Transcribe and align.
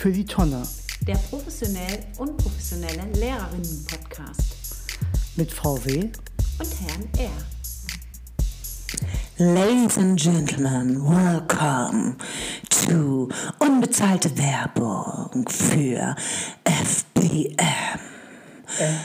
für 0.00 0.10
die 0.10 0.24
Tonne 0.24 0.66
der 1.06 1.16
professionell 1.28 2.06
unprofessionelle 2.16 3.02
Lehrerinnen-Podcast 3.18 4.56
mit 5.36 5.52
VW 5.52 6.08
und 6.58 6.74
Herrn 6.80 7.06
R. 7.18 7.30
Ladies 9.36 9.98
and 9.98 10.18
Gentlemen, 10.18 11.02
welcome 11.04 12.16
to 12.70 13.28
unbezahlte 13.58 14.30
Werbung 14.38 15.46
für 15.46 16.16
FBM. 16.64 17.58
Äh. 18.78 19.00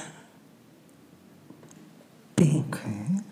BM. 2.38 3.24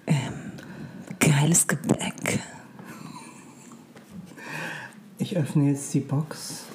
Geiles 1.17 1.65
Gebäck. 1.65 2.41
Ich 5.17 5.37
öffne 5.37 5.69
jetzt 5.69 5.93
die 5.93 6.01
Box. 6.01 6.65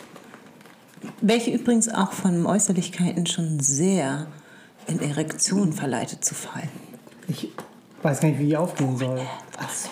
Welche 1.20 1.50
übrigens 1.50 1.88
auch 1.88 2.12
von 2.12 2.46
Äußerlichkeiten 2.46 3.26
schon 3.26 3.58
sehr 3.60 4.28
in 4.86 5.00
Erektion 5.00 5.72
verleitet 5.72 6.24
zu 6.24 6.34
fallen. 6.34 6.70
Ich 7.26 7.48
weiß 8.02 8.20
gar 8.20 8.28
nicht, 8.28 8.38
wie 8.38 8.46
die 8.46 8.56
aufgehen 8.56 8.96
soll. 8.96 9.20
Ach 9.58 9.70
so. 9.70 9.88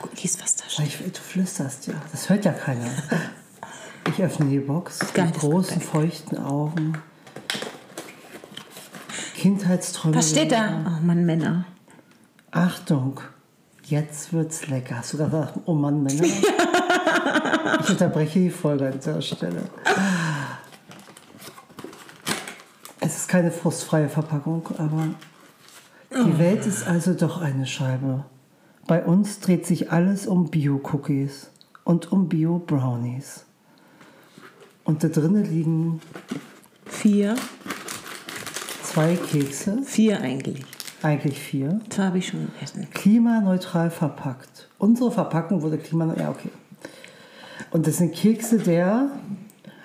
Gut, 0.00 0.22
lies, 0.22 0.40
was 0.40 0.56
da 0.56 0.64
steht. 0.68 0.86
Ich, 0.86 0.98
du 0.98 1.20
flüsterst 1.20 1.88
ja. 1.88 1.94
Das 2.12 2.28
hört 2.28 2.44
ja 2.44 2.52
keiner. 2.52 2.90
Ich 4.08 4.22
öffne 4.22 4.46
die 4.46 4.58
Box 4.58 5.00
mit 5.14 5.34
großen, 5.34 5.82
feuchten 5.82 6.38
Augen. 6.38 6.96
Kindheitsträume. 9.36 10.16
Was 10.16 10.30
steht 10.30 10.50
da? 10.50 10.98
Oh 10.98 11.04
Mann, 11.04 11.26
Männer. 11.26 11.66
Achtung, 12.50 13.20
jetzt 13.84 14.32
wird's 14.32 14.66
lecker. 14.68 14.96
Hast 14.96 15.12
du 15.12 15.18
gesagt, 15.18 15.58
oh 15.66 15.74
Mann, 15.74 16.02
Männer? 16.02 16.24
Ich 17.80 17.90
unterbreche 17.90 18.38
die 18.38 18.50
Folge 18.50 18.86
an 18.86 18.92
dieser 18.94 19.20
Stelle. 19.20 19.62
Es 23.00 23.07
ist 23.20 23.28
keine 23.28 23.50
frustfreie 23.50 24.08
Verpackung, 24.08 24.62
aber 24.78 25.08
die 26.12 26.38
Welt 26.38 26.66
ist 26.66 26.86
also 26.86 27.14
doch 27.14 27.40
eine 27.40 27.66
Scheibe. 27.66 28.24
Bei 28.86 29.04
uns 29.04 29.40
dreht 29.40 29.66
sich 29.66 29.90
alles 29.92 30.26
um 30.26 30.50
Bio-Cookies 30.50 31.50
und 31.84 32.10
um 32.12 32.28
Bio-Brownies. 32.28 33.44
Und 34.84 35.04
da 35.04 35.08
drinnen 35.08 35.44
liegen 35.44 36.00
Vier. 36.86 37.34
zwei 38.82 39.16
Kekse, 39.16 39.82
Vier 39.84 40.20
eigentlich. 40.20 40.64
eigentlich 41.02 41.38
vier. 41.38 41.80
Das 41.90 41.98
habe 41.98 42.18
ich 42.18 42.28
schon 42.28 42.48
essen. 42.62 42.88
klimaneutral 42.90 43.90
verpackt. 43.90 44.68
Unsere 44.78 45.10
Verpackung 45.10 45.60
wurde 45.62 45.76
klimaneutral. 45.76 46.24
Ja, 46.24 46.30
okay. 46.30 46.50
Und 47.70 47.86
das 47.86 47.98
sind 47.98 48.14
Kekse 48.14 48.58
der 48.58 49.10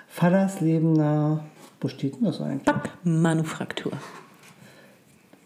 Fallerslebener. 0.07 1.43
Wo 1.83 1.89
steht 1.89 2.15
denn 2.15 2.23
das 2.23 2.39
eigentlich? 2.39 2.63
Backmanufaktur. 2.63 3.91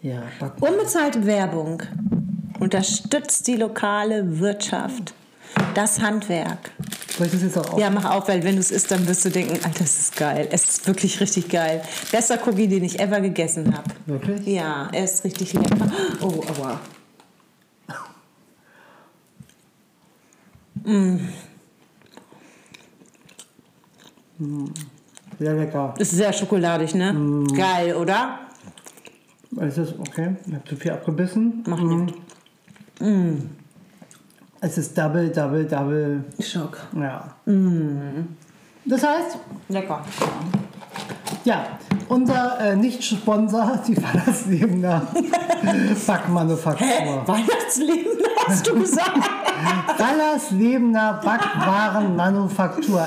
Ja, 0.02 0.22
Back. 0.38 0.52
Unbezahlte 0.60 1.26
Werbung 1.26 1.82
unterstützt 2.60 3.48
die 3.48 3.56
lokale 3.56 4.38
Wirtschaft, 4.38 5.14
das 5.74 6.00
Handwerk. 6.00 6.70
Soll 7.08 7.26
ich 7.26 7.32
das 7.32 7.42
jetzt 7.42 7.58
auch 7.58 7.72
auf? 7.72 7.80
Ja, 7.80 7.90
mach 7.90 8.04
auf, 8.04 8.28
weil 8.28 8.44
wenn 8.44 8.54
du 8.54 8.60
es 8.60 8.70
isst, 8.70 8.88
dann 8.92 9.08
wirst 9.08 9.24
du 9.24 9.30
denken, 9.30 9.54
Alter, 9.64 9.80
das 9.80 9.98
ist 9.98 10.16
geil. 10.16 10.46
Es 10.52 10.68
ist 10.68 10.86
wirklich 10.86 11.18
richtig 11.20 11.48
geil. 11.48 11.82
Bester 12.12 12.38
Cookie, 12.46 12.68
den 12.68 12.84
ich 12.84 13.00
ever 13.00 13.20
gegessen 13.20 13.76
habe. 13.76 13.90
Wirklich? 14.06 14.46
Ja, 14.46 14.88
er 14.92 15.02
ist 15.02 15.24
richtig 15.24 15.54
lecker. 15.54 15.90
Oh, 16.20 16.40
aua. 16.56 16.80
Sehr 25.38 25.54
lecker. 25.54 25.94
Ist 25.98 26.10
sehr 26.12 26.32
schokoladig, 26.32 26.94
ne? 26.94 27.44
Geil, 27.56 27.94
oder? 27.94 28.40
Ist 29.60 29.78
das 29.78 29.98
okay? 29.98 30.36
Ich 30.46 30.54
habe 30.54 30.64
zu 30.64 30.76
viel 30.76 30.90
abgebissen. 30.90 31.64
Mach 31.66 31.80
nicht. 31.80 32.14
Es 34.60 34.76
ist 34.78 34.98
Double, 34.98 35.28
Double, 35.30 35.64
Double. 35.64 36.24
Schock. 36.40 36.78
Ja. 36.96 37.34
Das 38.84 39.02
heißt, 39.02 39.38
Lecker. 39.68 40.02
ja, 41.44 41.66
unser 42.08 42.58
äh, 42.60 42.76
Nicht-Sponsor, 42.76 43.78
die 43.86 43.94
Fallerslebener 43.94 45.06
Backmanufaktur. 46.06 47.22
Weihnachtsleben, 47.26 48.18
hast 48.46 48.66
du 48.66 48.80
gesagt? 48.80 49.20
Fallerslebener 49.96 51.20
Backwarenmanufaktur 51.22 53.06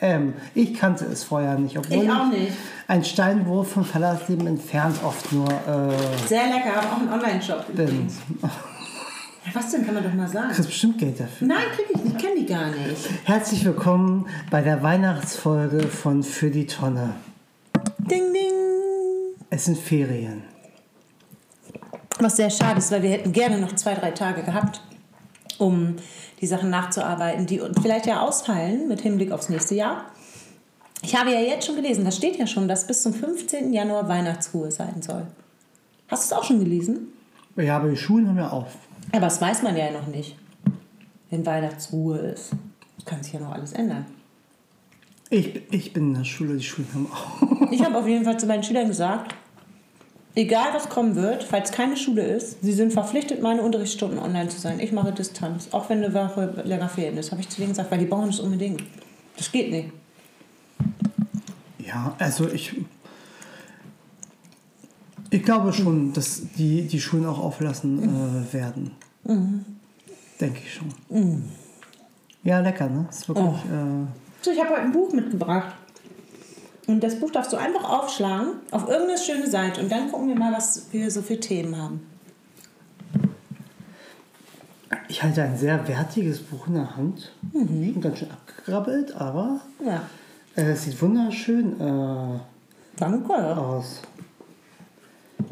FBM. 0.00 0.34
Ich 0.54 0.74
kannte 0.74 1.04
es 1.06 1.24
vorher 1.24 1.58
nicht, 1.58 1.78
obwohl 1.78 2.04
Ich 2.04 2.10
auch 2.10 2.26
nicht. 2.28 2.52
ein 2.88 3.04
Steinwurf 3.04 3.70
von 3.72 3.84
Fallersleben 3.84 4.46
entfernt 4.46 4.96
oft 5.04 5.32
nur 5.32 5.48
äh, 5.48 6.26
Sehr 6.28 6.46
lecker, 6.46 6.74
habe 6.76 6.86
auch 6.88 6.98
einen 7.00 7.12
Online-Shop. 7.12 7.66
bin. 7.74 8.06
Was 9.52 9.70
denn, 9.70 9.86
kann 9.86 9.94
man 9.94 10.02
doch 10.04 10.12
mal 10.12 10.28
sagen. 10.28 10.48
Du 10.48 10.54
kriegst 10.54 10.68
bestimmt 10.70 10.98
Geld 10.98 11.20
dafür. 11.20 11.46
Nein, 11.48 11.64
krieg 11.74 11.86
ich 11.94 12.02
nicht, 12.04 12.18
kenne 12.18 12.40
die 12.40 12.46
gar 12.46 12.66
nicht. 12.66 13.08
Herzlich 13.24 13.64
willkommen 13.64 14.26
bei 14.50 14.60
der 14.60 14.82
Weihnachtsfolge 14.82 15.86
von 15.86 16.22
Für 16.22 16.50
die 16.50 16.66
Tonne. 16.66 17.14
Ding, 17.98 18.32
ding. 18.32 18.52
Es 19.48 19.64
sind 19.66 19.78
Ferien. 19.78 20.42
Was 22.18 22.36
sehr 22.36 22.50
schade 22.50 22.78
ist, 22.78 22.90
weil 22.90 23.02
wir 23.02 23.10
hätten 23.10 23.32
gerne 23.32 23.58
noch 23.58 23.72
zwei, 23.76 23.94
drei 23.94 24.10
Tage 24.10 24.42
gehabt, 24.42 24.80
um 25.58 25.96
die 26.40 26.46
Sachen 26.46 26.70
nachzuarbeiten, 26.70 27.46
die 27.46 27.60
vielleicht 27.80 28.06
ja 28.06 28.20
ausfallen 28.20 28.88
mit 28.88 29.00
Hinblick 29.00 29.32
aufs 29.32 29.48
nächste 29.48 29.74
Jahr. 29.74 30.06
Ich 31.02 31.14
habe 31.14 31.30
ja 31.30 31.40
jetzt 31.40 31.66
schon 31.66 31.76
gelesen, 31.76 32.04
da 32.04 32.10
steht 32.10 32.36
ja 32.36 32.46
schon, 32.46 32.68
dass 32.68 32.86
bis 32.86 33.02
zum 33.02 33.14
15. 33.14 33.72
Januar 33.72 34.08
Weihnachtsruhe 34.08 34.70
sein 34.70 35.02
soll. 35.02 35.26
Hast 36.08 36.30
du 36.30 36.34
es 36.34 36.40
auch 36.40 36.44
schon 36.44 36.60
gelesen? 36.60 37.08
Ja, 37.56 37.76
aber 37.76 37.88
die 37.88 37.96
Schulen 37.96 38.28
haben 38.28 38.38
ja 38.38 38.50
auf. 38.50 38.74
Aber 39.12 39.20
das 39.20 39.40
weiß 39.40 39.62
man 39.62 39.76
ja 39.76 39.90
noch 39.90 40.06
nicht, 40.06 40.36
wenn 41.30 41.44
Weihnachtsruhe 41.46 42.18
ist. 42.18 42.50
Kann 43.04 43.22
sich 43.22 43.34
ja 43.34 43.40
noch 43.40 43.52
alles 43.52 43.72
ändern. 43.72 44.04
Ich, 45.30 45.62
ich 45.72 45.92
bin 45.92 46.08
in 46.08 46.14
der 46.14 46.24
Schule, 46.24 46.56
die 46.56 46.64
Schulen 46.64 46.88
haben 46.92 47.12
auf. 47.12 47.72
Ich 47.72 47.84
habe 47.84 47.96
auf 47.96 48.06
jeden 48.06 48.24
Fall 48.24 48.38
zu 48.38 48.46
meinen 48.46 48.62
Schülern 48.62 48.88
gesagt, 48.88 49.34
egal 50.36 50.68
was 50.74 50.88
kommen 50.88 51.16
wird, 51.16 51.42
falls 51.42 51.72
keine 51.72 51.96
Schule 51.96 52.22
ist, 52.22 52.62
sie 52.62 52.72
sind 52.72 52.92
verpflichtet, 52.92 53.42
meine 53.42 53.62
Unterrichtsstunden 53.62 54.18
online 54.18 54.48
zu 54.48 54.60
sein. 54.60 54.78
Ich 54.78 54.92
mache 54.92 55.10
Distanz, 55.12 55.68
auch 55.72 55.88
wenn 55.90 56.04
eine 56.04 56.14
Woche 56.14 56.62
länger 56.64 56.88
fehlen 56.88 57.16
ist, 57.16 57.32
habe 57.32 57.40
ich 57.40 57.48
zu 57.48 57.56
denen 57.56 57.70
gesagt, 57.70 57.90
weil 57.90 57.98
die 57.98 58.04
brauchen 58.06 58.28
das 58.28 58.38
unbedingt. 58.38 58.82
Das 59.36 59.50
geht 59.50 59.70
nicht. 59.72 59.90
Ja, 61.78 62.14
also 62.18 62.48
ich. 62.48 62.76
Ich 65.30 65.42
glaube 65.42 65.72
schon, 65.72 66.12
dass 66.12 66.42
die, 66.56 66.82
die 66.82 67.00
Schulen 67.00 67.26
auch 67.26 67.40
auflassen 67.40 68.46
äh, 68.48 68.52
werden. 68.52 68.92
Denke 70.40 70.60
ich 70.64 70.72
schon. 70.74 71.42
Ja, 72.44 72.60
lecker, 72.60 72.88
ne? 72.88 73.06
Ist 73.10 73.28
wirklich. 73.28 73.46
Äh, 73.46 74.06
So, 74.40 74.52
ich 74.52 74.60
habe 74.60 74.70
heute 74.70 74.82
ein 74.82 74.92
Buch 74.92 75.12
mitgebracht. 75.12 75.74
Und 76.86 77.02
das 77.02 77.18
Buch 77.18 77.30
darfst 77.32 77.52
du 77.52 77.56
einfach 77.56 77.88
aufschlagen 77.88 78.54
auf 78.70 78.88
irgendeine 78.88 79.18
schöne 79.18 79.50
Seite 79.50 79.80
und 79.80 79.90
dann 79.90 80.10
gucken 80.10 80.28
wir 80.28 80.36
mal, 80.36 80.52
was 80.52 80.86
wir 80.92 81.10
so 81.10 81.20
für 81.22 81.38
Themen 81.40 81.76
haben. 81.76 82.00
ich 85.08 85.22
halte 85.22 85.42
ein 85.42 85.56
sehr 85.56 85.86
wertiges 85.88 86.40
Buch 86.40 86.66
in 86.68 86.74
der 86.74 86.96
Hand. 86.96 87.32
Schon 87.52 88.00
Ganz 88.00 88.18
schön 88.18 88.30
abgegrabbelt, 88.30 89.14
aber 89.16 89.60
Ja, 89.84 90.02
äh, 90.56 90.70
es 90.72 90.84
sieht 90.84 91.00
wunderschön 91.02 91.80
äh, 91.80 92.38
danke. 92.96 93.34
aus. 93.34 94.02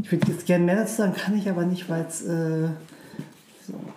Ich 0.03 0.11
würde 0.13 0.31
jetzt 0.33 0.47
gerne 0.47 0.65
mehr 0.65 0.77
dazu 0.77 0.97
sagen, 0.97 1.15
kann 1.15 1.37
ich 1.37 1.49
aber 1.49 1.65
nicht, 1.65 1.89
weil 1.89 2.05
es 2.09 2.23
äh, 2.23 2.69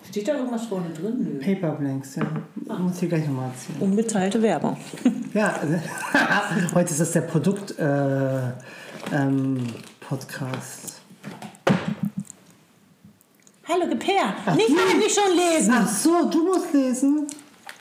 Steht 0.09 0.27
da 0.27 0.35
irgendwas 0.35 0.65
vorne 0.65 0.89
drin? 0.93 1.39
Nö. 1.39 1.39
Paper 1.55 1.71
Blanks, 1.75 2.15
ja. 2.15 2.23
Muss 2.77 3.01
ich 3.01 3.09
gleich 3.09 3.25
nochmal 3.27 3.49
erzählen. 3.49 3.81
Unbezahlte 3.81 4.41
Werbung. 4.41 4.77
Ja, 5.33 5.49
äh, 5.61 5.77
heute 6.73 6.89
ist 6.91 6.99
das 7.01 7.11
der 7.11 7.21
Produkt 7.21 7.77
äh, 7.77 8.47
ähm, 9.13 9.57
Podcast. 9.99 11.01
Hallo, 13.67 13.85
gib 13.89 14.07
her. 14.07 14.33
Nicht, 14.55 14.69
du- 14.69 14.97
nicht 14.97 15.15
schon 15.19 15.35
lesen. 15.35 15.73
Ach 15.75 15.87
so, 15.87 16.27
du 16.29 16.43
musst 16.45 16.73
lesen. 16.73 17.27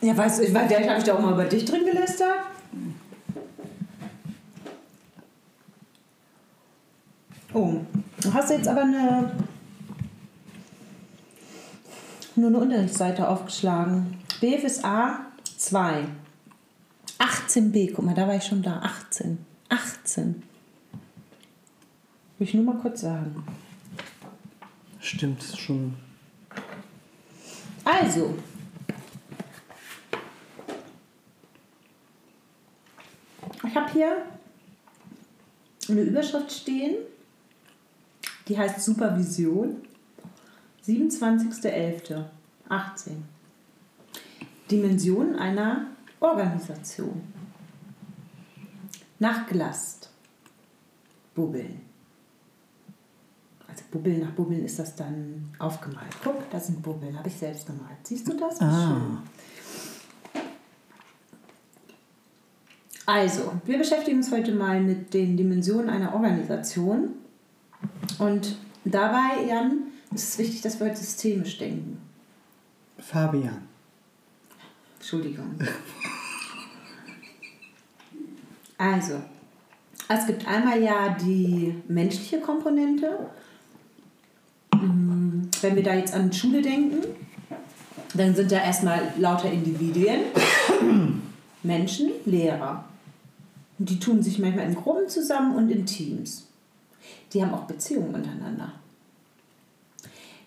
Ja, 0.02 0.14
weißt 0.16 0.40
du, 0.40 0.42
ich 0.42 0.52
weiß, 0.52 0.70
habe 0.70 0.98
ich 0.98 1.04
da 1.04 1.14
auch 1.14 1.20
mal 1.20 1.32
über 1.32 1.44
dich 1.44 1.64
drin 1.64 1.84
gelästert. 1.86 2.40
Oh, 7.54 7.80
du 8.20 8.34
hast 8.34 8.50
jetzt 8.50 8.68
aber 8.68 8.82
eine 8.82 9.30
nur 12.36 12.48
eine 12.48 12.58
Unterrichtsseite 12.58 13.28
aufgeschlagen. 13.28 14.18
BFSA 14.40 15.26
2. 15.56 16.04
18b, 17.18 17.92
guck 17.94 18.04
mal, 18.04 18.14
da 18.14 18.28
war 18.28 18.36
ich 18.36 18.44
schon 18.44 18.62
da. 18.62 18.80
18. 18.80 19.38
18. 19.68 20.42
Will 22.38 22.46
ich 22.46 22.54
nur 22.54 22.64
mal 22.64 22.76
kurz 22.76 23.00
sagen. 23.00 23.44
Stimmt, 25.00 25.42
schon. 25.42 25.94
Also. 27.84 28.34
Ich 33.66 33.74
habe 33.74 33.92
hier 33.92 34.16
eine 35.88 36.00
Überschrift 36.02 36.52
stehen, 36.52 36.96
die 38.48 38.58
heißt 38.58 38.80
Supervision, 38.80 39.82
27.11.18. 40.86 43.10
Dimension 44.70 45.34
einer 45.36 45.86
Organisation. 46.20 47.22
Nachglast. 49.18 50.10
Bubbeln. 51.34 51.80
Also 53.68 53.82
Bubbeln 53.90 54.20
nach 54.20 54.30
Bubbeln 54.30 54.64
ist 54.64 54.78
das 54.78 54.96
dann 54.96 55.50
aufgemalt. 55.58 56.16
Guck, 56.22 56.48
das 56.50 56.66
sind 56.66 56.82
Bubbeln, 56.82 57.18
habe 57.18 57.28
ich 57.28 57.36
selbst 57.36 57.66
gemalt. 57.66 57.98
Siehst 58.04 58.28
du 58.28 58.36
das? 58.36 58.60
Ah. 58.60 58.94
schön. 58.94 59.18
Also, 63.06 63.52
wir 63.64 63.78
beschäftigen 63.78 64.18
uns 64.18 64.32
heute 64.32 64.52
mal 64.52 64.80
mit 64.80 65.14
den 65.14 65.36
Dimensionen 65.36 65.88
einer 65.88 66.12
Organisation. 66.12 67.10
Und 68.18 68.56
dabei, 68.84 69.44
Jan, 69.48 69.84
ist 70.16 70.30
es 70.30 70.38
wichtig, 70.38 70.62
dass 70.62 70.80
wir 70.80 70.86
heute 70.86 70.98
systemisch 70.98 71.58
denken. 71.58 71.98
Fabian. 72.98 73.68
Entschuldigung. 74.98 75.54
Also, 78.78 79.20
es 80.08 80.26
gibt 80.26 80.46
einmal 80.46 80.82
ja 80.82 81.10
die 81.10 81.74
menschliche 81.88 82.40
Komponente. 82.40 83.30
Mm, 84.72 85.42
Wenn 85.60 85.76
wir 85.76 85.82
da 85.82 85.94
jetzt 85.94 86.14
an 86.14 86.32
Schule 86.32 86.62
denken, 86.62 87.02
dann 88.14 88.34
sind 88.34 88.50
da 88.52 88.56
erstmal 88.56 89.12
lauter 89.18 89.50
Individuen, 89.50 90.20
Menschen, 91.62 92.10
Lehrer. 92.24 92.84
Und 93.78 93.90
die 93.90 93.98
tun 93.98 94.22
sich 94.22 94.38
manchmal 94.38 94.66
in 94.66 94.74
Gruppen 94.74 95.08
zusammen 95.08 95.54
und 95.54 95.70
in 95.70 95.84
Teams. 95.84 96.46
Die 97.32 97.42
haben 97.42 97.52
auch 97.52 97.64
Beziehungen 97.64 98.14
untereinander. 98.14 98.72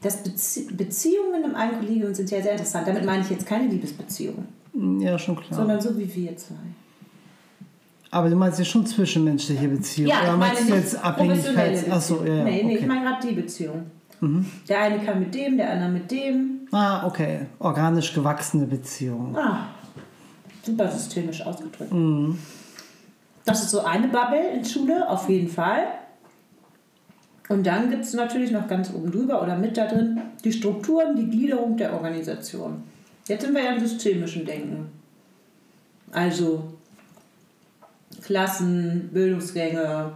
Das 0.01 0.23
Bezie 0.23 0.67
Beziehungen 0.71 1.43
im 1.43 1.55
einen 1.55 1.79
Kollegium 1.79 2.13
sind 2.13 2.31
ja 2.31 2.41
sehr 2.41 2.53
interessant. 2.53 2.87
Damit 2.87 3.05
meine 3.05 3.21
ich 3.21 3.29
jetzt 3.29 3.45
keine 3.45 3.67
Liebesbeziehungen, 3.67 4.47
Ja, 5.01 5.19
schon 5.19 5.35
klar. 5.35 5.59
sondern 5.59 5.81
so 5.81 5.97
wie 5.97 6.13
wir 6.15 6.37
zwei. 6.37 6.55
Aber 8.11 8.29
du 8.29 8.35
meinst 8.35 8.57
ja 8.57 8.65
schon 8.65 8.85
zwischenmenschliche 8.85 9.67
Beziehungen. 9.67 10.09
Ja, 10.09 10.21
Oder 10.21 10.33
ich 10.33 10.37
meinst 10.39 10.69
du 10.69 10.73
jetzt 10.75 11.03
Abhängigkeits... 11.03 11.91
Achso, 11.91 12.23
ja, 12.23 12.35
ja. 12.35 12.43
Nee, 12.43 12.63
nee, 12.63 12.73
ich 12.73 12.77
okay. 12.79 12.87
meine 12.87 13.01
gerade 13.01 13.27
die 13.27 13.33
Beziehung. 13.35 13.91
Der 14.67 14.81
eine 14.81 14.99
kann 14.99 15.19
mit 15.19 15.33
dem, 15.33 15.57
der 15.57 15.71
andere 15.71 15.89
mit 15.89 16.11
dem. 16.11 16.67
Ah, 16.71 17.05
okay. 17.07 17.45
Organisch 17.59 18.13
gewachsene 18.13 18.65
Beziehungen. 18.65 19.35
Ah, 19.35 19.67
super 20.63 20.89
systemisch 20.91 21.41
ausgedrückt. 21.45 21.91
Mhm. 21.93 22.37
Das 23.45 23.63
ist 23.63 23.71
so 23.71 23.81
eine 23.81 24.07
Bubble 24.07 24.49
in 24.55 24.65
Schule, 24.65 25.09
auf 25.09 25.29
jeden 25.29 25.47
Fall. 25.47 25.83
Und 27.49 27.65
dann 27.65 27.89
gibt 27.89 28.03
es 28.03 28.13
natürlich 28.13 28.51
noch 28.51 28.67
ganz 28.67 28.93
oben 28.93 29.11
drüber 29.11 29.41
oder 29.41 29.57
mit 29.57 29.75
da 29.75 29.87
drin 29.87 30.21
die 30.43 30.53
Strukturen, 30.53 31.15
die 31.15 31.29
Gliederung 31.29 31.75
der 31.75 31.93
Organisation. 31.93 32.83
Jetzt 33.27 33.43
sind 33.43 33.55
wir 33.55 33.63
ja 33.63 33.73
im 33.73 33.79
systemischen 33.79 34.45
Denken. 34.45 34.87
Also 36.11 36.73
Klassen, 38.21 39.09
Bildungsgänge, 39.11 40.15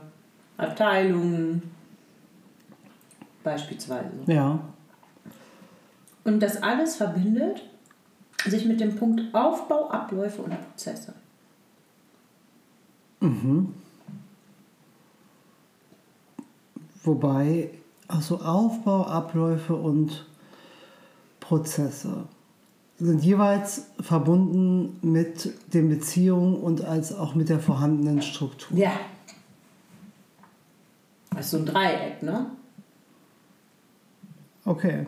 Abteilungen 0.57 1.63
beispielsweise. 3.43 4.11
Ja. 4.27 4.59
Und 6.23 6.39
das 6.39 6.61
alles 6.61 6.95
verbindet 6.95 7.63
sich 8.45 8.65
mit 8.65 8.79
dem 8.79 8.95
Punkt 8.95 9.33
Aufbau, 9.33 9.89
Abläufe 9.89 10.41
und 10.43 10.51
Prozesse. 10.51 11.13
Wobei, 17.03 17.69
also 18.07 18.39
Aufbau, 18.39 19.05
Abläufe 19.05 19.75
und 19.75 20.25
Prozesse 21.39 22.25
sind 22.97 23.23
jeweils 23.23 23.87
verbunden 23.99 24.97
mit 25.01 25.51
den 25.73 25.89
Beziehungen 25.89 26.55
und 26.55 26.83
als 26.83 27.13
auch 27.13 27.35
mit 27.35 27.49
der 27.49 27.59
vorhandenen 27.59 28.21
Struktur. 28.21 28.77
Ja. 28.77 28.91
Das 31.31 31.45
ist 31.45 31.51
so 31.51 31.57
ein 31.57 31.65
Dreieck, 31.65 32.23
ne? 32.23 32.45
Okay. 34.65 35.05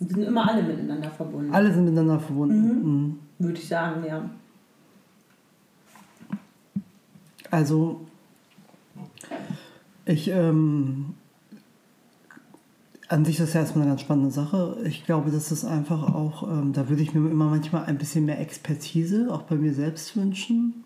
Die 0.00 0.06
sind 0.06 0.22
immer 0.22 0.48
alle 0.48 0.62
miteinander 0.62 1.10
verbunden. 1.10 1.52
Alle 1.52 1.72
sind 1.72 1.84
miteinander 1.84 2.20
verbunden. 2.20 2.82
Mhm. 2.82 3.18
Würde 3.38 3.58
ich 3.58 3.68
sagen, 3.68 4.04
ja. 4.06 4.30
Also, 7.50 8.00
ich, 10.04 10.28
ähm, 10.28 11.14
an 13.08 13.24
sich 13.24 13.38
ist 13.38 13.48
das 13.48 13.54
ja 13.54 13.60
erstmal 13.60 13.82
eine 13.82 13.92
ganz 13.92 14.00
spannende 14.00 14.30
Sache. 14.30 14.78
Ich 14.84 15.04
glaube, 15.04 15.30
das 15.30 15.52
ist 15.52 15.64
einfach 15.64 16.14
auch, 16.14 16.42
ähm, 16.42 16.72
da 16.72 16.88
würde 16.88 17.02
ich 17.02 17.14
mir 17.14 17.30
immer 17.30 17.48
manchmal 17.48 17.84
ein 17.84 17.98
bisschen 17.98 18.24
mehr 18.24 18.40
Expertise 18.40 19.28
auch 19.30 19.42
bei 19.42 19.56
mir 19.56 19.74
selbst 19.74 20.16
wünschen. 20.16 20.84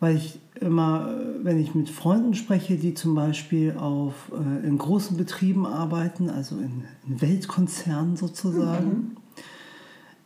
Weil 0.00 0.16
ich 0.16 0.40
immer, 0.60 1.08
äh, 1.10 1.44
wenn 1.44 1.58
ich 1.58 1.74
mit 1.74 1.88
Freunden 1.88 2.34
spreche, 2.34 2.76
die 2.76 2.94
zum 2.94 3.14
Beispiel 3.14 3.76
auf, 3.78 4.32
äh, 4.32 4.66
in 4.66 4.76
großen 4.76 5.16
Betrieben 5.16 5.66
arbeiten, 5.66 6.30
also 6.30 6.56
in, 6.56 6.84
in 7.06 7.20
Weltkonzernen 7.20 8.16
sozusagen, 8.16 9.16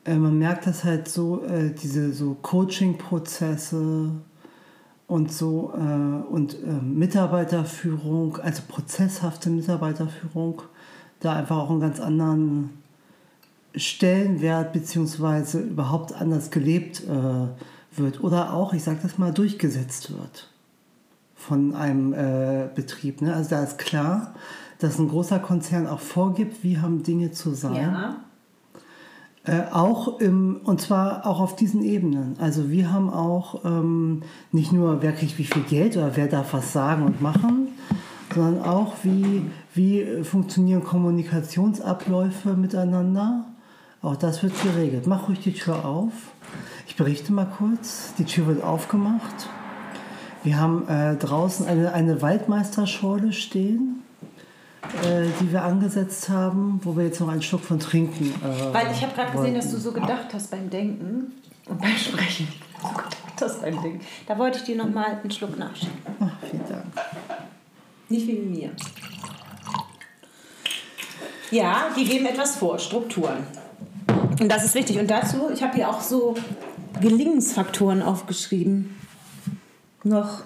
äh, 0.05 0.17
man 0.17 0.38
merkt 0.38 0.67
das 0.67 0.85
halt 0.85 1.08
so, 1.08 1.44
äh, 1.44 1.70
diese 1.70 2.14
so 2.14 2.35
Coaching-Prozesse 2.40 4.11
und 5.06 5.32
so 5.32 5.73
äh, 5.75 6.32
und 6.32 6.55
äh, 6.55 6.82
Mitarbeiterführung, 6.82 8.38
also 8.38 8.62
prozesshafte 8.67 9.50
Mitarbeiterführung, 9.50 10.62
da 11.20 11.34
einfach 11.34 11.56
auch 11.56 11.70
einen 11.70 11.80
ganz 11.80 12.00
anderen 12.00 12.70
Stellenwert 13.74 14.72
beziehungsweise 14.72 15.60
überhaupt 15.60 16.12
anders 16.12 16.50
gelebt 16.50 17.02
äh, 17.04 17.98
wird 17.98 18.22
oder 18.22 18.52
auch, 18.54 18.72
ich 18.72 18.82
sage 18.82 18.98
das 19.02 19.18
mal, 19.18 19.32
durchgesetzt 19.32 20.12
wird 20.12 20.48
von 21.34 21.74
einem 21.74 22.12
äh, 22.12 22.68
Betrieb. 22.74 23.22
Ne? 23.22 23.34
Also 23.34 23.50
da 23.50 23.62
ist 23.62 23.78
klar, 23.78 24.34
dass 24.78 24.98
ein 24.98 25.08
großer 25.08 25.38
Konzern 25.38 25.86
auch 25.86 26.00
vorgibt, 26.00 26.62
wie 26.62 26.78
haben 26.78 27.02
Dinge 27.02 27.30
zu 27.30 27.54
sein. 27.54 27.74
Ja. 27.74 28.16
Äh, 29.44 29.72
auch 29.72 30.20
im, 30.20 30.60
und 30.64 30.80
zwar 30.80 31.26
auch 31.26 31.40
auf 31.40 31.56
diesen 31.56 31.82
Ebenen. 31.82 32.36
Also 32.38 32.70
wir 32.70 32.92
haben 32.92 33.08
auch 33.08 33.64
ähm, 33.64 34.22
nicht 34.52 34.72
nur, 34.72 35.00
wer 35.00 35.12
kriegt 35.12 35.38
wie 35.38 35.44
viel 35.44 35.62
Geld 35.62 35.96
oder 35.96 36.16
wer 36.16 36.26
darf 36.26 36.52
was 36.52 36.72
sagen 36.72 37.04
und 37.04 37.22
machen, 37.22 37.68
sondern 38.34 38.62
auch, 38.62 38.94
wie, 39.02 39.42
wie 39.78 40.25
funktionieren 40.25 40.82
Kommunikationsabläufe 40.85 42.54
miteinander. 42.54 43.47
Auch 44.02 44.16
das 44.16 44.42
wird 44.42 44.52
geregelt. 44.62 45.06
Mach 45.06 45.28
ruhig 45.28 45.40
die 45.40 45.52
Tür 45.52 45.85
auf. 45.85 46.12
Ich 46.87 46.97
berichte 46.97 47.32
mal 47.32 47.47
kurz. 47.47 48.12
Die 48.18 48.25
Tür 48.25 48.49
wird 48.49 48.62
aufgemacht. 48.62 49.49
Wir 50.42 50.61
haben 50.61 50.87
äh, 50.88 51.16
draußen 51.16 51.66
eine, 51.66 51.92
eine 51.92 52.20
Waldmeisterschorle 52.23 53.32
stehen, 53.32 54.02
äh, 55.04 55.26
die 55.40 55.52
wir 55.52 55.62
angesetzt 55.62 56.28
haben, 56.28 56.80
wo 56.82 56.97
wir 56.97 57.04
jetzt 57.04 57.20
noch 57.20 57.28
einen 57.28 57.42
Schluck 57.42 57.62
von 57.62 57.78
trinken. 57.78 58.35
Äh, 58.42 58.75
Weil 58.75 58.90
ich 58.92 59.02
habe 59.02 59.14
gerade 59.14 59.32
gesehen, 59.32 59.54
dass 59.54 59.70
du 59.70 59.78
so 59.78 59.92
gedacht 59.92 60.28
hast 60.32 60.50
beim 60.50 60.70
Denken 60.70 61.32
und 61.66 61.80
beim 61.80 61.97
Sprechen. 61.97 62.49
So 62.80 62.88
gedacht 62.90 63.14
hast 63.40 63.61
beim 63.61 63.82
Denken. 63.82 64.00
Da 64.28 64.38
wollte 64.38 64.58
ich 64.58 64.64
dir 64.64 64.76
nochmal 64.76 65.18
einen 65.20 65.30
Schluck 65.32 65.58
nachschieben. 65.58 65.97
Ach, 66.20 66.30
vielen 66.49 66.68
Dank. 66.68 66.85
Nicht 68.08 68.26
wie 68.28 68.38
mir. 68.38 68.70
Ja, 71.50 71.88
die 71.97 72.05
geben 72.05 72.26
etwas 72.26 72.57
vor, 72.57 72.78
Strukturen. 72.78 73.47
Und 74.40 74.49
das 74.49 74.64
ist 74.64 74.75
wichtig. 74.75 74.99
Und 74.99 75.11
dazu, 75.11 75.50
ich 75.52 75.62
habe 75.62 75.75
hier 75.75 75.88
auch 75.88 76.00
so 76.00 76.35
Gelingensfaktoren 77.00 78.02
aufgeschrieben. 78.02 78.95
Noch 80.05 80.43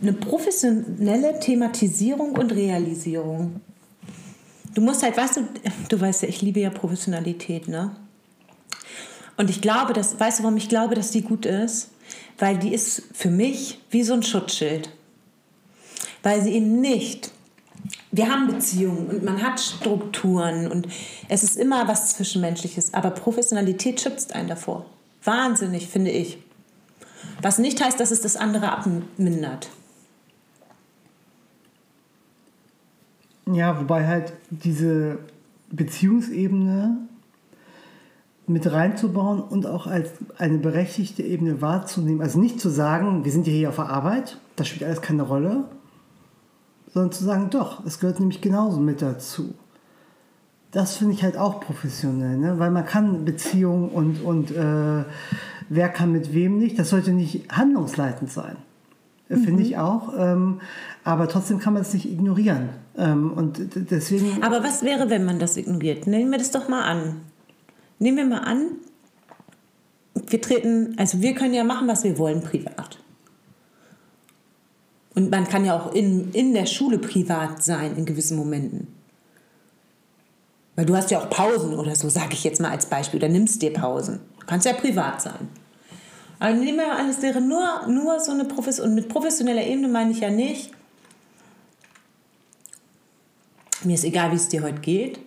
eine 0.00 0.12
professionelle 0.12 1.38
Thematisierung 1.40 2.32
und 2.32 2.52
Realisierung. 2.52 3.60
Du 4.74 4.80
musst 4.80 5.02
halt, 5.02 5.16
weißt 5.16 5.36
du, 5.36 5.48
du 5.88 6.00
weißt 6.00 6.22
ja, 6.22 6.28
ich 6.28 6.42
liebe 6.42 6.60
ja 6.60 6.70
Professionalität, 6.70 7.68
ne? 7.68 7.94
Und 9.36 9.48
ich 9.50 9.60
glaube, 9.60 9.92
dass, 9.92 10.18
weißt 10.18 10.40
du, 10.40 10.42
warum 10.44 10.56
ich 10.56 10.68
glaube, 10.68 10.94
dass 10.94 11.10
die 11.10 11.22
gut 11.22 11.46
ist? 11.46 11.90
Weil 12.38 12.58
die 12.58 12.74
ist 12.74 13.02
für 13.12 13.30
mich 13.30 13.80
wie 13.90 14.02
so 14.02 14.12
ein 14.14 14.22
Schutzschild. 14.22 14.90
Weil 16.22 16.42
sie 16.42 16.52
eben 16.52 16.80
nicht. 16.80 17.30
Wir 18.14 18.30
haben 18.30 18.46
Beziehungen 18.46 19.06
und 19.06 19.24
man 19.24 19.42
hat 19.42 19.58
Strukturen 19.58 20.70
und 20.70 20.86
es 21.30 21.42
ist 21.42 21.56
immer 21.56 21.88
was 21.88 22.14
Zwischenmenschliches, 22.14 22.92
aber 22.92 23.10
Professionalität 23.10 24.02
schützt 24.02 24.34
einen 24.34 24.48
davor. 24.48 24.84
Wahnsinnig, 25.24 25.88
finde 25.88 26.10
ich. 26.10 26.36
Was 27.40 27.58
nicht 27.58 27.82
heißt, 27.82 27.98
dass 27.98 28.10
es 28.10 28.20
das 28.20 28.36
andere 28.36 28.70
abmindert. 28.70 29.70
Ja, 33.46 33.80
wobei 33.80 34.06
halt 34.06 34.34
diese 34.50 35.18
Beziehungsebene 35.70 36.98
mit 38.46 38.70
reinzubauen 38.70 39.40
und 39.40 39.66
auch 39.66 39.86
als 39.86 40.10
eine 40.36 40.58
berechtigte 40.58 41.22
Ebene 41.22 41.62
wahrzunehmen. 41.62 42.20
Also 42.20 42.38
nicht 42.38 42.60
zu 42.60 42.68
sagen, 42.68 43.24
wir 43.24 43.32
sind 43.32 43.46
ja 43.46 43.52
hier 43.54 43.68
auf 43.70 43.76
der 43.76 43.88
Arbeit, 43.88 44.38
das 44.56 44.68
spielt 44.68 44.84
alles 44.84 45.00
keine 45.00 45.22
Rolle, 45.22 45.64
sondern 46.92 47.12
zu 47.12 47.24
sagen, 47.24 47.50
doch, 47.50 47.84
es 47.86 48.00
gehört 48.00 48.20
nämlich 48.20 48.40
genauso 48.40 48.80
mit 48.80 49.02
dazu. 49.02 49.54
Das 50.70 50.96
finde 50.96 51.14
ich 51.14 51.22
halt 51.22 51.36
auch 51.36 51.60
professionell, 51.60 52.38
ne? 52.38 52.58
weil 52.58 52.70
man 52.70 52.86
kann 52.86 53.24
Beziehungen 53.24 53.90
und, 53.90 54.22
und 54.22 54.50
äh, 54.50 55.04
wer 55.68 55.88
kann 55.90 56.12
mit 56.12 56.32
wem 56.32 56.58
nicht, 56.58 56.78
das 56.78 56.90
sollte 56.90 57.12
nicht 57.12 57.52
handlungsleitend 57.52 58.30
sein. 58.30 58.56
Äh, 59.28 59.36
Finde 59.36 59.62
ich 59.62 59.76
auch. 59.76 60.12
Ähm, 60.16 60.60
aber 61.04 61.28
trotzdem 61.28 61.58
kann 61.58 61.74
man 61.74 61.82
es 61.82 61.92
nicht 61.92 62.10
ignorieren. 62.10 62.70
Ähm, 62.96 63.32
und 63.32 63.58
deswegen. 63.90 64.42
Aber 64.42 64.62
was 64.62 64.82
wäre, 64.82 65.10
wenn 65.10 65.24
man 65.24 65.38
das 65.38 65.56
ignoriert? 65.56 66.06
Nehmen 66.06 66.30
wir 66.30 66.38
das 66.38 66.50
doch 66.50 66.68
mal 66.68 66.82
an. 66.82 67.20
Nehmen 67.98 68.16
wir 68.16 68.26
mal 68.26 68.40
an, 68.40 68.66
wir 70.14 70.40
treten, 70.40 70.94
also 70.98 71.20
wir 71.20 71.34
können 71.34 71.54
ja 71.54 71.64
machen, 71.64 71.88
was 71.88 72.04
wir 72.04 72.18
wollen 72.18 72.42
privat. 72.42 72.98
Und 75.14 75.30
man 75.30 75.46
kann 75.46 75.64
ja 75.64 75.78
auch 75.78 75.94
in, 75.94 76.32
in 76.32 76.54
der 76.54 76.66
Schule 76.66 76.98
privat 76.98 77.62
sein 77.62 77.96
in 77.96 78.04
gewissen 78.06 78.36
Momenten. 78.36 78.88
Weil 80.74 80.86
du 80.86 80.96
hast 80.96 81.10
ja 81.10 81.20
auch 81.20 81.28
Pausen 81.28 81.74
oder 81.74 81.94
so, 81.94 82.08
sage 82.08 82.32
ich 82.32 82.44
jetzt 82.44 82.60
mal 82.60 82.70
als 82.70 82.86
Beispiel. 82.86 83.18
Oder 83.20 83.28
nimmst 83.28 83.60
dir 83.60 83.72
Pausen. 83.74 84.20
Du 84.40 84.46
kannst 84.46 84.64
ja 84.66 84.72
privat 84.72 85.20
sein. 85.20 85.48
Aber 86.38 86.54
nehmen 86.54 86.78
wir 86.78 86.86
mal 86.88 86.96
an, 86.96 87.10
es 87.10 87.20
wäre 87.20 87.40
nur, 87.42 87.86
nur 87.88 88.18
so 88.20 88.32
eine 88.32 88.46
Profession. 88.46 88.88
Und 88.88 88.94
mit 88.94 89.08
professioneller 89.08 89.64
Ebene 89.66 89.88
meine 89.88 90.12
ich 90.12 90.20
ja 90.20 90.30
nicht, 90.30 90.72
mir 93.84 93.94
ist 93.94 94.04
egal, 94.04 94.30
wie 94.32 94.36
es 94.36 94.48
dir 94.48 94.62
heute 94.62 94.80
geht. 94.80 95.18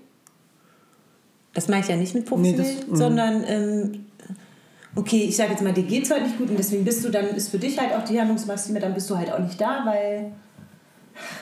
Das 1.54 1.68
meine 1.68 1.84
ich 1.84 1.90
ja 1.90 1.96
nicht 1.96 2.16
mit 2.16 2.26
professionell, 2.26 2.66
Nee, 2.74 2.80
das- 2.80 2.88
mhm. 2.88 2.96
sondern 2.96 3.44
ähm, 3.48 4.06
okay, 4.96 5.24
ich 5.24 5.36
sage 5.36 5.52
jetzt 5.52 5.62
mal, 5.62 5.74
dir 5.74 5.84
geht 5.84 6.04
es 6.04 6.12
heute 6.12 6.24
nicht 6.24 6.38
gut 6.38 6.50
und 6.50 6.58
deswegen 6.58 6.86
bist 6.86 7.04
du 7.04 7.10
dann, 7.10 7.28
ist 7.28 7.50
für 7.50 7.60
dich 7.60 7.78
halt 7.78 7.94
auch 7.94 8.04
die 8.04 8.20
Handlungsmaxime, 8.20 8.80
dann 8.80 8.94
bist 8.94 9.10
du 9.10 9.18
halt 9.18 9.32
auch 9.32 9.40
nicht 9.40 9.60
da, 9.60 9.84
weil, 9.86 10.32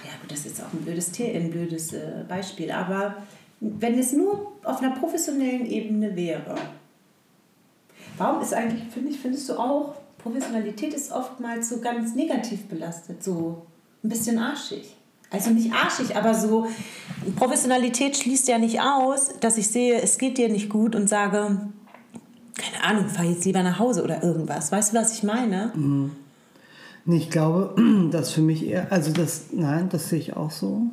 ja 0.04 0.12
gut, 0.22 0.32
das 0.32 0.46
ist 0.46 0.62
auch 0.62 0.74
ein 0.74 0.82
blödes, 0.84 1.12
ein 1.20 1.52
blödes 1.52 1.94
äh, 1.94 2.24
Beispiel, 2.28 2.72
aber 2.72 3.16
wenn 3.60 3.98
es 3.98 4.12
nur 4.12 4.54
auf 4.64 4.82
einer 4.82 4.96
professionellen 4.96 5.66
Ebene 5.66 6.16
wäre, 6.16 6.56
warum 8.18 8.42
ist 8.42 8.54
eigentlich, 8.54 8.84
finde 8.92 9.12
ich, 9.12 9.20
findest 9.20 9.48
du 9.50 9.54
auch, 9.54 9.96
Professionalität 10.18 10.94
ist 10.94 11.12
oftmals 11.12 11.70
so 11.70 11.80
ganz 11.80 12.16
negativ 12.16 12.66
belastet, 12.68 13.24
so 13.24 13.66
ein 14.04 14.10
bisschen 14.10 14.40
arschig. 14.40 14.96
Also 15.30 15.50
nicht 15.50 15.74
arschig, 15.74 16.16
aber 16.16 16.34
so, 16.34 16.68
Professionalität 17.36 18.16
schließt 18.16 18.48
ja 18.48 18.58
nicht 18.58 18.82
aus, 18.82 19.32
dass 19.40 19.58
ich 19.58 19.68
sehe, 19.68 20.00
es 20.02 20.18
geht 20.18 20.38
dir 20.38 20.48
nicht 20.48 20.70
gut 20.70 20.96
und 20.96 21.10
sage, 21.10 21.58
keine 22.64 22.84
Ahnung, 22.84 23.10
fahr 23.10 23.26
jetzt 23.26 23.46
lieber 23.46 23.64
nach 23.64 23.80
Hause 23.80 24.04
oder 24.04 24.24
irgendwas. 24.24 24.72
Weißt 24.72 24.94
du, 24.94 24.98
was 24.98 25.14
ich 25.18 25.24
meine? 25.24 25.72
Nee, 27.06 27.18
ich 27.18 27.30
glaube, 27.30 27.76
dass 28.12 28.32
für 28.32 28.42
mich 28.42 28.66
eher, 28.66 28.92
also 28.92 29.12
das, 29.12 29.46
nein, 29.52 29.90
das 29.90 30.10
sehe 30.10 30.20
ich 30.20 30.36
auch 30.36 30.52
so. 30.52 30.84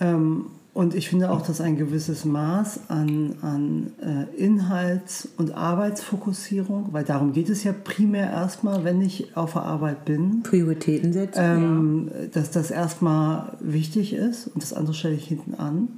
Ähm, 0.00 0.46
und 0.74 0.94
ich 0.94 1.10
finde 1.10 1.30
auch, 1.30 1.42
dass 1.42 1.60
ein 1.60 1.76
gewisses 1.76 2.24
Maß 2.24 2.88
an, 2.88 3.34
an 3.42 3.92
äh, 4.00 4.42
Inhalts- 4.42 5.28
und 5.36 5.52
Arbeitsfokussierung, 5.54 6.88
weil 6.92 7.04
darum 7.04 7.34
geht 7.34 7.50
es 7.50 7.62
ja 7.62 7.72
primär 7.72 8.30
erstmal, 8.30 8.82
wenn 8.82 9.02
ich 9.02 9.36
auf 9.36 9.52
der 9.52 9.62
Arbeit 9.64 10.06
bin, 10.06 10.42
Prioritäten 10.42 11.12
setzen. 11.12 11.40
ähm, 11.42 12.10
dass 12.32 12.50
das 12.50 12.70
erstmal 12.70 13.52
wichtig 13.60 14.14
ist 14.14 14.46
und 14.46 14.62
das 14.62 14.72
andere 14.72 14.94
stelle 14.94 15.14
ich 15.14 15.26
hinten 15.26 15.54
an. 15.54 15.88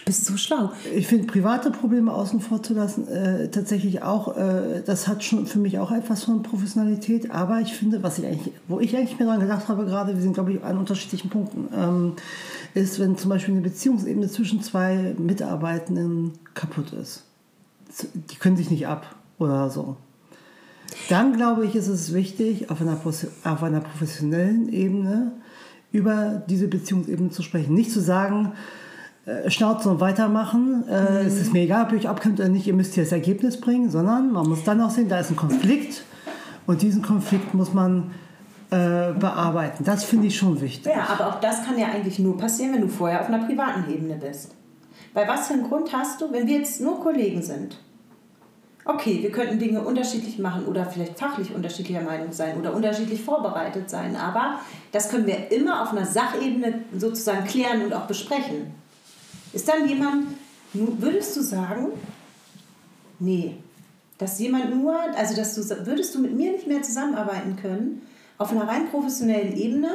Du 0.00 0.06
bist 0.06 0.24
so 0.24 0.36
schlau. 0.38 0.72
Ich 0.94 1.06
finde 1.06 1.26
private 1.26 1.70
Probleme 1.70 2.12
außen 2.12 2.40
vor 2.40 2.62
zu 2.62 2.72
lassen 2.72 3.06
äh, 3.06 3.50
tatsächlich 3.50 4.02
auch, 4.02 4.34
äh, 4.36 4.82
das 4.84 5.06
hat 5.06 5.22
schon 5.22 5.46
für 5.46 5.58
mich 5.58 5.78
auch 5.78 5.92
etwas 5.92 6.24
von 6.24 6.42
Professionalität. 6.42 7.30
Aber 7.30 7.60
ich 7.60 7.74
finde, 7.74 8.02
was 8.02 8.18
ich 8.18 8.26
eigentlich, 8.26 8.54
wo 8.66 8.80
ich 8.80 8.96
eigentlich 8.96 9.18
mir 9.18 9.26
daran 9.26 9.40
gedacht 9.40 9.68
habe 9.68 9.84
gerade, 9.84 10.14
wir 10.14 10.22
sind 10.22 10.32
glaube 10.32 10.52
ich 10.52 10.64
an 10.64 10.78
unterschiedlichen 10.78 11.28
Punkten, 11.28 11.68
ähm, 11.76 12.12
ist, 12.74 12.98
wenn 12.98 13.18
zum 13.18 13.28
Beispiel 13.28 13.54
eine 13.54 13.62
Beziehungsebene 13.62 14.28
zwischen 14.28 14.62
zwei 14.62 15.14
Mitarbeitenden 15.18 16.32
kaputt 16.54 16.92
ist. 16.92 17.24
Die 18.30 18.36
können 18.36 18.56
sich 18.56 18.70
nicht 18.70 18.86
ab 18.86 19.14
oder 19.38 19.68
so. 19.68 19.96
Dann 21.08 21.34
glaube 21.34 21.66
ich, 21.66 21.74
ist 21.74 21.88
es 21.88 22.14
wichtig, 22.14 22.70
auf 22.70 22.80
einer, 22.80 22.98
auf 23.44 23.62
einer 23.62 23.80
professionellen 23.80 24.72
Ebene 24.72 25.32
über 25.92 26.42
diese 26.48 26.68
Beziehungsebene 26.68 27.30
zu 27.30 27.42
sprechen. 27.42 27.74
Nicht 27.74 27.90
zu 27.90 28.00
sagen, 28.00 28.52
Schnauze 29.48 29.90
und 29.90 30.00
weitermachen, 30.00 30.88
äh, 30.88 31.24
es 31.24 31.40
ist 31.40 31.52
mir 31.52 31.62
egal, 31.62 31.86
ob 31.86 31.92
ihr 31.92 31.98
euch 31.98 32.08
abkennt 32.08 32.40
oder 32.40 32.48
nicht, 32.48 32.66
ihr 32.66 32.74
müsst 32.74 32.94
hier 32.94 33.04
das 33.04 33.12
Ergebnis 33.12 33.60
bringen, 33.60 33.90
sondern 33.90 34.32
man 34.32 34.48
muss 34.48 34.64
dann 34.64 34.80
auch 34.80 34.90
sehen, 34.90 35.08
da 35.08 35.18
ist 35.18 35.30
ein 35.30 35.36
Konflikt 35.36 36.04
und 36.66 36.82
diesen 36.82 37.02
Konflikt 37.02 37.54
muss 37.54 37.72
man 37.72 38.12
äh, 38.70 39.12
bearbeiten. 39.12 39.84
Das 39.84 40.04
finde 40.04 40.28
ich 40.28 40.36
schon 40.36 40.60
wichtig. 40.60 40.92
Ja, 40.92 41.08
aber 41.08 41.28
auch 41.28 41.40
das 41.40 41.64
kann 41.64 41.78
ja 41.78 41.88
eigentlich 41.88 42.18
nur 42.18 42.38
passieren, 42.38 42.74
wenn 42.74 42.82
du 42.82 42.88
vorher 42.88 43.20
auf 43.20 43.28
einer 43.28 43.44
privaten 43.44 43.90
Ebene 43.92 44.14
bist. 44.14 44.54
Weil 45.12 45.26
was 45.26 45.48
für 45.48 45.54
einen 45.54 45.68
Grund 45.68 45.92
hast 45.92 46.20
du, 46.20 46.32
wenn 46.32 46.46
wir 46.46 46.58
jetzt 46.58 46.80
nur 46.80 47.00
Kollegen 47.00 47.42
sind? 47.42 47.78
Okay, 48.84 49.18
wir 49.22 49.30
könnten 49.30 49.58
Dinge 49.58 49.82
unterschiedlich 49.82 50.38
machen 50.38 50.64
oder 50.64 50.86
vielleicht 50.86 51.18
fachlich 51.18 51.54
unterschiedlicher 51.54 52.00
Meinung 52.00 52.32
sein 52.32 52.58
oder 52.58 52.74
unterschiedlich 52.74 53.22
vorbereitet 53.22 53.90
sein, 53.90 54.16
aber 54.16 54.60
das 54.90 55.10
können 55.10 55.26
wir 55.26 55.52
immer 55.52 55.82
auf 55.82 55.92
einer 55.92 56.06
Sachebene 56.06 56.80
sozusagen 56.96 57.44
klären 57.44 57.82
und 57.82 57.92
auch 57.92 58.06
besprechen. 58.06 58.72
Ist 59.52 59.68
dann 59.68 59.88
jemand, 59.88 60.26
würdest 60.72 61.36
du 61.36 61.42
sagen, 61.42 61.88
nee, 63.18 63.56
dass 64.18 64.38
jemand 64.38 64.74
nur, 64.74 64.94
also 65.16 65.34
dass 65.34 65.54
du, 65.54 65.86
würdest 65.86 66.14
du 66.14 66.20
mit 66.20 66.34
mir 66.34 66.52
nicht 66.52 66.66
mehr 66.66 66.82
zusammenarbeiten 66.82 67.56
können, 67.56 68.02
auf 68.38 68.52
einer 68.52 68.68
rein 68.68 68.88
professionellen 68.90 69.56
Ebene, 69.56 69.90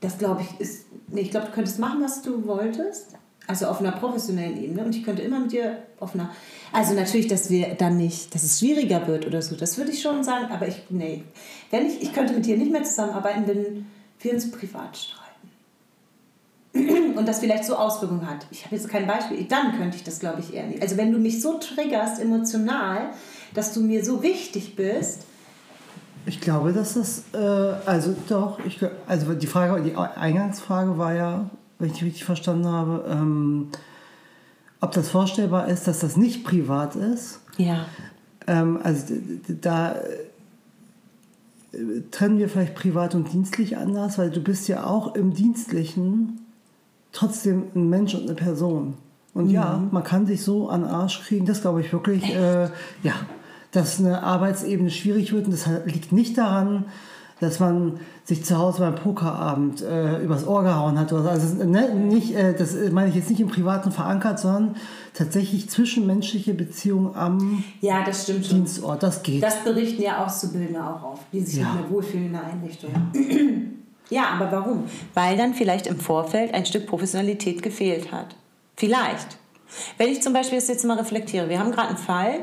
das 0.00 0.18
glaube 0.18 0.42
ich 0.42 0.60
ist, 0.60 0.86
nee, 1.08 1.20
ich 1.20 1.30
glaube, 1.30 1.46
du 1.46 1.52
könntest 1.52 1.78
machen, 1.78 2.02
was 2.02 2.22
du 2.22 2.46
wolltest, 2.46 3.08
also 3.46 3.66
auf 3.66 3.80
einer 3.80 3.92
professionellen 3.92 4.62
Ebene. 4.62 4.84
Und 4.84 4.94
ich 4.94 5.04
könnte 5.04 5.22
immer 5.22 5.40
mit 5.40 5.52
dir 5.52 5.82
auf 5.98 6.14
einer, 6.14 6.30
also 6.72 6.94
natürlich, 6.94 7.26
dass 7.26 7.50
wir 7.50 7.74
dann 7.74 7.96
nicht, 7.96 8.34
dass 8.34 8.42
es 8.42 8.58
schwieriger 8.58 9.06
wird 9.06 9.26
oder 9.26 9.42
so, 9.42 9.56
das 9.56 9.76
würde 9.76 9.92
ich 9.92 10.00
schon 10.00 10.24
sagen, 10.24 10.50
aber 10.50 10.68
ich, 10.68 10.82
nee, 10.88 11.24
wenn 11.70 11.86
ich, 11.86 12.02
ich 12.02 12.12
könnte 12.12 12.32
mit 12.32 12.46
dir 12.46 12.56
nicht 12.56 12.72
mehr 12.72 12.84
zusammenarbeiten, 12.84 13.46
wenn 13.46 13.86
wir 14.20 14.32
uns 14.32 14.50
privat. 14.50 14.96
streiten 14.96 15.19
und 17.16 17.26
das 17.26 17.40
vielleicht 17.40 17.64
so 17.64 17.74
Auswirkungen 17.76 18.28
hat. 18.28 18.46
Ich 18.50 18.64
habe 18.64 18.76
jetzt 18.76 18.88
kein 18.88 19.06
Beispiel, 19.06 19.44
dann 19.44 19.76
könnte 19.76 19.96
ich 19.96 20.04
das, 20.04 20.20
glaube 20.20 20.40
ich, 20.40 20.54
eher 20.54 20.66
nicht. 20.66 20.82
Also 20.82 20.96
wenn 20.96 21.10
du 21.12 21.18
mich 21.18 21.42
so 21.42 21.58
triggerst 21.58 22.20
emotional, 22.20 23.10
dass 23.54 23.72
du 23.72 23.80
mir 23.80 24.04
so 24.04 24.22
wichtig 24.22 24.76
bist, 24.76 25.26
Ich 26.26 26.40
glaube, 26.40 26.72
dass 26.72 26.94
das, 26.94 27.24
äh, 27.32 27.38
also 27.86 28.14
doch, 28.28 28.58
ich, 28.64 28.78
also 29.06 29.32
die 29.34 29.46
Frage, 29.46 29.82
die 29.82 29.96
Eingangsfrage 29.96 30.98
war 30.98 31.14
ja, 31.14 31.50
wenn 31.78 31.90
ich 31.90 32.04
richtig 32.04 32.24
verstanden 32.24 32.66
habe, 32.66 33.04
ähm, 33.08 33.68
ob 34.80 34.92
das 34.92 35.08
vorstellbar 35.08 35.68
ist, 35.68 35.86
dass 35.88 36.00
das 36.00 36.16
nicht 36.16 36.44
privat 36.44 36.94
ist. 36.94 37.40
ja, 37.56 37.86
Ähm, 38.46 38.78
also 38.82 39.14
da 39.48 39.96
äh, 41.72 42.02
trennen 42.10 42.38
wir 42.38 42.48
vielleicht 42.48 42.74
privat 42.74 43.14
und 43.14 43.32
dienstlich 43.32 43.76
anders, 43.76 44.18
weil 44.18 44.30
du 44.30 44.40
bist 44.42 44.68
ja 44.68 44.84
auch 44.84 45.14
im 45.14 45.32
Dienstlichen 45.34 46.40
trotzdem 47.12 47.64
ein 47.74 47.88
Mensch 47.88 48.14
und 48.14 48.22
eine 48.24 48.34
Person. 48.34 48.94
Und 49.32 49.50
ja, 49.50 49.80
man 49.90 50.02
kann 50.02 50.26
sich 50.26 50.42
so 50.42 50.68
an 50.68 50.82
den 50.82 50.90
Arsch 50.90 51.22
kriegen, 51.22 51.46
das 51.46 51.60
glaube 51.60 51.80
ich 51.80 51.92
wirklich, 51.92 52.34
äh, 52.34 52.64
ja, 53.02 53.14
dass 53.70 54.00
eine 54.00 54.22
Arbeitsebene 54.24 54.90
schwierig 54.90 55.32
wird 55.32 55.46
und 55.46 55.52
das 55.52 55.68
liegt 55.86 56.10
nicht 56.10 56.36
daran, 56.36 56.86
dass 57.38 57.58
man 57.58 58.00
sich 58.24 58.44
zu 58.44 58.58
Hause 58.58 58.80
beim 58.80 58.96
Pokerabend 58.96 59.82
äh, 59.82 60.22
übers 60.22 60.46
Ohr 60.46 60.62
gehauen 60.62 60.98
hat. 60.98 61.12
Oder 61.12 61.22
so. 61.22 61.28
Also 61.30 61.64
ne, 61.64 61.94
nicht, 61.94 62.34
äh, 62.34 62.54
das 62.54 62.76
meine 62.92 63.08
ich 63.08 63.14
jetzt 63.14 63.30
nicht 63.30 63.40
im 63.40 63.48
Privaten 63.48 63.92
verankert, 63.92 64.38
sondern 64.38 64.76
tatsächlich 65.14 65.70
zwischenmenschliche 65.70 66.52
Beziehungen 66.52 67.14
am 67.16 67.64
ja, 67.80 68.04
das. 68.04 68.26
Dienstort. 68.26 69.02
Das 69.02 69.22
geht. 69.22 69.42
Das 69.42 69.64
berichten 69.64 70.02
ja 70.02 70.24
Auszubildende 70.24 70.84
auch 70.84 71.02
auf, 71.02 71.20
die 71.32 71.40
sich 71.40 71.60
Ja. 71.60 71.78
in 72.12 72.32
der 72.32 72.44
Einrichtung. 72.44 72.90
Ja, 72.92 73.20
aber 74.18 74.50
warum? 74.50 74.84
Weil 75.14 75.36
dann 75.36 75.54
vielleicht 75.54 75.86
im 75.86 75.98
Vorfeld 75.98 76.52
ein 76.52 76.66
Stück 76.66 76.86
Professionalität 76.86 77.62
gefehlt 77.62 78.12
hat. 78.12 78.34
Vielleicht. 78.76 79.38
Wenn 79.98 80.08
ich 80.08 80.22
zum 80.22 80.32
Beispiel 80.32 80.58
das 80.58 80.68
jetzt 80.68 80.84
mal 80.84 80.98
reflektiere, 80.98 81.48
wir 81.48 81.60
haben 81.60 81.70
gerade 81.70 81.88
einen 81.90 81.96
Fall, 81.96 82.40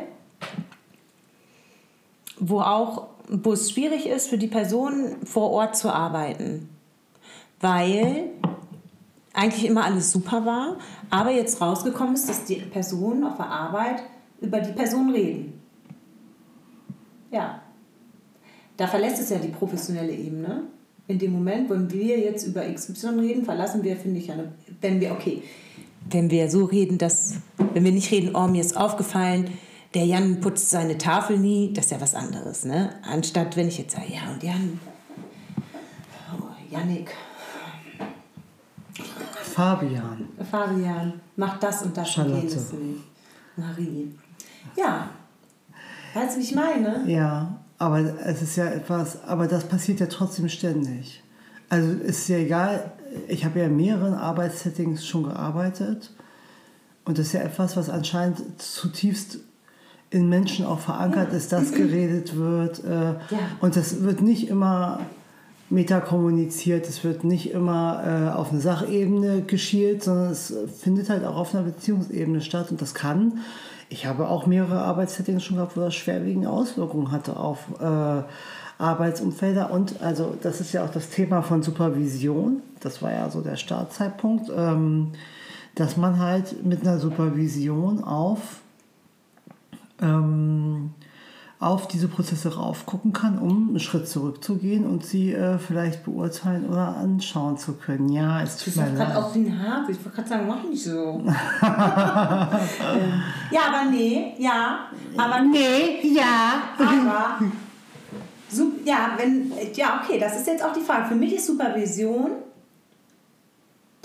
wo 2.39 2.61
auch, 2.61 3.07
wo 3.27 3.53
es 3.53 3.71
schwierig 3.71 4.07
ist 4.07 4.29
für 4.29 4.37
die 4.37 4.47
Person 4.47 5.17
vor 5.25 5.51
Ort 5.51 5.75
zu 5.75 5.93
arbeiten, 5.93 6.69
weil 7.59 8.29
eigentlich 9.33 9.65
immer 9.65 9.83
alles 9.83 10.11
super 10.11 10.45
war, 10.45 10.77
aber 11.09 11.31
jetzt 11.31 11.61
rausgekommen 11.61 12.15
ist, 12.15 12.29
dass 12.29 12.45
die 12.45 12.55
Personen 12.55 13.23
auf 13.23 13.37
der 13.37 13.47
Arbeit 13.47 14.03
über 14.41 14.59
die 14.59 14.71
Person 14.71 15.11
reden. 15.11 15.61
Ja. 17.31 17.61
Da 18.77 18.87
verlässt 18.87 19.19
es 19.19 19.29
ja 19.29 19.37
die 19.37 19.47
professionelle 19.47 20.13
Ebene. 20.13 20.63
In 21.07 21.19
dem 21.19 21.31
Moment, 21.31 21.69
wenn 21.69 21.91
wir 21.91 22.19
jetzt 22.19 22.45
über 22.45 22.61
XY 22.61 23.19
reden, 23.19 23.45
verlassen 23.45 23.83
wir, 23.83 23.95
finde 23.95 24.19
ich, 24.19 24.31
eine, 24.31 24.51
wenn 24.81 24.99
wir, 24.99 25.11
okay, 25.11 25.41
wenn 26.09 26.29
wir 26.29 26.49
so 26.49 26.65
reden, 26.65 26.97
dass, 26.97 27.35
wenn 27.73 27.83
wir 27.83 27.91
nicht 27.91 28.11
reden, 28.11 28.35
oh, 28.35 28.47
mir 28.47 28.61
ist 28.61 28.75
aufgefallen, 28.75 29.49
der 29.93 30.05
Jan 30.05 30.41
putzt 30.41 30.69
seine 30.69 30.97
Tafel 30.97 31.37
nie, 31.37 31.73
das 31.73 31.85
ist 31.85 31.91
ja 31.91 32.01
was 32.01 32.13
anderes, 32.13 32.65
ne? 32.65 32.91
Anstatt 33.03 33.55
wenn 33.55 33.67
ich 33.67 33.77
jetzt 33.77 33.95
sage, 33.95 34.13
ja 34.13 34.31
und 34.31 34.43
Jan, 34.43 34.79
oh, 36.37 36.73
Janik, 36.73 37.13
Fabian. 39.57 40.27
Fabian, 40.51 41.13
macht 41.35 41.63
das 41.63 41.81
und 41.81 41.97
das 41.97 42.11
Charlotte. 42.11 42.41
und 42.41 42.49
jenes 42.49 42.73
nicht. 42.73 43.03
Marie. 43.55 44.13
Ja, 44.75 45.09
weißt 46.13 46.35
du, 46.35 46.39
wie 46.39 46.43
ich 46.43 46.53
meine? 46.53 47.03
Ja, 47.07 47.57
aber 47.77 47.99
es 48.25 48.41
ist 48.41 48.55
ja 48.55 48.65
etwas, 48.65 49.23
aber 49.23 49.47
das 49.47 49.65
passiert 49.65 49.99
ja 49.99 50.07
trotzdem 50.07 50.49
ständig. 50.49 51.23
Also 51.69 51.91
es 52.03 52.19
ist 52.19 52.29
ja 52.29 52.37
egal, 52.37 52.91
ich 53.27 53.45
habe 53.45 53.59
ja 53.59 53.65
in 53.65 53.75
mehreren 53.75 54.13
Arbeitssettings 54.13 55.05
schon 55.05 55.23
gearbeitet 55.23 56.11
und 57.05 57.17
das 57.17 57.27
ist 57.27 57.33
ja 57.33 57.41
etwas, 57.41 57.77
was 57.77 57.89
anscheinend 57.89 58.61
zutiefst 58.61 59.39
in 60.09 60.29
Menschen 60.29 60.65
auch 60.65 60.79
verankert 60.79 61.33
ist, 61.33 61.51
dass 61.51 61.71
geredet 61.73 62.35
wird 62.35 62.83
äh, 62.83 63.15
und 63.59 63.75
das 63.75 64.01
wird 64.01 64.21
nicht 64.21 64.47
immer 64.47 65.01
metakommuniziert, 65.69 66.87
es 66.87 67.03
wird 67.03 67.23
nicht 67.23 67.51
immer 67.51 68.03
äh, 68.05 68.35
auf 68.35 68.51
eine 68.51 68.61
Sachebene 68.61 69.41
geschielt, 69.41 70.03
sondern 70.03 70.31
es 70.31 70.53
findet 70.81 71.09
halt 71.09 71.25
auch 71.25 71.35
auf 71.35 71.53
einer 71.53 71.63
Beziehungsebene 71.63 72.41
statt 72.41 72.71
und 72.71 72.81
das 72.81 72.93
kann, 72.93 73.39
ich 73.89 74.05
habe 74.05 74.27
auch 74.27 74.45
mehrere 74.45 74.81
Arbeitssettings 74.81 75.43
schon 75.43 75.57
gehabt, 75.57 75.77
wo 75.77 75.81
das 75.81 75.95
schwerwiegende 75.95 76.49
Auswirkungen 76.49 77.11
hatte 77.11 77.37
auf 77.37 77.67
äh, 77.79 78.23
Arbeitsumfelder. 78.79 79.71
Und 79.71 80.01
also 80.01 80.35
das 80.41 80.59
ist 80.59 80.73
ja 80.73 80.83
auch 80.83 80.91
das 80.91 81.09
Thema 81.09 81.41
von 81.41 81.63
Supervision, 81.63 82.61
das 82.81 83.01
war 83.01 83.11
ja 83.11 83.29
so 83.29 83.41
der 83.41 83.55
Startzeitpunkt, 83.55 84.51
ähm, 84.55 85.13
dass 85.75 85.95
man 85.95 86.19
halt 86.19 86.65
mit 86.65 86.81
einer 86.81 86.99
Supervision 86.99 88.03
auf 88.03 88.61
ähm, 90.01 90.91
auf 91.59 91.87
diese 91.87 92.07
Prozesse 92.07 92.55
raufgucken 92.55 93.13
kann, 93.13 93.39
um 93.39 93.69
einen 93.69 93.79
Schritt 93.79 94.07
zurückzugehen 94.07 94.85
und 94.85 95.03
sie 95.03 95.33
äh, 95.33 95.57
vielleicht 95.57 96.05
beurteilen 96.05 96.67
oder 96.67 96.95
anschauen 96.95 97.57
zu 97.57 97.73
können. 97.73 98.09
Ja, 98.09 98.43
es 98.43 98.57
tut 98.57 98.75
mir 98.75 98.89
leid. 98.93 99.15
auf 99.15 99.33
den 99.33 99.59
Haare. 99.59 99.91
Ich 99.91 99.97
wollte 99.97 100.17
gerade 100.17 100.29
sagen, 100.29 100.47
mach 100.47 100.63
nicht 100.63 100.83
so. 100.83 101.23
Ähm, 102.79 103.21
ja, 103.51 103.61
aber 103.67 103.89
nee, 103.89 104.33
ja. 104.37 104.87
Aber 105.17 105.41
Nee, 105.41 105.99
ja. 106.03 106.61
Aber, 106.77 107.39
ja, 108.85 109.11
wenn, 109.17 109.51
ja, 109.73 110.01
okay, 110.01 110.19
das 110.19 110.37
ist 110.37 110.47
jetzt 110.47 110.63
auch 110.63 110.73
die 110.73 110.81
Frage. 110.81 111.07
Für 111.07 111.15
mich 111.15 111.33
ist 111.33 111.47
Supervision 111.47 112.31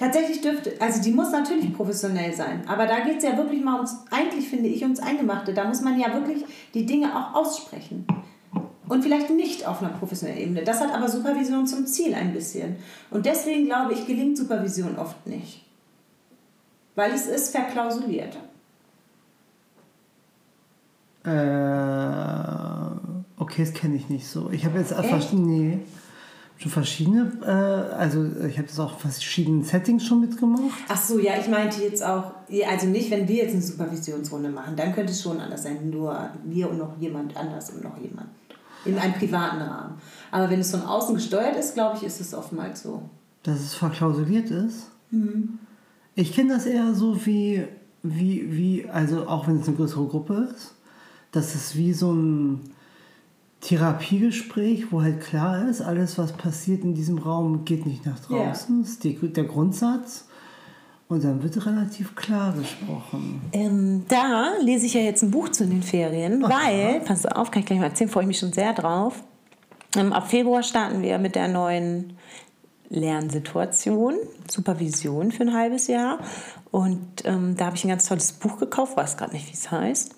tatsächlich 0.02 0.40
dürfte, 0.40 0.73
also 0.80 1.00
die 1.00 1.12
muss 1.12 1.30
natürlich 1.30 1.73
professionell 1.73 2.35
sein, 2.35 2.62
aber 2.66 2.87
da 2.87 3.00
geht 3.00 3.18
es 3.18 3.25
ja 3.25 3.37
wirklich 3.37 3.62
mal 3.62 3.76
ums, 3.76 3.97
eigentlich 4.11 4.49
finde 4.49 4.68
ich, 4.68 4.82
ums 4.82 4.99
Eingemachte. 4.99 5.54
Da 5.54 5.64
muss 5.64 5.80
man 5.80 5.99
ja 5.99 6.12
wirklich 6.12 6.44
die 6.75 6.85
Dinge 6.87 7.16
auch 7.16 7.35
aussprechen. 7.35 8.04
Und 8.88 9.02
vielleicht 9.02 9.30
nicht 9.30 9.66
auf 9.66 9.80
einer 9.80 9.92
professionellen 9.92 10.40
Ebene. 10.40 10.64
Das 10.64 10.80
hat 10.80 10.92
aber 10.92 11.09
Supervision 11.09 11.66
zum 11.66 11.87
Ziel 11.87 12.14
ein 12.14 12.32
bisschen. 12.32 12.76
Und 13.11 13.25
deswegen 13.26 13.66
glaube 13.66 13.94
ich, 13.94 14.06
gelingt 14.06 14.37
Supervision 14.37 14.99
oft 14.99 15.26
nicht. 15.26 15.64
Weil 16.94 17.12
es 17.12 17.26
ist 17.26 17.50
verklausuliert. 17.50 18.37
Äh, 21.25 21.30
okay, 23.38 23.64
das 23.64 23.73
kenne 23.73 23.94
ich 23.94 24.11
nicht 24.11 24.26
so. 24.26 24.50
Ich 24.50 24.66
habe 24.66 24.80
jetzt 24.80 24.92
einfach, 24.92 25.32
nee, 25.32 25.78
schon 26.62 26.73
verschiedene, 26.73 27.33
äh, 27.42 27.95
also 27.95 28.25
ich 28.47 28.57
habe 28.57 28.69
das 28.69 28.78
auch 28.78 28.92
in 28.92 29.11
verschiedenen 29.11 29.64
Settings 29.64 30.07
schon 30.07 30.21
mitgemacht. 30.21 30.62
Ach 30.88 31.02
so, 31.02 31.19
ja, 31.19 31.33
ich 31.38 31.49
meinte 31.49 31.83
jetzt 31.83 32.04
auch, 32.04 32.33
also 32.69 32.87
nicht, 32.87 33.11
wenn 33.11 33.26
wir 33.26 33.37
jetzt 33.37 33.52
eine 33.52 33.62
Supervisionsrunde 33.62 34.49
machen, 34.49 34.76
dann 34.76 34.95
könnte 34.95 35.12
es 35.12 35.21
schon 35.23 35.40
anders 35.40 35.64
sein, 35.64 35.90
nur 35.90 36.31
wir 36.45 36.71
und 36.71 36.78
noch 36.78 36.97
jemand 37.00 37.37
anders 37.37 37.71
und 37.71 37.83
noch 37.83 37.99
jemand. 37.99 38.28
In 38.85 38.99
einem 38.99 39.14
privaten 39.14 39.61
Rahmen. 39.61 39.95
Aber 40.31 40.51
wenn 40.51 40.61
es 40.61 40.70
von 40.70 40.83
außen 40.83 41.14
gesteuert 41.14 41.57
ist, 41.57 41.75
glaube 41.75 41.96
ich, 41.96 42.05
ist 42.05 42.20
es 42.20 42.35
oftmals 42.35 42.83
so. 42.83 43.03
Dass 43.42 43.61
es 43.61 43.75
verklausuliert 43.75 44.51
ist. 44.51 44.90
Ich 46.14 46.35
kenne 46.35 46.55
das 46.55 46.66
eher 46.66 46.94
so 46.94 47.25
wie, 47.27 47.64
wie, 48.03 48.48
wie, 48.51 48.88
also 48.88 49.29
auch 49.29 49.46
wenn 49.46 49.61
es 49.61 49.68
eine 49.68 49.77
größere 49.77 50.07
Gruppe 50.07 50.48
ist, 50.53 50.75
dass 51.31 51.55
es 51.55 51.77
wie 51.77 51.92
so 51.92 52.12
ein 52.12 52.61
Therapiegespräch, 53.62 54.90
wo 54.92 55.03
halt 55.03 55.20
klar 55.20 55.68
ist, 55.68 55.81
alles, 55.81 56.18
was 56.18 56.33
passiert 56.33 56.83
in 56.85 56.94
diesem 56.94 57.18
Raum, 57.18 57.64
geht 57.64 57.87
nicht 57.87 58.05
nach 58.05 58.18
Ja. 58.29 58.44
draußen. 58.46 58.83
Das 58.83 58.90
ist 58.90 59.05
die, 59.05 59.14
der 59.14 59.44
Grundsatz. 59.44 60.27
Und 61.09 61.25
dann 61.25 61.42
wird 61.42 61.64
relativ 61.66 62.14
klar 62.14 62.53
gesprochen. 62.55 63.42
Ähm, 63.53 64.05
da 64.09 64.53
lese 64.62 64.87
ich 64.87 64.94
ja 64.94 65.03
jetzt 65.03 65.22
ein 65.22 65.31
Buch 65.31 65.51
zu 65.51 65.66
den 65.66 65.83
Ferien, 65.83 66.42
weil, 66.42 67.01
pass 67.01 67.27
auf, 67.27 67.51
kann 67.51 67.61
ich 67.61 67.66
gleich 67.66 67.79
mal 67.79 67.87
erzählen, 67.87 68.09
freue 68.11 68.25
ich 68.25 68.29
mich 68.29 68.38
schon 68.38 68.53
sehr 68.53 68.72
drauf. 68.72 69.22
Ähm, 69.94 70.12
ab 70.12 70.29
Februar 70.29 70.62
starten 70.62 71.03
wir 71.03 71.18
mit 71.18 71.35
der 71.35 71.48
neuen 71.48 72.14
Lernsituation, 72.88 74.14
Supervision 74.51 75.33
für 75.33 75.42
ein 75.42 75.53
halbes 75.55 75.87
Jahr. 75.87 76.18
Und 76.70 77.07
ähm, 77.25 77.57
da 77.57 77.66
habe 77.66 77.77
ich 77.77 77.85
ein 77.85 77.88
ganz 77.90 78.09
tolles 78.09 78.33
Buch 78.33 78.59
gekauft, 78.59 78.96
weiß 78.96 79.16
gerade 79.18 79.35
nicht, 79.35 79.48
wie 79.48 79.55
es 79.55 79.70
heißt. 79.70 80.14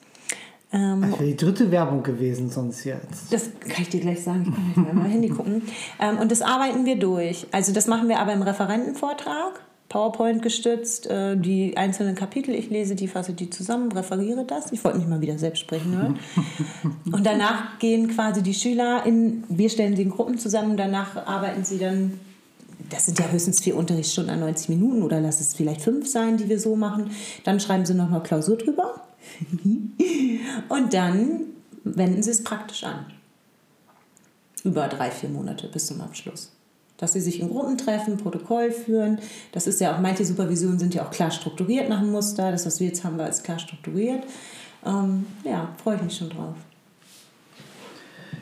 Ähm, 0.75 1.03
Das 1.03 1.21
wäre 1.21 1.25
die 1.31 1.37
dritte 1.37 1.71
Werbung 1.71 2.03
gewesen 2.03 2.51
sonst 2.51 2.85
jetzt. 2.85 3.33
das 3.33 3.49
kann 3.61 3.83
ich 3.83 3.89
dir 3.89 4.01
gleich 4.01 4.23
sagen. 4.23 4.53
Ich 4.69 4.75
kann 4.75 4.85
gleich 4.85 4.95
mal 4.95 5.09
Handy 5.09 5.29
gucken. 5.29 5.63
Ähm, 6.01 6.19
und 6.19 6.31
das 6.33 6.43
arbeiten 6.43 6.85
wir 6.85 6.97
durch. 6.97 7.47
Also 7.53 7.73
das 7.73 7.87
machen 7.87 8.09
wir 8.09 8.19
aber 8.19 8.33
im 8.33 8.43
Referentenvortrag, 8.43 9.61
PowerPoint 9.89 10.43
gestützt, 10.43 11.07
äh, 11.07 11.37
die 11.37 11.77
einzelnen 11.77 12.17
Kapitel. 12.17 12.55
Ich 12.55 12.71
lese 12.71 12.97
die, 12.97 13.07
fasse 13.07 13.33
die 13.35 13.51
zusammen, 13.51 13.93
referiere 13.93 14.45
das. 14.45 14.73
Ich 14.73 14.83
wollte 14.83 14.99
mich 14.99 15.07
mal 15.07 15.21
wieder 15.21 15.39
selbst 15.39 15.61
sprechen 15.61 15.97
hören. 15.97 16.19
Und 17.13 17.25
danach 17.25 17.79
gehen 17.79 18.09
quasi 18.09 18.43
die 18.43 18.55
Schüler 18.55 19.07
in, 19.07 19.45
wir 19.49 19.71
stellen 19.71 19.95
sie 19.95 20.03
in 20.03 20.11
Gruppen 20.11 20.39
zusammen 20.39 20.77
danach 20.77 21.25
arbeiten 21.27 21.65
sie 21.65 21.79
dann 21.79 22.19
das 22.91 23.07
sind 23.07 23.19
ja 23.19 23.27
höchstens 23.29 23.61
vier 23.61 23.77
Unterrichtsstunden 23.77 24.35
an 24.35 24.41
90 24.41 24.69
Minuten 24.69 25.03
oder 25.03 25.19
lass 25.19 25.41
es 25.41 25.55
vielleicht 25.55 25.81
fünf 25.81 26.07
sein, 26.07 26.37
die 26.37 26.51
wir 26.51 26.61
so 26.61 26.77
machen. 26.77 27.11
Dann 27.45 27.59
schreiben 27.59 27.87
sie 27.87 27.95
nochmal 27.95 28.23
Klausur 28.23 28.57
drüber. 28.59 28.95
Und 30.69 30.95
dann 30.95 31.41
wenden 31.85 32.23
sie 32.23 32.31
es 32.31 32.43
praktisch 32.43 32.85
an. 32.85 33.07
Über 34.65 34.89
drei, 34.89 35.11
vier 35.11 35.29
Monate 35.29 35.69
bis 35.69 35.87
zum 35.87 36.01
Abschluss. 36.01 36.51
Dass 36.97 37.13
sie 37.13 37.21
sich 37.21 37.41
in 37.41 37.51
Gruppen 37.51 37.77
treffen, 37.77 38.17
Protokoll 38.17 38.71
führen. 38.71 39.19
Das 39.53 39.67
ist 39.67 39.81
ja 39.81 39.95
auch, 39.95 40.01
manche 40.01 40.25
Supervisionen 40.25 40.79
sind 40.79 40.95
ja 40.95 41.05
auch 41.05 41.11
klar 41.11 41.31
strukturiert 41.31 41.89
nach 41.89 42.01
dem 42.01 42.13
Muster. 42.13 42.51
Das, 42.51 42.65
was 42.65 42.81
wir 42.81 42.87
jetzt 42.87 43.05
haben, 43.05 43.19
war 43.19 43.29
ist 43.29 43.45
klar 43.45 43.59
strukturiert. 43.59 44.25
Ähm, 44.87 45.27
ja, 45.45 45.75
freue 45.83 45.97
ich 45.97 46.03
mich 46.03 46.17
schon 46.17 46.31
drauf. 46.31 46.55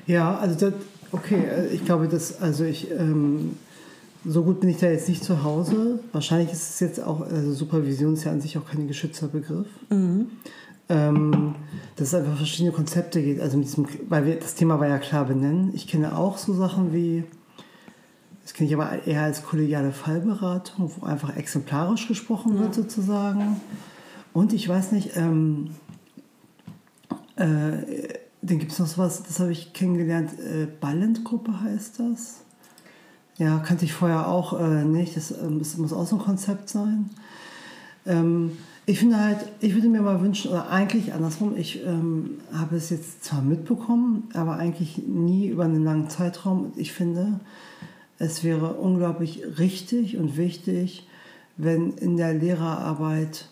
Ja, 0.06 0.36
also 0.36 0.58
das, 0.58 0.74
okay, 1.12 1.44
äh, 1.44 1.66
ich 1.68 1.84
glaube, 1.84 2.08
dass, 2.08 2.40
also 2.40 2.64
ich, 2.64 2.90
ähm, 2.90 3.56
so 4.24 4.42
gut 4.44 4.60
bin 4.60 4.68
ich 4.68 4.78
da 4.78 4.88
jetzt 4.88 5.08
nicht 5.08 5.24
zu 5.24 5.42
Hause. 5.42 5.98
Wahrscheinlich 6.12 6.52
ist 6.52 6.70
es 6.70 6.80
jetzt 6.80 7.02
auch, 7.02 7.22
also 7.22 7.52
Supervision 7.52 8.14
ist 8.14 8.24
ja 8.24 8.32
an 8.32 8.40
sich 8.40 8.56
auch 8.58 8.66
kein 8.66 8.86
geschützter 8.86 9.28
Begriff. 9.28 9.66
Ähm, 10.88 11.54
dass 11.96 12.08
es 12.08 12.14
einfach 12.14 12.36
verschiedene 12.36 12.72
Konzepte 12.72 13.22
geht. 13.22 13.40
Also 13.40 13.56
mit 13.56 13.66
diesem, 13.66 13.86
weil 14.08 14.26
wir, 14.26 14.36
das 14.36 14.54
Thema 14.54 14.80
war 14.80 14.88
ja 14.88 14.98
klar 14.98 15.24
benennen. 15.24 15.70
Ich 15.74 15.86
kenne 15.86 16.16
auch 16.16 16.38
so 16.38 16.54
Sachen 16.54 16.92
wie, 16.92 17.24
das 18.42 18.54
kenne 18.54 18.68
ich 18.68 18.74
aber 18.74 19.06
eher 19.06 19.22
als 19.22 19.44
kollegiale 19.44 19.92
Fallberatung, 19.92 20.90
wo 20.96 21.06
einfach 21.06 21.36
exemplarisch 21.36 22.08
gesprochen 22.08 22.58
wird 22.58 22.74
sozusagen. 22.74 23.60
Und 24.32 24.52
ich 24.52 24.68
weiß 24.68 24.92
nicht, 24.92 25.16
ähm, 25.16 25.70
äh, 27.36 28.08
dann 28.42 28.58
gibt 28.58 28.72
es 28.72 28.78
noch 28.78 28.86
sowas, 28.86 29.22
das 29.22 29.38
habe 29.38 29.52
ich 29.52 29.72
kennengelernt, 29.72 30.32
äh, 30.40 30.66
Ballentgruppe 30.66 31.60
heißt 31.60 32.00
das. 32.00 32.40
Ja, 33.38 33.58
kannte 33.58 33.84
ich 33.84 33.92
vorher 33.92 34.28
auch 34.28 34.58
äh, 34.58 34.84
nicht, 34.84 35.16
das, 35.16 35.30
ähm, 35.30 35.58
das 35.58 35.76
muss 35.76 35.92
auch 35.92 36.06
so 36.06 36.16
ein 36.16 36.22
Konzept 36.22 36.68
sein. 36.68 37.10
Ähm, 38.04 38.52
ich 38.86 38.98
finde 38.98 39.18
halt, 39.18 39.38
ich 39.60 39.74
würde 39.74 39.88
mir 39.88 40.02
mal 40.02 40.20
wünschen, 40.20 40.50
oder 40.50 40.70
eigentlich 40.70 41.12
andersrum, 41.12 41.56
ich 41.56 41.84
ähm, 41.86 42.38
habe 42.52 42.76
es 42.76 42.90
jetzt 42.90 43.24
zwar 43.24 43.40
mitbekommen, 43.42 44.28
aber 44.34 44.56
eigentlich 44.56 44.98
nie 45.06 45.46
über 45.48 45.64
einen 45.64 45.84
langen 45.84 46.08
Zeitraum. 46.10 46.64
Und 46.64 46.78
ich 46.78 46.92
finde, 46.92 47.40
es 48.18 48.42
wäre 48.42 48.74
unglaublich 48.74 49.42
richtig 49.58 50.16
und 50.16 50.36
wichtig, 50.36 51.06
wenn 51.56 51.92
in 51.92 52.16
der 52.16 52.34
Lehrerarbeit 52.34 53.48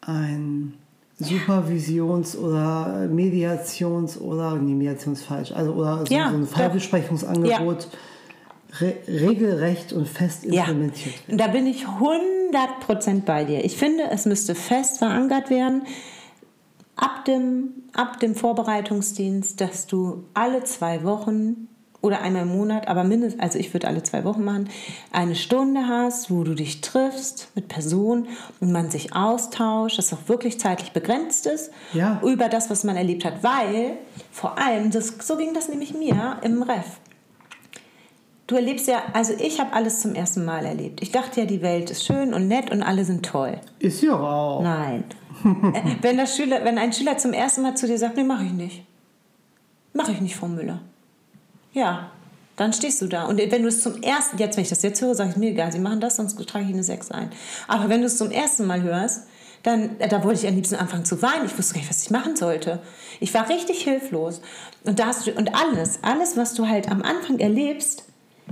ein 0.00 0.74
Supervisions- 1.20 2.36
oder 2.36 3.06
Mediations- 3.08 4.18
oder, 4.18 4.56
nee, 4.56 4.74
Mediations 4.74 5.22
falsch, 5.22 5.52
also 5.52 5.72
oder 5.74 6.04
so, 6.04 6.12
Ja, 6.12 6.30
so 6.30 6.36
ein. 6.38 6.46
Fallbesprechungsangebot 6.46 7.88
re 8.80 8.94
regelrecht 9.06 9.92
und 9.92 10.08
fest 10.08 10.44
Ja, 10.44 10.64
implementiert 10.64 11.14
wird. 11.26 11.28
und 11.32 11.38
da 11.40 11.46
bin 11.46 11.66
ich 11.66 11.86
100% 12.54 13.22
bei 13.22 13.44
dir. 13.44 13.64
Ich 13.64 13.76
finde, 13.76 14.04
es 14.10 14.26
müsste 14.26 14.54
fest 14.54 14.98
verankert 14.98 15.50
werden, 15.50 15.82
ab 16.96 17.24
dem, 17.24 17.70
ab 17.92 18.20
dem 18.20 18.34
Vorbereitungsdienst, 18.34 19.60
dass 19.60 19.86
du 19.86 20.24
alle 20.34 20.64
zwei 20.64 21.02
Wochen 21.04 21.68
oder 22.00 22.20
einmal 22.20 22.42
im 22.42 22.48
Monat, 22.54 22.86
aber 22.86 23.02
mindestens, 23.02 23.40
also 23.40 23.58
ich 23.58 23.72
würde 23.72 23.88
alle 23.88 24.02
zwei 24.02 24.24
Wochen 24.24 24.44
machen, 24.44 24.68
eine 25.10 25.34
Stunde 25.34 25.88
hast, 25.88 26.30
wo 26.30 26.44
du 26.44 26.54
dich 26.54 26.82
triffst 26.82 27.48
mit 27.54 27.68
Personen 27.68 28.28
und 28.60 28.70
man 28.72 28.90
sich 28.90 29.16
austauscht, 29.16 29.96
das 29.96 30.12
auch 30.12 30.18
wirklich 30.28 30.60
zeitlich 30.60 30.92
begrenzt 30.92 31.46
ist, 31.46 31.70
Ja. 31.94 32.20
über 32.22 32.50
das, 32.50 32.68
was 32.68 32.84
man 32.84 32.96
erlebt 32.96 33.24
hat, 33.24 33.42
weil 33.42 33.96
vor 34.30 34.58
allem, 34.58 34.90
das, 34.90 35.14
so 35.22 35.38
ging 35.38 35.54
das 35.54 35.70
nämlich 35.70 35.94
mir 35.94 36.36
im 36.42 36.62
Ref. 36.62 37.00
Du 38.46 38.56
erlebst 38.56 38.86
ja, 38.88 39.02
also 39.14 39.32
ich 39.38 39.58
habe 39.58 39.72
alles 39.72 40.00
zum 40.00 40.14
ersten 40.14 40.44
Mal 40.44 40.66
erlebt. 40.66 41.02
Ich 41.02 41.10
dachte 41.10 41.40
ja, 41.40 41.46
die 41.46 41.62
Welt 41.62 41.90
ist 41.90 42.04
schön 42.04 42.34
und 42.34 42.46
nett 42.46 42.70
und 42.70 42.82
alle 42.82 43.04
sind 43.04 43.24
toll. 43.24 43.58
Ist 43.78 44.02
ja 44.02 44.14
auch. 44.14 44.62
Nein. 44.62 45.04
Äh, 45.44 45.96
wenn, 46.02 46.16
der 46.16 46.26
Schüler, 46.26 46.64
wenn 46.64 46.78
ein 46.78 46.92
Schüler 46.92 47.18
zum 47.18 47.32
ersten 47.32 47.62
Mal 47.62 47.76
zu 47.76 47.86
dir 47.86 47.98
sagt, 47.98 48.16
nee, 48.16 48.24
mache 48.24 48.44
ich 48.44 48.52
nicht. 48.52 48.84
Mache 49.92 50.12
ich 50.12 50.20
nicht, 50.20 50.36
Frau 50.36 50.46
Müller. 50.46 50.80
Ja, 51.72 52.10
dann 52.56 52.72
stehst 52.72 53.02
du 53.02 53.06
da. 53.06 53.24
Und 53.24 53.38
wenn 53.38 53.62
du 53.62 53.68
es 53.68 53.80
zum 53.80 54.02
ersten, 54.02 54.38
jetzt 54.38 54.56
wenn 54.56 54.62
ich 54.62 54.70
das 54.70 54.82
jetzt 54.82 55.02
höre, 55.02 55.14
sage 55.14 55.30
ich 55.30 55.36
mir 55.36 55.50
egal, 55.50 55.72
sie 55.72 55.80
machen 55.80 56.00
das, 56.00 56.16
sonst 56.16 56.36
trage 56.46 56.64
ich 56.66 56.72
eine 56.72 56.84
6 56.84 57.10
ein. 57.10 57.30
Aber 57.66 57.88
wenn 57.88 58.00
du 58.00 58.06
es 58.06 58.16
zum 58.16 58.30
ersten 58.30 58.66
Mal 58.66 58.82
hörst, 58.82 59.26
dann, 59.62 59.98
äh, 59.98 60.08
da 60.08 60.22
wollte 60.22 60.40
ich 60.40 60.48
am 60.48 60.54
liebsten 60.54 60.76
anfangen 60.76 61.04
zu 61.04 61.20
weinen. 61.22 61.46
Ich 61.46 61.58
wusste 61.58 61.74
gar 61.74 61.80
nicht, 61.80 61.90
was 61.90 62.02
ich 62.02 62.10
machen 62.10 62.36
sollte. 62.36 62.80
Ich 63.20 63.34
war 63.34 63.48
richtig 63.48 63.82
hilflos. 63.82 64.40
Und, 64.84 64.98
da 64.98 65.06
hast 65.06 65.26
du, 65.26 65.32
und 65.32 65.54
alles, 65.54 65.98
alles, 66.02 66.36
was 66.36 66.54
du 66.54 66.68
halt 66.68 66.90
am 66.90 67.02
Anfang 67.02 67.38
erlebst, 67.38 68.04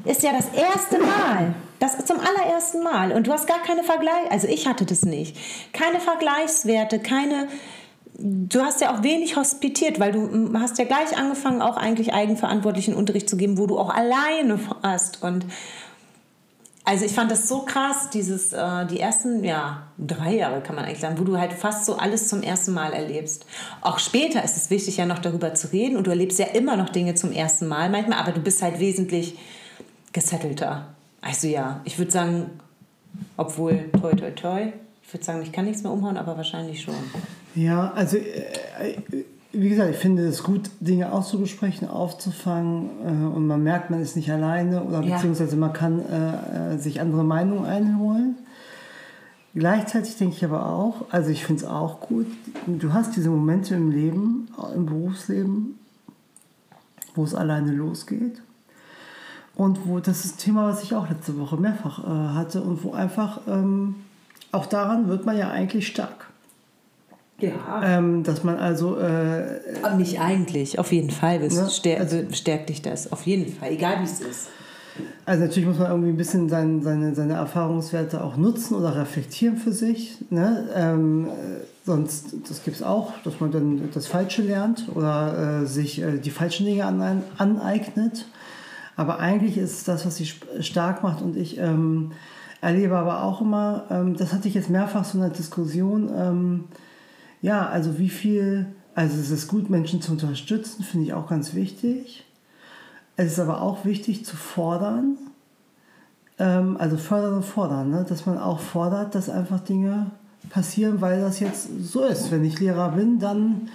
ist 0.04 0.22
ja 0.22 0.32
das 0.32 0.48
erste 0.54 0.98
Mal. 0.98 1.54
Das 1.78 1.94
ist 1.94 2.08
zum 2.08 2.18
allerersten 2.18 2.82
Mal. 2.82 3.12
Und 3.12 3.26
du 3.26 3.32
hast 3.32 3.46
gar 3.46 3.62
keine 3.62 3.82
Vergleich. 3.82 4.30
Also 4.30 4.48
ich 4.48 4.66
hatte 4.66 4.84
das 4.84 5.02
nicht. 5.02 5.36
Keine 5.72 6.00
Vergleichswerte, 6.00 6.98
keine. 6.98 7.48
Du 8.18 8.60
hast 8.60 8.80
ja 8.80 8.94
auch 8.94 9.02
wenig 9.02 9.36
hospitiert, 9.36 9.98
weil 9.98 10.12
du 10.12 10.20
mm, 10.20 10.60
hast 10.60 10.78
ja 10.78 10.84
gleich 10.84 11.16
angefangen, 11.16 11.62
auch 11.62 11.76
eigentlich 11.76 12.12
eigenverantwortlichen 12.12 12.94
Unterricht 12.94 13.28
zu 13.28 13.36
geben, 13.36 13.58
wo 13.58 13.66
du 13.66 13.78
auch 13.78 13.90
alleine 13.90 14.60
warst. 14.82 15.22
Und 15.22 15.46
also 16.84 17.04
ich 17.04 17.12
fand 17.12 17.30
das 17.30 17.48
so 17.48 17.60
krass, 17.62 18.10
dieses, 18.10 18.52
äh, 18.52 18.86
die 18.86 18.98
ersten, 18.98 19.44
ja, 19.44 19.86
drei 19.98 20.34
Jahre 20.34 20.60
kann 20.62 20.74
man 20.74 20.84
eigentlich 20.84 21.00
sagen, 21.00 21.18
wo 21.18 21.24
du 21.24 21.38
halt 21.38 21.52
fast 21.52 21.86
so 21.86 21.96
alles 21.96 22.28
zum 22.28 22.42
ersten 22.42 22.72
Mal 22.72 22.92
erlebst. 22.92 23.46
Auch 23.80 23.98
später 23.98 24.42
ist 24.42 24.56
es 24.56 24.68
wichtig, 24.68 24.96
ja 24.96 25.06
noch 25.06 25.20
darüber 25.20 25.54
zu 25.54 25.72
reden 25.72 25.96
und 25.96 26.06
du 26.06 26.10
erlebst 26.10 26.40
ja 26.40 26.46
immer 26.46 26.76
noch 26.76 26.88
Dinge 26.88 27.14
zum 27.14 27.30
ersten 27.30 27.68
Mal 27.68 27.88
manchmal, 27.88 28.18
aber 28.18 28.32
du 28.32 28.40
bist 28.40 28.62
halt 28.62 28.80
wesentlich 28.80 29.38
gesettelter. 30.12 30.86
Also 31.20 31.48
ja, 31.48 31.80
ich 31.84 31.98
würde 31.98 32.10
sagen, 32.10 32.50
obwohl, 33.36 33.90
toi, 34.00 34.14
toi, 34.14 34.30
toi, 34.30 34.72
ich 35.02 35.12
würde 35.14 35.24
sagen, 35.24 35.42
ich 35.42 35.52
kann 35.52 35.64
nichts 35.66 35.82
mehr 35.82 35.92
umhauen, 35.92 36.16
aber 36.16 36.36
wahrscheinlich 36.36 36.82
schon. 36.82 36.94
Ja, 37.54 37.92
also 37.92 38.16
äh, 38.16 38.96
wie 39.52 39.68
gesagt, 39.68 39.90
ich 39.90 39.98
finde 39.98 40.26
es 40.26 40.42
gut, 40.42 40.70
Dinge 40.80 41.12
auszubesprechen, 41.12 41.88
aufzufangen 41.88 42.88
äh, 43.04 43.36
und 43.36 43.46
man 43.46 43.62
merkt, 43.62 43.90
man 43.90 44.00
ist 44.00 44.16
nicht 44.16 44.30
alleine 44.32 44.82
oder 44.82 45.02
Ja. 45.02 45.16
beziehungsweise 45.16 45.56
man 45.56 45.72
kann 45.72 46.00
äh, 46.00 46.74
äh, 46.74 46.78
sich 46.78 47.00
andere 47.00 47.24
Meinungen 47.24 47.66
einholen. 47.66 48.36
Gleichzeitig 49.54 50.16
denke 50.16 50.34
ich 50.36 50.44
aber 50.46 50.66
auch, 50.66 51.04
also 51.10 51.28
ich 51.28 51.44
finde 51.44 51.64
es 51.64 51.68
auch 51.68 52.00
gut, 52.00 52.26
du 52.66 52.94
hast 52.94 53.14
diese 53.16 53.28
Momente 53.28 53.74
im 53.74 53.90
Leben, 53.90 54.48
im 54.74 54.86
Berufsleben, 54.86 55.78
wo 57.14 57.24
es 57.24 57.34
alleine 57.34 57.70
losgeht. 57.72 58.40
Und 59.54 59.86
wo 59.86 60.00
das 60.00 60.24
ist 60.24 60.36
ein 60.36 60.38
Thema, 60.38 60.68
was 60.68 60.82
ich 60.82 60.94
auch 60.94 61.08
letzte 61.08 61.38
Woche 61.38 61.56
mehrfach 61.56 62.02
äh, 62.04 62.34
hatte 62.34 62.62
und 62.62 62.82
wo 62.84 62.92
einfach, 62.92 63.40
ähm, 63.46 63.96
auch 64.50 64.66
daran 64.66 65.08
wird 65.08 65.26
man 65.26 65.36
ja 65.36 65.50
eigentlich 65.50 65.86
stark. 65.86 66.28
Ja. 67.38 67.52
Ähm, 67.82 68.22
dass 68.22 68.44
man 68.44 68.56
also, 68.56 68.98
äh, 68.98 69.60
Aber 69.82 69.96
nicht 69.96 70.20
eigentlich, 70.20 70.78
auf 70.78 70.92
jeden 70.92 71.10
Fall 71.10 71.42
Ja, 71.42 71.66
stär- 71.68 71.98
also- 71.98 72.22
bestärkt 72.22 72.68
dich 72.70 72.82
das, 72.82 73.10
auf 73.12 73.26
jeden 73.26 73.52
Fall, 73.52 73.72
egal 73.72 74.00
wie 74.00 74.04
es 74.04 74.20
ist. 74.20 74.48
also 75.26 75.42
natürlich 75.44 75.66
muss 75.68 75.78
man 75.78 75.90
irgendwie 75.90 76.10
ein 76.10 76.16
bisschen 76.16 76.48
sein, 76.48 76.82
seine, 76.82 77.14
seine 77.14 77.34
Erfahrungswerte 77.34 78.22
auch 78.22 78.36
nutzen 78.36 78.74
oder 78.76 78.94
reflektieren 78.96 79.56
für 79.56 79.72
sich. 79.72 80.18
Ne? 80.30 80.68
Ähm, 80.74 81.26
äh, 81.26 81.30
sonst, 81.84 82.34
das 82.48 82.62
gibt 82.64 82.76
es 82.76 82.82
auch, 82.82 83.12
dass 83.24 83.40
man 83.40 83.50
dann 83.50 83.88
das 83.92 84.06
Falsche 84.06 84.42
lernt 84.42 84.86
oder 84.94 85.62
äh, 85.62 85.66
sich 85.66 86.00
äh, 86.00 86.18
die 86.18 86.30
falschen 86.30 86.64
Dinge 86.66 86.86
aneignet. 87.38 88.24
Aber 88.96 89.18
eigentlich 89.18 89.56
ist 89.56 89.72
es 89.72 89.84
das, 89.84 90.06
was 90.06 90.16
sie 90.16 90.26
stark 90.60 91.02
macht 91.02 91.22
und 91.22 91.36
ich 91.36 91.58
ähm, 91.58 92.12
erlebe 92.60 92.96
aber 92.96 93.22
auch 93.22 93.40
immer, 93.40 93.84
ähm, 93.90 94.16
das 94.16 94.32
hatte 94.32 94.48
ich 94.48 94.54
jetzt 94.54 94.70
mehrfach 94.70 95.04
so 95.04 95.18
in 95.18 95.22
der 95.22 95.30
Diskussion, 95.30 96.10
ähm, 96.14 96.64
ja, 97.40 97.66
also 97.66 97.98
wie 97.98 98.08
viel, 98.08 98.66
also 98.94 99.18
es 99.18 99.30
ist 99.30 99.48
gut, 99.48 99.68
Menschen 99.68 100.00
zu 100.00 100.12
unterstützen, 100.12 100.84
finde 100.84 101.06
ich 101.06 101.14
auch 101.14 101.28
ganz 101.28 101.54
wichtig. 101.54 102.24
Es 103.16 103.32
ist 103.32 103.40
aber 103.40 103.60
auch 103.60 103.84
wichtig 103.84 104.24
zu 104.24 104.36
fordern, 104.36 105.18
ähm, 106.38 106.76
also 106.78 106.96
fördern 106.96 107.34
und 107.34 107.44
fordern, 107.44 107.90
ne? 107.90 108.06
dass 108.08 108.26
man 108.26 108.38
auch 108.38 108.60
fordert, 108.60 109.14
dass 109.14 109.28
einfach 109.28 109.60
Dinge 109.60 110.12
passieren, 110.50 111.00
weil 111.00 111.20
das 111.20 111.40
jetzt 111.40 111.68
so 111.80 112.04
ist. 112.04 112.30
Wenn 112.30 112.44
ich 112.44 112.60
Lehrer 112.60 112.90
bin, 112.90 113.18
dann 113.18 113.68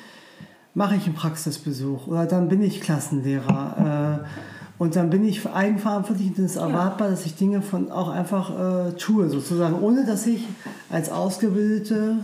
mache 0.74 0.96
ich 0.96 1.06
einen 1.06 1.16
Praxisbesuch 1.16 2.08
oder 2.08 2.26
dann 2.26 2.50
bin 2.50 2.62
ich 2.62 2.82
Klassenlehrer. 2.82 4.24
Äh, 4.24 4.57
und 4.80 4.96
dann 4.96 5.10
bin 5.10 5.28
ich 5.28 5.46
eigenverantwortlich 5.48 6.30
und 6.30 6.40
es 6.40 6.52
ist 6.52 6.58
erwartbar, 6.58 7.10
dass 7.10 7.26
ich 7.26 7.36
Dinge 7.36 7.62
von 7.62 7.92
auch 7.92 8.10
einfach 8.10 8.90
äh, 8.90 8.92
tue, 8.94 9.30
sozusagen, 9.30 9.82
ohne 9.82 10.06
dass 10.06 10.28
ich 10.28 10.46
als 10.90 11.10
ausgebildete, 11.10 12.18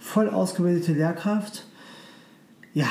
voll 0.00 0.30
ausgebildete 0.30 0.92
Lehrkraft 0.92 1.66
ja 2.72 2.86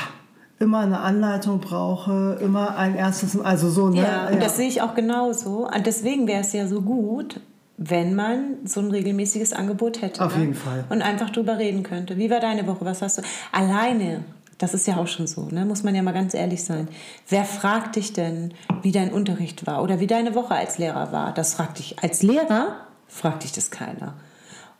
immer 0.60 0.80
eine 0.80 1.00
Anleitung 1.00 1.60
brauche, 1.60 2.38
immer 2.42 2.76
ein 2.76 2.96
erstes, 2.96 3.38
also 3.38 3.70
so, 3.70 3.88
ne? 3.88 4.02
Ja, 4.02 4.28
und 4.28 4.42
das 4.42 4.56
sehe 4.56 4.68
ich 4.68 4.82
auch 4.82 4.94
genauso. 4.94 5.68
Und 5.68 5.86
deswegen 5.86 6.26
wäre 6.26 6.40
es 6.40 6.52
ja 6.52 6.66
so 6.66 6.82
gut, 6.82 7.40
wenn 7.76 8.16
man 8.16 8.56
so 8.64 8.80
ein 8.80 8.90
regelmäßiges 8.90 9.52
Angebot 9.52 10.02
hätte. 10.02 10.24
Auf 10.24 10.34
ne? 10.34 10.42
jeden 10.42 10.54
Fall. 10.54 10.84
Und 10.88 11.00
einfach 11.00 11.30
drüber 11.30 11.58
reden 11.58 11.84
könnte. 11.84 12.16
Wie 12.16 12.28
war 12.28 12.40
deine 12.40 12.66
Woche? 12.66 12.84
Was 12.84 13.02
hast 13.02 13.18
du? 13.18 13.22
Alleine, 13.52 14.24
das 14.58 14.74
ist 14.74 14.86
ja 14.86 14.96
auch 14.96 15.06
schon 15.06 15.26
so, 15.26 15.48
ne? 15.50 15.64
muss 15.64 15.84
man 15.84 15.94
ja 15.94 16.02
mal 16.02 16.12
ganz 16.12 16.34
ehrlich 16.34 16.64
sein. 16.64 16.88
Wer 17.28 17.44
fragt 17.44 17.96
dich 17.96 18.12
denn, 18.12 18.52
wie 18.82 18.92
dein 18.92 19.12
Unterricht 19.12 19.66
war 19.66 19.82
oder 19.82 20.00
wie 20.00 20.08
deine 20.08 20.34
Woche 20.34 20.54
als 20.54 20.78
Lehrer 20.78 21.12
war? 21.12 21.32
Das 21.32 21.54
fragt 21.54 21.78
dich. 21.78 21.96
Als 22.02 22.22
Lehrer 22.22 22.76
fragt 23.06 23.44
dich 23.44 23.52
das 23.52 23.70
keiner. 23.70 24.14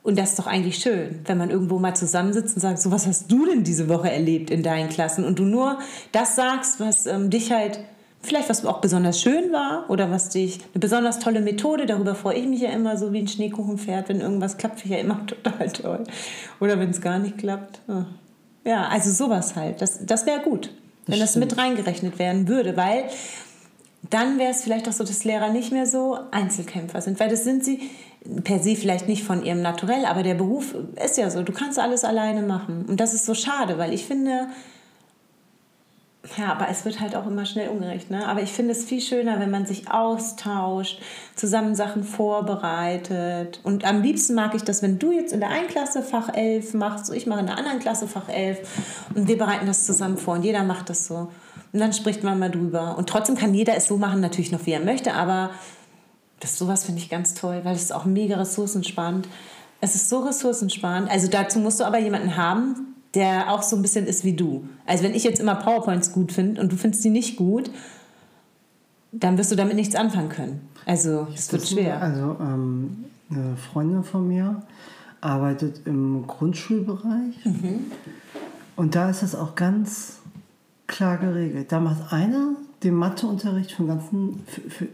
Und 0.03 0.19
das 0.19 0.31
ist 0.31 0.39
doch 0.39 0.47
eigentlich 0.47 0.79
schön, 0.79 1.21
wenn 1.27 1.39
man 1.39 1.51
irgendwo 1.51 1.79
mal 1.79 1.95
zusammensitzt 1.95 2.57
und 2.57 2.63
sagt, 2.63 2.81
so 2.81 2.91
was 2.91 3.07
hast 3.07 3.31
du 3.31 3.47
denn 3.47 3.63
diese 3.63 3.89
Woche 3.89 4.11
erlebt 4.11 4.51
in 4.51 4.63
deinen 4.63 4.89
Klassen? 4.89 5.25
Und 5.25 5.39
du 5.39 5.45
nur 5.45 5.79
das 6.13 6.35
sagst, 6.35 6.81
was 6.81 7.07
ähm, 7.07 7.31
dich 7.31 7.53
halt, 7.53 7.81
vielleicht 8.23 8.49
was 8.49 8.65
auch 8.65 8.81
besonders 8.81 9.21
schön 9.21 9.53
war 9.53 9.89
oder 9.91 10.11
was 10.11 10.31
dich, 10.31 10.61
eine 10.73 10.81
besonders 10.81 11.19
tolle 11.19 11.41
Methode, 11.41 11.87
darüber 11.87 12.15
freue 12.15 12.37
ich 12.37 12.47
mich 12.47 12.61
ja 12.61 12.71
immer 12.71 12.97
so 12.97 13.13
wie 13.13 13.19
ein 13.19 13.29
Schneekuchenpferd, 13.29 14.09
wenn 14.09 14.21
irgendwas 14.21 14.57
klappt, 14.57 14.81
finde 14.81 14.97
ich 14.97 15.03
ja 15.03 15.07
immer 15.07 15.27
total 15.27 15.71
toll. 15.71 16.05
Oder 16.59 16.81
wenn 16.81 16.91
es 16.91 17.01
gar 17.01 17.19
nicht 17.19 17.39
klappt. 17.39 17.81
Ah. 17.87 18.07
Ja, 18.69 18.87
also 18.89 19.11
sowas 19.11 19.57
halt, 19.57 19.81
das, 19.81 20.05
das 20.05 20.27
wäre 20.27 20.41
gut, 20.41 20.71
wenn 21.07 21.19
das 21.19 21.37
mit 21.37 21.57
reingerechnet 21.57 22.19
werden 22.19 22.49
würde, 22.49 22.77
weil 22.77 23.05
dann 24.11 24.39
wäre 24.39 24.51
es 24.51 24.63
vielleicht 24.63 24.87
auch 24.87 24.93
so, 24.93 25.05
dass 25.05 25.25
Lehrer 25.25 25.49
nicht 25.49 25.73
mehr 25.73 25.87
so 25.87 26.19
Einzelkämpfer 26.33 27.01
sind, 27.01 27.19
weil 27.19 27.31
das 27.31 27.45
sind 27.45 27.65
sie 27.65 27.89
per 28.45 28.59
se 28.59 28.77
vielleicht 28.77 29.09
nicht 29.09 29.25
von 29.25 29.43
ihrem 29.43 29.63
Naturell, 29.63 30.05
aber 30.05 30.23
der 30.23 30.35
Beruf 30.35 30.75
ist 31.03 31.17
ja 31.17 31.31
so, 31.31 31.43
du 31.43 31.53
kannst 31.55 31.79
alles 31.79 32.05
alleine 32.05 32.43
machen. 32.43 32.85
Und 32.87 33.01
das 33.01 33.15
ist 33.15 33.25
so 33.25 33.33
schade, 33.33 33.79
weil 33.79 33.95
ich 33.95 34.05
finde, 34.05 34.49
ja, 36.37 36.53
aber 36.53 36.69
es 36.69 36.85
wird 36.85 37.01
halt 37.01 37.17
auch 37.17 37.27
immer 37.27 37.47
schnell 37.47 37.69
ungerecht, 37.69 38.11
ne? 38.11 38.27
Aber 38.27 38.43
ich 38.43 38.53
finde 38.53 38.73
es 38.73 38.85
viel 38.85 39.01
schöner, 39.01 39.41
wenn 39.41 39.51
man 39.51 39.67
sich 39.67 39.91
austauscht, 39.91 41.01
zusammen 41.35 41.75
Sachen 41.75 42.05
vorbereitet. 42.05 43.61
Und 43.65 43.85
am 43.85 44.03
liebsten 44.03 44.35
mag 44.35 44.55
ich 44.55 44.63
das, 44.63 44.83
wenn 44.83 44.99
du 44.99 45.13
jetzt 45.13 45.33
in 45.33 45.41
der 45.41 45.51
einen 45.51 45.69
Klasse 45.69 46.03
Fach 46.03 46.29
11 46.33 46.75
machst, 46.75 47.13
ich 47.13 47.27
mache 47.27 47.41
in 47.41 47.47
der 47.47 47.57
anderen 47.57 47.79
Klasse 47.79 48.07
Fach 48.07 48.29
11 48.29 48.59
und 49.15 49.29
wir 49.29 49.39
bereiten 49.39 49.67
das 49.67 49.87
zusammen 49.87 50.19
vor 50.19 50.35
und 50.35 50.45
jeder 50.45 50.65
macht 50.65 50.91
das 50.91 51.07
so. 51.07 51.29
Und 51.73 51.81
dann 51.81 51.93
spricht 51.93 52.23
man 52.23 52.39
mal 52.39 52.51
drüber. 52.51 52.97
Und 52.97 53.09
trotzdem 53.09 53.37
kann 53.37 53.55
jeder 53.55 53.77
es 53.77 53.87
so 53.87 53.97
machen, 53.97 54.21
natürlich 54.21 54.53
noch 54.53 54.67
wie 54.67 54.73
er 54.73 54.81
möchte, 54.81 55.15
aber 55.15 55.51
das 56.41 56.57
sowas 56.57 56.85
finde 56.85 57.01
ich 57.01 57.11
ganz 57.11 57.35
toll, 57.35 57.61
weil 57.65 57.75
es 57.75 57.83
ist 57.83 57.93
auch 57.93 58.05
mega 58.05 58.37
ressourcensparend. 58.37 59.29
Es 59.81 59.95
ist 59.95 60.09
so 60.09 60.21
ressourcensparend. 60.21 61.11
Also 61.11 61.29
dazu 61.29 61.59
musst 61.59 61.81
du 61.81 61.85
aber 61.85 61.99
jemanden 61.99 62.37
haben, 62.37 62.88
der 63.15 63.53
auch 63.53 63.63
so 63.63 63.77
ein 63.77 63.83
bisschen 63.83 64.07
ist 64.07 64.25
wie 64.25 64.35
du. 64.35 64.69
Also 64.87 65.05
wenn 65.05 65.15
ich 65.15 65.25
jetzt 65.25 65.41
immer 65.41 65.55
PowerPoints 65.55 66.13
gut 66.13 66.33
finde 66.33 66.61
und 66.61 66.71
du 66.73 66.77
findest 66.77 67.05
die 67.05 67.11
nicht 67.11 67.37
gut, 67.37 67.71
dann 69.13 69.39
wirst 69.39 69.51
du 69.51 69.57
damit 69.57 69.75
nichts 69.77 69.95
anfangen 69.95 70.29
können. 70.29 70.61
Also 70.87 71.27
es 71.35 71.51
wird 71.53 71.67
schwer. 71.67 72.01
Also 72.03 72.37
ähm, 72.41 73.05
eine 73.31 73.57
Freundin 73.57 74.05
von 74.05 74.29
mir 74.29 74.63
arbeitet 75.21 75.83
im 75.87 76.27
Grundschulbereich 76.27 77.45
Mhm. 77.45 77.87
und 78.77 78.95
da 78.95 79.11
ist 79.11 79.23
das 79.23 79.35
auch 79.35 79.55
ganz 79.55 80.19
klar 80.87 81.17
geregelt. 81.19 81.73
Da 81.73 81.81
macht 81.81 82.13
einer 82.13 82.53
den 82.83 82.95
Matheunterricht 82.95 83.73
für 83.73 83.83
den 83.83 83.89
ganzen, 83.89 84.41
für, 84.47 84.61
für, 84.71 84.87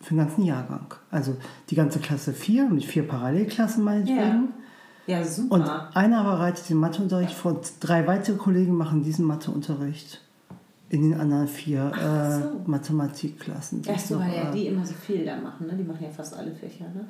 für 0.00 0.14
den 0.14 0.18
ganzen 0.18 0.44
Jahrgang. 0.44 0.86
Also 1.10 1.36
die 1.70 1.74
ganze 1.74 1.98
Klasse 1.98 2.32
4 2.32 2.68
mit 2.68 2.84
vier 2.84 3.06
Parallelklassen 3.08 3.82
meinetwegen. 3.82 4.48
Ja, 5.08 5.24
super. 5.24 5.54
Und 5.54 5.96
einer 5.96 6.22
bereitet 6.22 6.68
den 6.70 6.76
Matheunterricht 6.76 7.32
vor, 7.32 7.60
drei 7.80 8.06
weitere 8.06 8.36
Kollegen 8.36 8.74
machen 8.76 9.02
diesen 9.02 9.24
Matheunterricht 9.24 10.20
in 10.90 11.02
den 11.10 11.20
anderen 11.20 11.48
vier 11.48 11.90
äh, 11.92 12.68
Mathematikklassen. 12.70 13.82
die 13.82 13.90
Ach 13.90 13.96
es 13.96 14.08
so, 14.08 14.18
weil 14.18 14.32
ja 14.34 14.48
äh, 14.50 14.52
die 14.52 14.66
immer 14.68 14.84
so 14.86 14.94
viel 14.94 15.24
da 15.24 15.36
machen, 15.36 15.66
ne? 15.66 15.74
Die 15.76 15.82
machen 15.84 15.98
ja 16.02 16.08
fast 16.10 16.34
alle 16.36 16.52
Fächer, 16.52 16.84
ne? 16.94 17.04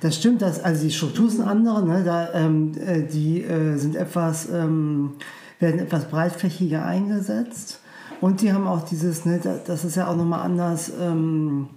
Das 0.00 0.14
stimmt, 0.16 0.42
das, 0.42 0.62
also 0.62 0.84
die 0.84 0.90
Struktur 0.92 1.28
sind 1.30 1.42
andere, 1.44 1.84
ne? 1.84 2.04
da, 2.04 2.32
ähm, 2.34 2.72
äh, 2.78 3.02
die 3.02 3.42
äh, 3.42 3.76
sind 3.78 3.96
etwas, 3.96 4.48
ähm, 4.52 5.14
werden 5.58 5.80
etwas 5.80 6.04
breitflächiger 6.06 6.84
eingesetzt 6.84 7.80
und 8.20 8.42
die 8.42 8.52
haben 8.52 8.66
auch 8.68 8.84
dieses, 8.84 9.24
ne, 9.24 9.40
da- 9.42 9.58
das 9.66 9.84
ist 9.84 9.96
ja 9.96 10.06
auch 10.08 10.16
nochmal 10.16 10.40
anders, 10.42 10.92
ähm, 11.00 11.68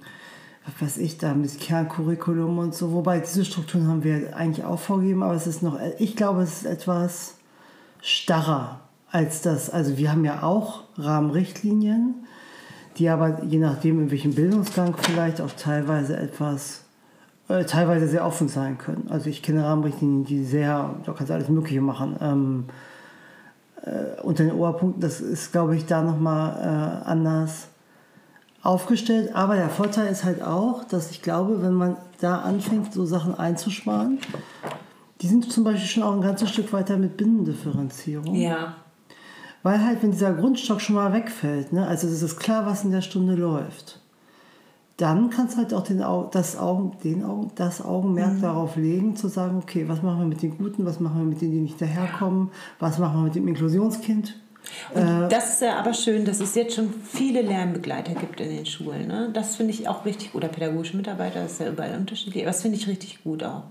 was 0.66 0.82
weiß 0.82 0.98
ich 0.98 1.18
da, 1.18 1.34
mit 1.34 1.60
Kerncurriculum 1.60 2.58
und 2.58 2.76
so, 2.76 2.92
wobei 2.92 3.20
diese 3.20 3.46
Strukturen 3.46 3.88
haben 3.88 4.04
wir 4.04 4.36
eigentlich 4.36 4.66
auch 4.66 4.80
vorgegeben, 4.80 5.24
aber 5.24 5.34
es 5.34 5.48
ist 5.48 5.64
noch, 5.64 5.80
ich 5.98 6.16
glaube, 6.16 6.42
es 6.42 6.62
ist 6.62 6.66
etwas 6.66 7.36
starrer 8.02 8.82
als 9.12 9.42
das, 9.42 9.70
also 9.70 9.98
wir 9.98 10.12
haben 10.12 10.24
ja 10.24 10.44
auch 10.44 10.84
Rahmenrichtlinien, 10.98 12.16
die 12.98 13.10
aber 13.10 13.44
je 13.44 13.60
nachdem, 13.60 14.00
in 14.00 14.12
welchem 14.12 14.36
Bildungsgang 14.36 14.94
vielleicht 14.98 15.42
auch 15.42 15.52
teilweise 15.52 16.18
etwas, 16.18 16.84
äh, 17.48 17.64
teilweise 17.64 18.08
sehr 18.08 18.26
offen 18.26 18.50
sein 18.50 18.78
können. 18.78 19.08
Also 19.10 19.30
ich 19.30 19.42
kenne 19.42 19.64
Rahmenrichtlinien, 19.64 20.26
die 20.26 20.44
sehr, 20.44 20.96
da 21.06 21.14
kannst 21.14 21.30
du 21.30 21.34
alles 21.34 21.50
Mögliche 21.50 21.82
machen. 21.82 22.18
Ähm, 22.22 22.66
äh, 23.84 24.22
unter 24.22 24.44
den 24.44 24.54
Oberpunkten, 24.54 25.02
das 25.02 25.22
ist, 25.22 25.52
glaube 25.52 25.76
ich, 25.76 25.86
da 25.86 26.04
nochmal 26.04 27.02
äh, 27.06 27.10
anders 27.10 27.69
aufgestellt. 28.62 29.36
Aber 29.36 29.56
der 29.56 29.70
Vorteil 29.70 30.12
ist 30.12 30.24
halt 30.24 30.42
auch, 30.42 30.84
dass 30.84 31.12
ich 31.12 31.22
glaube, 31.22 31.62
wenn 31.62 31.74
man 31.74 31.98
da 32.20 32.40
anfängt, 32.40 32.94
so 32.94 33.06
Sachen 33.06 33.38
einzusparen, 33.38 34.20
die 35.22 35.28
sind 35.28 35.52
zum 35.52 35.64
Beispiel 35.64 35.88
schon 35.88 36.04
auch 36.04 36.14
ein 36.14 36.22
ganzes 36.22 36.50
Stück 36.50 36.72
weiter 36.72 36.98
mit 36.98 37.18
Binnendifferenzierung. 37.18 38.36
Ja. 38.36 38.76
Weil 39.64 39.84
halt, 39.84 40.02
wenn 40.02 40.12
dieser 40.12 40.34
Grundstock 40.34 40.80
schon 40.80 40.96
mal 40.96 41.12
wegfällt, 41.12 41.74
ne, 41.74 41.86
also 41.86 42.08
es 42.08 42.22
ist 42.22 42.40
klar, 42.40 42.66
was 42.66 42.86
in 42.86 42.92
der 42.92 43.02
Stunde 43.02 43.36
läuft, 43.36 44.00
dann 44.96 45.30
kannst 45.30 45.54
du 45.56 45.60
halt 45.60 45.74
auch 45.74 45.84
den, 45.84 46.04
das, 46.32 46.58
Augen, 46.58 46.98
den 47.04 47.24
Augen, 47.24 47.52
das 47.56 47.84
Augenmerk 47.84 48.42
darauf 48.42 48.76
legen, 48.76 49.16
zu 49.16 49.30
sagen, 49.30 49.58
okay, 49.58 49.86
was 49.88 50.02
machen 50.02 50.20
wir 50.20 50.26
mit 50.26 50.42
den 50.42 50.58
Guten, 50.58 50.86
was 50.86 51.00
machen 51.00 51.20
wir 51.20 51.26
mit 51.26 51.42
denen, 51.42 51.54
die 51.54 51.62
nicht 51.62 51.82
daherkommen, 51.82 52.52
was 52.80 53.00
machen 53.00 53.20
wir 53.20 53.24
mit 53.24 53.36
dem 53.36 53.48
Inklusionskind. 53.48 54.36
Und 54.94 55.30
das 55.30 55.54
ist 55.54 55.62
ja 55.62 55.78
aber 55.78 55.94
schön, 55.94 56.26
dass 56.26 56.40
es 56.40 56.56
jetzt 56.56 56.76
schon 56.76 56.94
viele 57.04 57.42
Lernbegleiter 57.42 58.14
gibt 58.14 58.40
in 58.40 58.50
den 58.50 58.66
Schulen. 58.66 59.08
Ne? 59.08 59.30
Das 59.34 59.56
finde 59.56 59.74
ich 59.74 59.88
auch 59.88 60.06
richtig 60.06 60.32
gut. 60.32 60.44
Oder 60.44 60.52
pädagogische 60.52 60.98
Mitarbeiter, 60.98 61.42
das 61.42 61.54
ist 61.54 61.60
ja 61.60 61.70
überall 61.70 61.96
unterschiedlich. 61.96 62.44
Aber 62.44 62.52
das 62.52 62.62
finde 62.62 62.78
ich 62.78 62.88
richtig 62.88 63.24
gut 63.24 63.44
auch. 63.44 63.64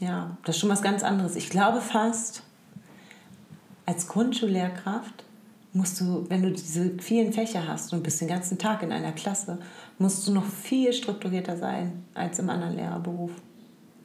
Ja, 0.00 0.36
das 0.44 0.56
ist 0.56 0.60
schon 0.60 0.70
was 0.70 0.82
ganz 0.82 1.02
anderes. 1.02 1.36
Ich 1.36 1.48
glaube 1.48 1.80
fast, 1.80 2.42
als 3.86 4.08
Grundschullehrkraft 4.08 5.24
musst 5.72 6.00
du, 6.00 6.26
wenn 6.28 6.42
du 6.42 6.50
diese 6.50 6.98
vielen 6.98 7.32
Fächer 7.32 7.66
hast 7.68 7.92
und 7.92 8.02
bist 8.02 8.20
den 8.20 8.28
ganzen 8.28 8.58
Tag 8.58 8.82
in 8.82 8.92
einer 8.92 9.12
Klasse, 9.12 9.58
musst 9.98 10.26
du 10.26 10.32
noch 10.32 10.44
viel 10.44 10.92
strukturierter 10.92 11.56
sein 11.56 12.04
als 12.14 12.38
im 12.38 12.50
anderen 12.50 12.76
Lehrerberuf. 12.76 13.30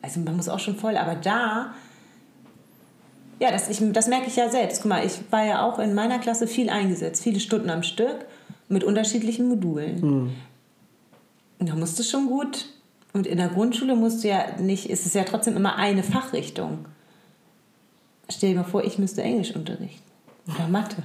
Also 0.01 0.19
man 0.19 0.35
muss 0.35 0.49
auch 0.49 0.59
schon 0.59 0.75
voll, 0.75 0.97
aber 0.97 1.15
da 1.15 1.73
ja, 3.41 3.49
das, 3.49 3.69
ich, 3.69 3.81
das 3.91 4.07
merke 4.07 4.27
ich 4.27 4.35
ja 4.35 4.49
selbst. 4.49 4.83
Guck 4.83 4.89
mal, 4.89 5.03
ich 5.03 5.19
war 5.31 5.43
ja 5.43 5.65
auch 5.65 5.79
in 5.79 5.95
meiner 5.95 6.19
Klasse 6.19 6.45
viel 6.45 6.69
eingesetzt, 6.69 7.23
viele 7.23 7.39
Stunden 7.39 7.71
am 7.71 7.81
Stück 7.81 8.25
mit 8.69 8.83
unterschiedlichen 8.83 9.47
Modulen. 9.49 10.03
Und 11.57 11.69
da 11.69 11.73
musst 11.75 11.97
du 11.97 12.03
schon 12.03 12.27
gut. 12.27 12.67
Und 13.13 13.25
in 13.25 13.39
der 13.39 13.49
Grundschule 13.49 13.95
musst 13.95 14.23
du 14.23 14.27
ja 14.27 14.45
nicht, 14.59 14.91
ist 14.91 15.07
es 15.07 15.15
ja 15.15 15.23
trotzdem 15.23 15.57
immer 15.57 15.75
eine 15.75 16.03
Fachrichtung. 16.03 16.85
Stell 18.29 18.51
dir 18.51 18.57
mal 18.57 18.63
vor, 18.63 18.83
ich 18.83 18.99
müsste 18.99 19.23
Englisch 19.23 19.55
unterrichten 19.55 20.09
oder 20.47 20.67
Mathe. 20.67 21.03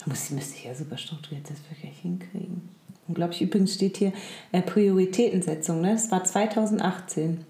Da 0.00 0.10
müsste 0.10 0.34
ich 0.56 0.64
ja 0.64 0.74
super 0.74 0.96
strukturiert 0.96 1.44
das 1.44 1.58
wirklich 1.70 1.96
hinkriegen. 2.00 2.70
Unglaublich. 3.06 3.42
Übrigens 3.42 3.74
steht 3.74 3.98
hier 3.98 4.14
äh, 4.50 4.62
Prioritätensetzung. 4.62 5.82
Ne? 5.82 5.92
Das 5.92 6.10
war 6.10 6.24
2018. 6.24 7.44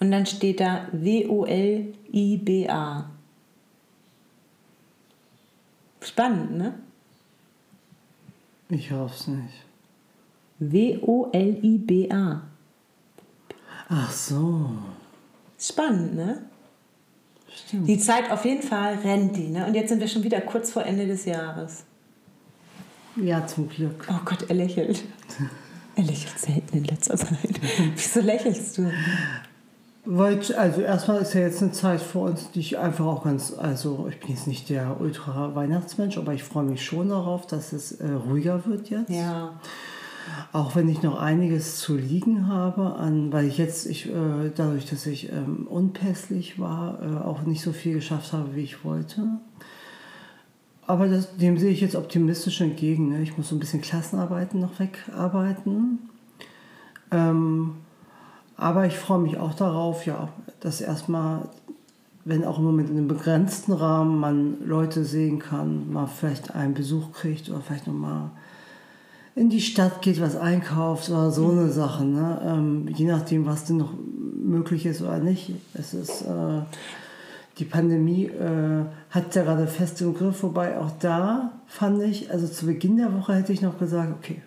Und 0.00 0.10
dann 0.10 0.26
steht 0.26 0.60
da 0.60 0.88
W-O-L-I-B-A. 0.92 1.90
Spannend, 6.00 6.56
ne? 6.56 6.74
Ich 8.68 8.90
hoffe 8.90 9.14
es 9.14 9.26
nicht. 9.28 9.64
W-O-L-I-B-A. 10.58 12.42
Ach 13.88 14.12
so. 14.12 14.70
Spannend, 15.58 16.14
ne? 16.14 16.42
Stimmt. 17.48 17.88
Die 17.88 17.98
Zeit 17.98 18.30
auf 18.30 18.44
jeden 18.44 18.62
Fall 18.62 18.94
rennt 18.96 19.36
die, 19.36 19.48
ne? 19.48 19.66
Und 19.66 19.74
jetzt 19.74 19.88
sind 19.88 20.00
wir 20.00 20.08
schon 20.08 20.24
wieder 20.24 20.40
kurz 20.40 20.70
vor 20.72 20.84
Ende 20.84 21.06
des 21.06 21.24
Jahres. 21.24 21.84
Ja, 23.16 23.46
zum 23.46 23.68
Glück. 23.68 24.06
Oh 24.10 24.20
Gott, 24.24 24.44
er 24.48 24.54
lächelt. 24.54 25.04
Er 25.94 26.02
lächelt 26.02 26.38
selten 26.38 26.76
in 26.76 26.84
letzter 26.84 27.16
Zeit. 27.16 27.60
Wieso 27.94 28.20
lächelst 28.20 28.76
du? 28.76 28.92
Weil, 30.08 30.40
also 30.56 30.82
erstmal 30.82 31.20
ist 31.20 31.34
ja 31.34 31.40
jetzt 31.40 31.60
eine 31.60 31.72
Zeit 31.72 32.00
für 32.00 32.20
uns, 32.20 32.52
die 32.52 32.60
ich 32.60 32.78
einfach 32.78 33.04
auch 33.04 33.24
ganz, 33.24 33.52
also 33.58 34.06
ich 34.08 34.20
bin 34.20 34.30
jetzt 34.30 34.46
nicht 34.46 34.70
der 34.70 35.00
Ultra-Weihnachtsmensch, 35.00 36.16
aber 36.16 36.32
ich 36.32 36.44
freue 36.44 36.62
mich 36.62 36.84
schon 36.84 37.08
darauf, 37.08 37.48
dass 37.48 37.72
es 37.72 37.90
äh, 37.92 38.12
ruhiger 38.12 38.64
wird 38.66 38.88
jetzt. 38.88 39.10
Ja. 39.10 39.58
Auch 40.52 40.76
wenn 40.76 40.88
ich 40.88 41.02
noch 41.02 41.20
einiges 41.20 41.78
zu 41.78 41.96
liegen 41.96 42.46
habe, 42.46 42.94
an, 42.94 43.32
weil 43.32 43.46
ich 43.46 43.58
jetzt, 43.58 43.86
ich, 43.86 44.06
äh, 44.08 44.52
dadurch, 44.54 44.86
dass 44.86 45.06
ich 45.06 45.32
ähm, 45.32 45.66
unpässlich 45.68 46.60
war, 46.60 47.02
äh, 47.02 47.24
auch 47.24 47.42
nicht 47.42 47.62
so 47.62 47.72
viel 47.72 47.94
geschafft 47.94 48.32
habe, 48.32 48.54
wie 48.54 48.62
ich 48.62 48.84
wollte. 48.84 49.26
Aber 50.86 51.08
das, 51.08 51.36
dem 51.36 51.58
sehe 51.58 51.70
ich 51.72 51.80
jetzt 51.80 51.96
optimistisch 51.96 52.60
entgegen. 52.60 53.08
Ne? 53.08 53.22
Ich 53.22 53.36
muss 53.36 53.48
so 53.48 53.56
ein 53.56 53.60
bisschen 53.60 53.80
Klassenarbeiten 53.80 54.60
noch 54.60 54.78
wegarbeiten. 54.78 55.98
Ähm, 57.10 57.72
aber 58.56 58.86
ich 58.86 58.96
freue 58.96 59.18
mich 59.18 59.38
auch 59.38 59.54
darauf, 59.54 60.06
ja, 60.06 60.28
dass 60.60 60.80
erstmal, 60.80 61.48
wenn 62.24 62.44
auch 62.44 62.58
im 62.58 62.64
Moment 62.64 62.90
in 62.90 62.96
einem 62.96 63.08
begrenzten 63.08 63.72
Rahmen 63.72 64.18
man 64.18 64.66
Leute 64.66 65.04
sehen 65.04 65.38
kann, 65.38 65.92
mal 65.92 66.06
vielleicht 66.06 66.54
einen 66.54 66.74
Besuch 66.74 67.12
kriegt 67.12 67.50
oder 67.50 67.60
vielleicht 67.60 67.86
nochmal 67.86 68.30
in 69.34 69.50
die 69.50 69.60
Stadt 69.60 70.00
geht, 70.00 70.20
was 70.20 70.34
einkauft 70.34 71.10
oder 71.10 71.30
so 71.30 71.50
eine 71.50 71.70
Sache. 71.70 72.04
Ne? 72.04 72.40
Ähm, 72.42 72.88
je 72.88 73.04
nachdem, 73.06 73.44
was 73.44 73.66
denn 73.66 73.76
noch 73.76 73.92
möglich 74.42 74.86
ist 74.86 75.02
oder 75.02 75.18
nicht. 75.18 75.52
Es 75.74 75.92
ist, 75.92 76.22
äh, 76.22 76.62
die 77.58 77.66
Pandemie 77.66 78.24
äh, 78.24 78.84
hat 79.10 79.34
ja 79.34 79.44
gerade 79.44 79.66
fest 79.66 80.00
im 80.00 80.14
Griff, 80.14 80.42
wobei 80.42 80.78
auch 80.78 80.90
da 81.00 81.52
fand 81.66 82.02
ich, 82.02 82.30
also 82.30 82.48
zu 82.48 82.64
Beginn 82.64 82.96
der 82.96 83.12
Woche 83.14 83.34
hätte 83.34 83.52
ich 83.52 83.60
noch 83.60 83.78
gesagt, 83.78 84.12
okay, 84.18 84.40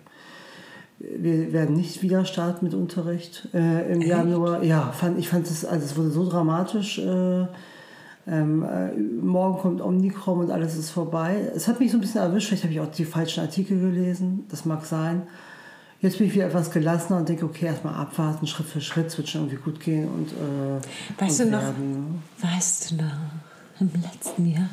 wir 1.00 1.52
werden 1.52 1.76
nicht 1.76 2.02
wieder 2.02 2.24
starten 2.26 2.64
mit 2.64 2.74
Unterricht 2.74 3.48
äh, 3.54 3.92
im 3.92 4.02
Januar. 4.02 4.62
Ja, 4.62 4.92
fand, 4.92 5.18
ich 5.18 5.28
fand 5.28 5.46
es, 5.46 5.64
also 5.64 5.84
es 5.84 5.96
wurde 5.96 6.10
so 6.10 6.28
dramatisch. 6.28 6.98
Äh, 6.98 7.46
ähm, 8.26 8.62
äh, 8.62 8.92
morgen 8.96 9.58
kommt 9.58 9.80
Omikron 9.80 10.40
und 10.40 10.50
alles 10.50 10.76
ist 10.76 10.90
vorbei. 10.90 11.50
Es 11.56 11.68
hat 11.68 11.80
mich 11.80 11.90
so 11.90 11.96
ein 11.96 12.02
bisschen 12.02 12.20
erwischt, 12.20 12.48
vielleicht 12.48 12.64
habe 12.64 12.72
ich 12.72 12.80
auch 12.80 12.90
die 12.90 13.06
falschen 13.06 13.40
Artikel 13.40 13.80
gelesen, 13.80 14.44
das 14.50 14.66
mag 14.66 14.84
sein. 14.84 15.22
Jetzt 16.00 16.18
bin 16.18 16.26
ich 16.26 16.34
wieder 16.34 16.46
etwas 16.46 16.70
gelassener 16.70 17.18
und 17.18 17.28
denke, 17.28 17.44
okay, 17.44 17.66
erstmal 17.66 17.94
abwarten, 17.94 18.46
Schritt 18.46 18.66
für 18.66 18.80
Schritt, 18.80 19.06
es 19.06 19.18
wird 19.18 19.28
schon 19.28 19.42
irgendwie 19.42 19.62
gut 19.62 19.80
gehen 19.80 20.08
und, 20.08 20.28
äh, 20.32 21.22
Weißt 21.22 21.40
und 21.40 21.46
du 21.46 21.52
noch, 21.52 21.62
werden, 21.62 22.00
ne? 22.00 22.22
weißt 22.42 22.90
du 22.90 22.94
noch, 22.96 23.80
im 23.80 23.90
letzten 24.02 24.46
Jahr, 24.46 24.68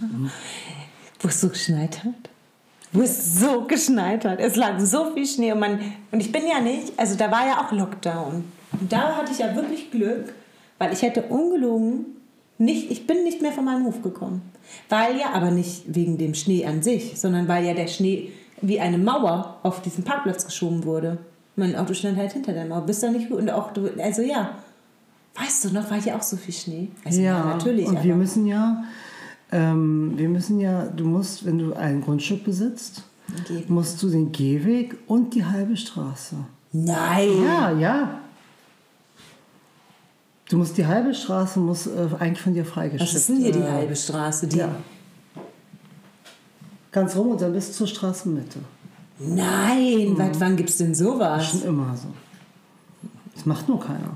wo 1.22 1.28
es 1.30 1.40
so 1.40 1.50
geschneit 1.50 2.04
hat? 2.04 2.30
Wo 2.94 3.02
es 3.02 3.40
so 3.40 3.66
geschneit 3.66 4.26
hat. 4.26 4.40
Es 4.40 4.56
lag 4.56 4.80
so 4.80 5.12
viel 5.14 5.26
Schnee 5.26 5.52
und, 5.52 5.60
man, 5.60 5.80
und 6.12 6.22
ich 6.22 6.32
bin 6.32 6.44
ja 6.48 6.62
nicht, 6.62 6.94
also 6.98 7.16
da 7.16 7.32
war 7.32 7.46
ja 7.46 7.66
auch 7.66 7.72
Lockdown. 7.72 8.46
Und 8.80 8.92
da 8.92 9.18
hatte 9.18 9.32
ich 9.32 9.40
ja 9.40 9.56
wirklich 9.56 9.92
Glück, 9.92 10.34
weil 10.78 10.94
ich 10.94 11.02
hätte 11.02 11.24
ungelogen 11.24 12.06
nicht, 12.58 12.90
ich 12.90 13.06
bin 13.06 13.24
nicht 13.24 13.42
mehr 13.42 13.52
von 13.52 13.66
meinem 13.66 13.86
Hof 13.86 14.02
gekommen. 14.02 14.42
Weil 14.90 15.18
ja, 15.18 15.34
aber 15.34 15.52
nicht 15.52 15.84
wegen 15.88 16.18
dem 16.18 16.34
Schnee 16.34 16.66
an 16.66 16.82
sich, 16.82 17.20
sondern 17.20 17.48
weil 17.48 17.66
ja 17.66 17.74
der 17.74 17.88
Schnee 17.88 18.32
wie 18.62 18.80
eine 18.80 18.98
Mauer 18.98 19.60
auf 19.64 19.82
diesen 19.82 20.04
Parkplatz 20.04 20.46
geschoben 20.46 20.84
wurde. 20.84 21.20
Mein 21.56 21.76
Auto 21.76 21.94
stand 21.94 22.18
halt 22.18 22.34
hinter 22.34 22.54
der 22.54 22.66
Mauer. 22.66 22.82
Bist 22.82 23.04
da 23.04 23.12
nicht 23.12 23.32
und 23.32 23.50
auch 23.50 23.72
du, 23.72 23.90
also 24.02 24.22
ja. 24.22 24.52
Weißt 25.36 25.66
du 25.66 25.70
noch, 25.70 25.90
war 25.92 26.02
hier 26.02 26.16
auch 26.16 26.24
so 26.24 26.36
viel 26.36 26.54
Schnee? 26.54 26.88
Also 27.06 27.22
Ja, 27.22 27.46
natürlich. 27.46 27.86
und 27.86 27.98
aber 27.98 28.06
wir 28.06 28.16
müssen 28.16 28.48
ja, 28.48 28.84
ähm, 29.52 30.14
wir 30.16 30.30
müssen 30.30 30.60
ja, 30.60 30.86
du 30.86 31.06
musst, 31.06 31.46
wenn 31.46 31.58
du 31.58 31.74
ein 31.74 32.02
Grundstück 32.02 32.44
besitzt, 32.44 33.04
Gehweg. 33.48 33.70
musst 33.70 34.02
du 34.04 34.10
den 34.10 34.32
Gehweg 34.32 34.98
und 35.08 35.34
die 35.34 35.46
halbe 35.46 35.76
Straße. 35.78 36.36
Nein. 36.74 37.30
Ja, 37.44 37.72
ja. 37.72 38.20
Du 40.50 40.58
musst 40.58 40.78
die 40.78 40.86
halbe 40.86 41.14
Straße 41.14 41.60
muss 41.60 41.88
äh, 41.88 42.08
eigentlich 42.20 42.42
von 42.42 42.54
dir 42.54 42.66
freigestellt 42.66 43.10
Was 43.10 43.16
ist 43.16 43.30
denn 43.30 43.38
hier 43.38 43.52
die 43.52 43.60
äh, 43.60 43.70
halbe 43.70 43.96
Straße? 43.96 44.48
Die 44.48 44.58
Ja. 44.58 44.76
Ganz 46.92 47.16
rum 47.16 47.32
und 47.32 47.42
dann 47.42 47.54
bis 47.54 47.74
zur 47.74 47.86
Straßenmitte. 47.86 48.60
Nein, 49.20 50.14
wann, 50.16 50.40
wann 50.40 50.56
gibt 50.56 50.70
es 50.70 50.78
denn 50.78 50.96
sowas? 50.96 51.50
Schon 51.50 51.64
immer 51.64 51.96
so. 51.98 52.08
Das 53.36 53.46
macht 53.46 53.68
nur 53.68 53.80
keiner. 53.80 54.16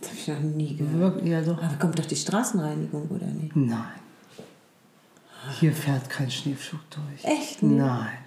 Das 0.00 0.10
habe 0.10 0.18
ich 0.18 0.28
noch 0.28 0.40
nie 0.56 0.76
gehört. 0.76 1.24
Ja 1.24 1.40
doch. 1.42 1.62
Aber 1.62 1.76
kommt 1.78 1.98
doch 1.98 2.06
die 2.06 2.16
Straßenreinigung, 2.16 3.08
oder 3.08 3.26
nicht? 3.26 3.54
Nein. 3.54 3.78
Hier 5.60 5.72
fährt 5.72 6.08
kein 6.08 6.30
Schneepflug 6.30 6.80
durch. 6.90 7.24
Echt 7.24 7.62
nicht? 7.62 7.78
Nein. 7.78 8.18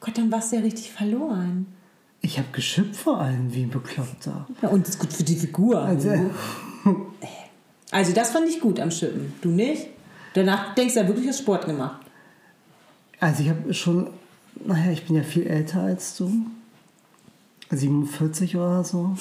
Gott, 0.00 0.16
dann 0.18 0.30
warst 0.30 0.52
du 0.52 0.56
ja 0.56 0.62
richtig 0.62 0.92
verloren. 0.92 1.66
Ich 2.20 2.38
habe 2.38 2.48
geschimpft 2.52 3.00
vor 3.00 3.20
allem 3.20 3.52
wie 3.52 3.62
ein 3.64 3.70
Bekloppter. 3.70 4.46
Ja, 4.62 4.68
und 4.68 4.82
das 4.86 4.94
ist 4.94 5.00
gut 5.00 5.12
für 5.12 5.24
die 5.24 5.36
Figur. 5.36 5.80
Also, 5.80 6.10
Also 7.90 8.12
das 8.12 8.30
fand 8.30 8.48
ich 8.48 8.60
gut 8.60 8.80
am 8.80 8.90
Schippen. 8.90 9.32
Du 9.40 9.50
nicht? 9.50 9.86
Danach 10.34 10.74
denkst 10.74 10.94
du 10.94 11.00
ja 11.00 11.06
wirklich, 11.06 11.28
hast 11.28 11.38
Sport 11.40 11.66
gemacht. 11.66 12.00
also 13.20 13.42
ich 13.42 13.48
habe 13.48 13.72
schon, 13.72 14.08
naja, 14.64 14.90
ich 14.90 15.04
bin 15.06 15.16
ja 15.16 15.22
viel 15.22 15.46
älter 15.46 15.82
als 15.82 16.16
du. 16.16 16.30
47 17.70 18.56
oder 18.56 18.84
so. 18.84 19.16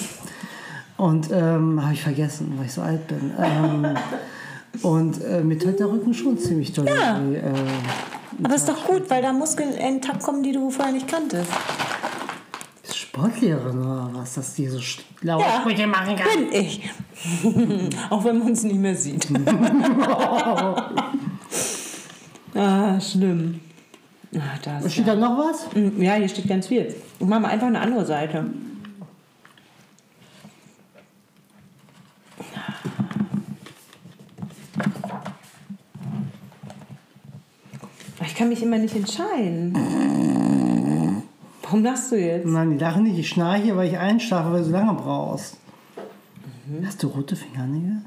Und 0.98 1.30
ähm, 1.32 1.82
habe 1.84 1.94
ich 1.94 2.02
vergessen, 2.02 2.54
weil 2.58 2.66
ich 2.66 2.74
so 2.74 2.82
alt 2.82 3.08
bin. 3.08 3.32
Ähm, 3.38 3.96
und 4.82 5.22
äh, 5.24 5.42
mir 5.44 5.58
tut 5.60 5.80
der 5.80 5.88
Rücken 5.92 6.14
schon 6.14 6.38
ziemlich 6.38 6.74
doll 6.74 6.88
Ja. 6.88 7.18
Äh, 7.20 7.54
Aber 8.44 8.56
ist 8.56 8.68
doch 8.68 8.86
gut, 8.86 9.10
weil 9.10 9.22
da 9.22 9.32
Muskeln 9.32 9.72
in 9.74 9.78
den 9.96 10.02
Takt 10.02 10.24
kommen, 10.24 10.42
die 10.44 10.52
du 10.52 10.70
vorher 10.72 10.94
nicht 10.94 11.08
kanntest. 11.08 11.50
ist 12.84 12.98
Sportlehrerin 12.98 13.80
oder 13.80 14.10
was, 14.14 14.34
dass 14.34 14.56
die 14.56 14.68
so 14.68 14.80
schlaue 14.80 15.42
Ja, 15.42 15.60
Sprüche 15.62 15.86
machen 15.88 16.16
kann. 16.16 16.50
bin 16.50 16.52
ich. 16.62 16.90
Auch 18.10 18.24
wenn 18.26 18.40
man 18.40 18.48
uns 18.50 18.64
nicht 18.64 18.80
mehr 18.80 18.96
sieht. 18.96 19.28
ah, 22.56 23.00
schlimm. 23.00 23.60
Ah, 24.36 24.40
da 24.64 24.80
ist 24.80 24.94
Steht 24.94 25.08
da 25.08 25.16
noch 25.16 25.38
was? 25.38 25.68
Mm, 25.76 26.02
Ja, 26.02 26.16
hier 26.16 26.28
steht 26.28 26.48
ganz 26.48 26.68
viel. 26.68 26.94
Ich 27.20 27.26
mache 27.28 27.40
mal 27.42 27.50
einfach 27.50 27.68
eine 27.68 27.80
andere 27.80 28.06
Seite. 28.06 28.46
Ich 38.34 38.40
kann 38.40 38.50
mich 38.50 38.64
immer 38.64 38.80
nicht 38.80 38.96
entscheiden. 38.96 39.78
Warum 41.62 41.84
lachst 41.84 42.12
du 42.12 42.16
jetzt? 42.16 42.48
Nein, 42.48 42.72
die 42.72 42.78
lachen 42.84 43.04
nicht. 43.04 43.20
Ich 43.20 43.30
schnarche, 43.30 43.78
weil 43.78 43.90
ich 43.90 44.00
einschlafe, 44.00 44.52
weil 44.52 44.62
du 44.62 44.66
so 44.66 44.72
lange 44.72 44.94
brauchst. 44.96 45.58
Hast 46.84 47.04
du 47.04 47.10
rote 47.10 47.36
Fingernägel? 47.36 48.02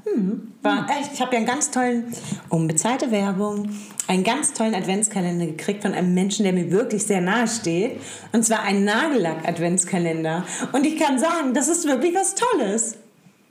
War 0.63 0.85
echt, 0.89 1.13
ich 1.13 1.21
habe 1.21 1.31
ja 1.31 1.37
einen 1.37 1.47
ganz 1.47 1.71
tollen, 1.71 2.13
unbezahlte 2.49 3.09
Werbung, 3.09 3.69
einen 4.07 4.25
ganz 4.25 4.51
tollen 4.51 4.75
Adventskalender 4.75 5.45
gekriegt 5.45 5.83
von 5.83 5.93
einem 5.93 6.13
Menschen, 6.13 6.43
der 6.43 6.51
mir 6.51 6.71
wirklich 6.71 7.05
sehr 7.05 7.21
nahe 7.21 7.47
steht. 7.47 8.01
Und 8.33 8.43
zwar 8.43 8.63
einen 8.63 8.83
Nagellack-Adventskalender. 8.83 10.43
Und 10.73 10.85
ich 10.85 10.99
kann 10.99 11.19
sagen, 11.19 11.53
das 11.53 11.69
ist 11.69 11.87
wirklich 11.87 12.13
was 12.13 12.35
Tolles. 12.35 12.97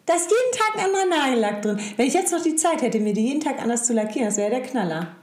Da 0.04 0.12
ist 0.12 0.30
jeden 0.30 0.52
Tag 0.52 0.74
ein 0.74 0.84
anderer 0.84 1.24
Nagellack 1.24 1.62
drin. 1.62 1.78
Wenn 1.96 2.06
ich 2.06 2.12
jetzt 2.12 2.32
noch 2.32 2.42
die 2.42 2.56
Zeit 2.56 2.82
hätte, 2.82 3.00
mir 3.00 3.14
die 3.14 3.28
jeden 3.28 3.40
Tag 3.40 3.62
anders 3.62 3.84
zu 3.84 3.94
lackieren, 3.94 4.26
das 4.26 4.36
wäre 4.36 4.50
der 4.50 4.60
Knaller. 4.60 5.16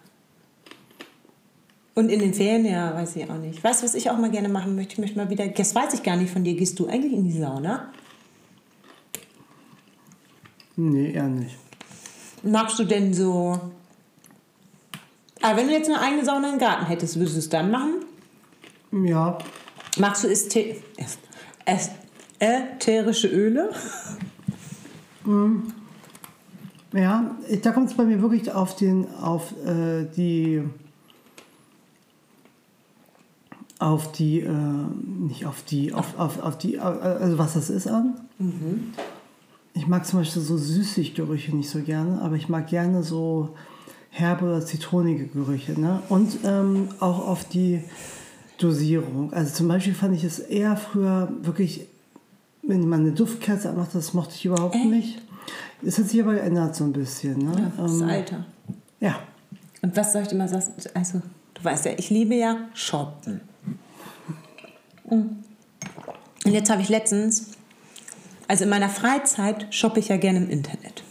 Und 1.96 2.10
in 2.10 2.20
den 2.20 2.34
Ferien, 2.34 2.66
ja, 2.66 2.94
weiß 2.96 3.16
ich 3.18 3.30
auch 3.30 3.38
nicht. 3.38 3.64
Weißt 3.64 3.82
du, 3.82 3.86
was 3.86 3.94
ich 3.94 4.10
auch 4.10 4.18
mal 4.18 4.32
gerne 4.32 4.50
machen 4.50 4.76
möchte? 4.76 4.94
Ich 4.94 5.00
möchte 5.00 5.18
mal 5.18 5.30
wieder, 5.30 5.48
das 5.48 5.76
weiß 5.76 5.94
ich 5.94 6.02
gar 6.04 6.16
nicht 6.16 6.32
von 6.32 6.44
dir, 6.44 6.56
gehst 6.56 6.80
du 6.80 6.88
eigentlich 6.88 7.14
in 7.14 7.24
die 7.26 7.38
Sauna? 7.40 7.92
Nee, 10.76 11.12
eher 11.12 11.28
nicht. 11.28 11.56
Magst 12.42 12.80
du 12.80 12.84
denn 12.84 13.14
so. 13.14 13.60
Aber 15.42 15.58
wenn 15.58 15.68
du 15.68 15.74
jetzt 15.74 15.88
eine 15.90 16.02
eigene 16.02 16.26
Sauna 16.26 16.52
im 16.54 16.58
Garten 16.60 16.86
hättest, 16.88 17.16
würdest 17.18 17.36
du 17.36 17.40
es 17.40 17.50
dann 17.50 17.70
machen? 17.70 17.94
Ja, 18.92 19.38
Magst 20.00 20.24
du 20.24 20.28
Ästhe 20.30 20.76
Äst- 20.98 21.20
Äst- 21.68 21.92
ätherische 22.40 23.28
Öle? 23.28 23.70
ja, 26.94 27.36
ich- 27.48 27.62
da 27.62 27.72
kommt 27.72 27.90
es 27.92 27.96
bei 27.96 28.04
mir 28.04 28.22
wirklich 28.22 28.52
auf 28.52 28.76
den, 28.76 29.08
auf 29.16 29.52
äh, 29.66 30.06
die, 30.16 30.64
auf 33.84 34.12
die, 34.12 34.40
äh, 34.40 34.52
nicht 35.20 35.46
auf 35.46 35.64
die, 35.64 35.94
auf, 35.94 36.18
auf, 36.18 36.42
auf 36.42 36.58
die, 36.58 36.76
äh, 36.76 36.80
also 36.80 37.38
was 37.38 37.54
das 37.54 37.70
ist 37.70 37.88
an. 37.88 38.16
Ich 39.74 39.88
mag 39.88 40.06
zum 40.06 40.20
Beispiel 40.20 40.42
so 40.42 40.58
Süßiggerüche 40.58 41.56
nicht 41.56 41.70
so 41.70 41.80
gerne, 41.82 42.22
aber 42.22 42.36
ich 42.36 42.48
mag 42.50 42.68
gerne 42.68 43.04
so 43.04 43.50
herbe 44.10 44.46
oder 44.46 44.66
zitronige 44.66 45.28
Gerüche. 45.28 45.80
Ne? 45.80 46.02
Und 46.10 46.38
ähm, 46.46 46.90
auch 47.00 47.28
auf 47.28 47.44
die 47.46 47.82
Dosierung. 48.60 49.34
Also 49.34 49.54
zum 49.54 49.68
Beispiel 49.68 49.94
fand 49.96 50.16
ich 50.16 50.24
es 50.24 50.40
eher 50.40 50.78
früher 50.78 51.30
wirklich, 51.42 51.88
wenn 52.62 52.88
man 52.88 53.02
eine 53.02 53.12
Duftkerze 53.12 53.70
anmacht, 53.70 53.94
das 53.94 54.14
mochte 54.14 54.36
ich 54.36 54.46
überhaupt 54.46 54.76
nicht. 54.76 55.22
Es 55.86 55.98
hat 55.98 56.08
sich 56.08 56.22
aber 56.22 56.36
geändert 56.36 56.76
so 56.76 56.84
ein 56.86 56.94
bisschen. 56.94 57.40
Ne? 57.40 57.72
Das 57.78 58.00
Ähm, 58.00 58.08
Alter. 58.08 58.46
ja. 59.00 59.20
Und 59.82 59.98
was 59.98 60.14
soll 60.14 60.22
ich 60.22 60.32
immer 60.32 60.48
sagen? 60.48 60.72
Also, 60.94 61.22
du 61.56 61.64
weißt 61.64 61.86
ja, 61.86 61.92
ich 61.98 62.10
liebe 62.10 62.36
ja 62.36 62.56
Shoppen. 62.74 63.42
Und 65.06 65.44
jetzt 66.46 66.70
habe 66.70 66.82
ich 66.82 66.90
letztens, 66.90 67.48
also 68.48 68.64
in 68.64 68.70
meiner 68.70 68.90
Freizeit 68.90 69.74
shoppe 69.74 70.00
ich 70.00 70.10
ja 70.10 70.18
gerne 70.18 70.40
im 70.40 70.50
Internet. 70.50 71.04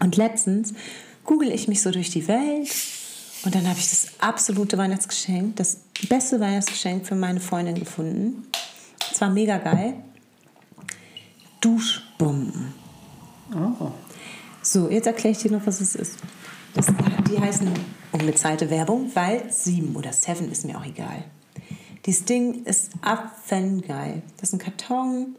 Und 0.00 0.16
letztens 0.16 0.74
google 1.24 1.52
ich 1.52 1.68
mich 1.68 1.82
so 1.82 1.90
durch 1.90 2.10
die 2.10 2.28
Welt 2.28 2.68
und 3.44 3.54
dann 3.54 3.68
habe 3.68 3.78
ich 3.78 3.90
das 3.90 4.08
absolute 4.18 4.78
Weihnachtsgeschenk, 4.78 5.56
das 5.56 5.78
beste 6.08 6.40
Weihnachtsgeschenk 6.40 7.06
für 7.06 7.14
meine 7.14 7.40
Freundin 7.40 7.76
gefunden. 7.76 8.46
Es 9.12 9.20
war 9.20 9.30
mega 9.30 9.58
geil. 9.58 9.94
Duschbomben. 11.60 12.74
Oh. 13.54 13.90
So, 14.62 14.90
jetzt 14.90 15.06
erkläre 15.06 15.32
ich 15.32 15.38
dir 15.38 15.50
noch, 15.50 15.66
was 15.66 15.80
es 15.80 15.94
ist. 15.94 16.18
Das, 16.74 16.86
die 17.30 17.40
heißen 17.40 17.68
unbezahlte 18.12 18.70
Werbung, 18.70 19.10
weil 19.14 19.50
sieben 19.50 19.96
oder 19.96 20.12
seven 20.12 20.50
ist 20.50 20.64
mir 20.64 20.78
auch 20.78 20.84
egal. 20.84 21.24
Dieses 22.06 22.24
Ding 22.24 22.64
ist 22.64 22.90
affengeil. 23.02 24.22
Das 24.38 24.50
ist 24.50 24.52
ein 24.54 24.58
Karton. 24.58 25.36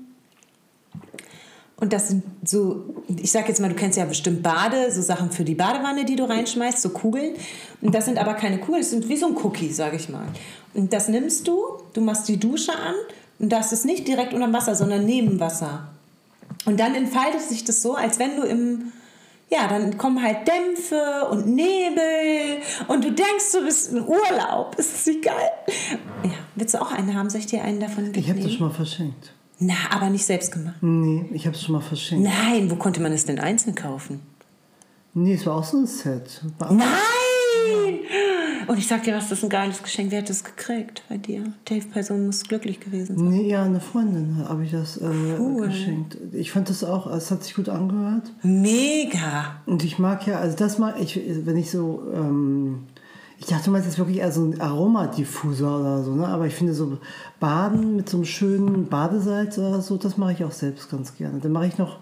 Und 1.79 1.93
das 1.93 2.09
sind 2.09 2.23
so, 2.43 2.83
ich 3.07 3.31
sag 3.31 3.47
jetzt 3.47 3.61
mal, 3.61 3.69
du 3.69 3.75
kennst 3.75 3.97
ja 3.97 4.03
bestimmt 4.03 4.43
Bade, 4.43 4.91
so 4.91 5.01
Sachen 5.01 5.31
für 5.31 5.45
die 5.45 5.55
Badewanne, 5.55 6.03
die 6.03 6.17
du 6.17 6.25
reinschmeißt, 6.25 6.81
so 6.81 6.89
Kugeln. 6.89 7.35
Und 7.81 7.95
das 7.95 8.05
sind 8.05 8.17
aber 8.17 8.33
keine 8.33 8.59
Kugeln, 8.59 8.81
das 8.81 8.89
sind 8.89 9.07
wie 9.07 9.15
so 9.15 9.27
ein 9.27 9.37
Cookie, 9.37 9.71
sag 9.71 9.93
ich 9.93 10.09
mal. 10.09 10.27
Und 10.73 10.91
das 10.91 11.07
nimmst 11.07 11.47
du, 11.47 11.63
du 11.93 12.01
machst 12.01 12.27
die 12.27 12.37
Dusche 12.37 12.73
an 12.73 12.95
und 13.39 13.49
das 13.49 13.71
ist 13.71 13.85
nicht 13.85 14.07
direkt 14.07 14.33
unter 14.33 14.51
Wasser, 14.51 14.75
sondern 14.75 15.05
neben 15.05 15.39
Wasser. 15.39 15.87
Und 16.65 16.79
dann 16.79 16.95
entfaltet 16.95 17.41
sich 17.41 17.63
das 17.63 17.81
so, 17.81 17.95
als 17.95 18.19
wenn 18.19 18.35
du 18.35 18.43
im, 18.43 18.91
ja, 19.49 19.67
dann 19.67 19.97
kommen 19.97 20.21
halt 20.21 20.47
Dämpfe 20.47 21.27
und 21.31 21.47
Nebel 21.47 22.61
und 22.87 23.03
du 23.03 23.11
denkst, 23.11 23.51
du 23.53 23.65
bist 23.65 23.91
im 23.91 24.05
Urlaub. 24.05 24.75
Ist 24.77 24.93
das 24.93 25.05
nicht 25.07 25.23
geil? 25.23 25.49
Ja, 26.23 26.31
willst 26.55 26.73
du 26.75 26.81
auch 26.81 26.91
einen 26.91 27.15
haben? 27.15 27.29
Soll 27.29 27.39
ich 27.41 27.47
dir 27.47 27.63
einen 27.63 27.79
davon 27.79 28.11
Ich 28.13 28.29
habe 28.29 28.39
das 28.39 28.53
schon 28.53 28.67
mal 28.67 28.73
verschenkt. 28.73 29.33
Na, 29.59 29.73
aber 29.89 30.09
nicht 30.09 30.25
selbst 30.25 30.51
gemacht. 30.51 30.77
Nee, 30.81 31.29
ich 31.33 31.45
habe 31.45 31.55
es 31.55 31.63
schon 31.63 31.73
mal 31.73 31.81
verschenkt. 31.81 32.23
Nein, 32.23 32.71
wo 32.71 32.75
konnte 32.75 33.01
man 33.01 33.11
es 33.11 33.25
denn 33.25 33.39
einzeln 33.39 33.75
kaufen? 33.75 34.21
Nee, 35.13 35.33
es 35.33 35.45
war 35.45 35.55
auch 35.57 35.63
so 35.63 35.77
ein 35.77 35.87
Set. 35.87 36.41
Nein! 36.59 36.87
Und 38.69 38.77
ich 38.77 38.85
sag 38.87 39.01
dir 39.01 39.15
was, 39.15 39.29
das 39.29 39.39
ist 39.39 39.43
ein 39.45 39.49
geiles 39.49 39.81
Geschenk. 39.81 40.11
Wer 40.11 40.19
hat 40.21 40.29
das 40.29 40.43
gekriegt 40.43 41.01
bei 41.09 41.17
dir? 41.17 41.41
Dave 41.65 41.87
Person 41.87 42.27
muss 42.27 42.43
glücklich 42.43 42.79
gewesen 42.79 43.17
sein. 43.17 43.27
Nee, 43.29 43.49
ja, 43.49 43.63
eine 43.63 43.79
Freundin 43.79 44.45
habe 44.47 44.63
ich 44.63 44.69
das 44.69 44.97
äh, 44.97 45.09
Cool. 45.39 45.69
geschenkt. 45.69 46.17
Ich 46.33 46.51
fand 46.51 46.69
das 46.69 46.83
auch, 46.83 47.07
es 47.07 47.31
hat 47.31 47.43
sich 47.43 47.55
gut 47.55 47.67
angehört. 47.67 48.31
Mega! 48.43 49.55
Und 49.65 49.83
ich 49.83 49.97
mag 49.97 50.27
ja, 50.27 50.37
also 50.37 50.55
das 50.55 50.77
mag 50.77 51.01
ich, 51.01 51.19
wenn 51.47 51.57
ich 51.57 51.71
so, 51.71 52.03
ähm, 52.13 52.83
ich 53.39 53.47
dachte, 53.47 53.65
du 53.65 53.71
meinst 53.71 53.87
jetzt 53.87 53.97
wirklich 53.97 54.17
eher 54.17 54.31
so 54.31 54.43
ein 54.45 54.61
Aromadiffusor 54.61 55.79
oder 55.79 56.03
so, 56.03 56.13
ne? 56.13 56.27
Aber 56.27 56.45
ich 56.45 56.53
finde 56.53 56.75
so 56.75 56.99
Baden 57.39 57.95
mit 57.95 58.07
so 58.07 58.17
einem 58.17 58.25
schönen 58.27 58.85
Badesalz 58.85 59.57
oder 59.57 59.81
so, 59.81 59.97
das 59.97 60.15
mache 60.15 60.33
ich 60.33 60.43
auch 60.43 60.51
selbst 60.51 60.91
ganz 60.91 61.15
gerne. 61.15 61.39
Dann 61.39 61.53
mache 61.53 61.65
ich 61.65 61.79
noch 61.79 61.97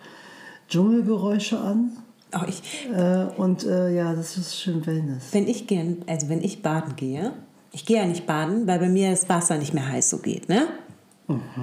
Dschungelgeräusche 0.67 1.59
an. 1.61 1.91
Oh, 2.35 2.43
ich, 2.47 2.61
Äh, 2.93 3.25
und 3.37 3.65
äh, 3.65 3.95
ja, 3.95 4.13
das 4.13 4.37
ist 4.37 4.59
schön 4.59 4.85
Wellness. 4.85 5.25
wenn 5.31 5.47
ich 5.47 5.67
gern, 5.67 5.97
also 6.07 6.27
wenn 6.29 6.43
ich 6.43 6.61
baden 6.61 6.95
gehe, 6.95 7.31
ich 7.71 7.85
gehe 7.85 7.97
ja 7.97 8.05
nicht 8.05 8.25
baden, 8.25 8.67
weil 8.67 8.79
bei 8.79 8.89
mir 8.89 9.11
das 9.11 9.29
Wasser 9.29 9.57
nicht 9.57 9.73
mehr 9.73 9.87
heiß 9.87 10.09
so 10.09 10.17
geht, 10.17 10.49
ne? 10.49 10.67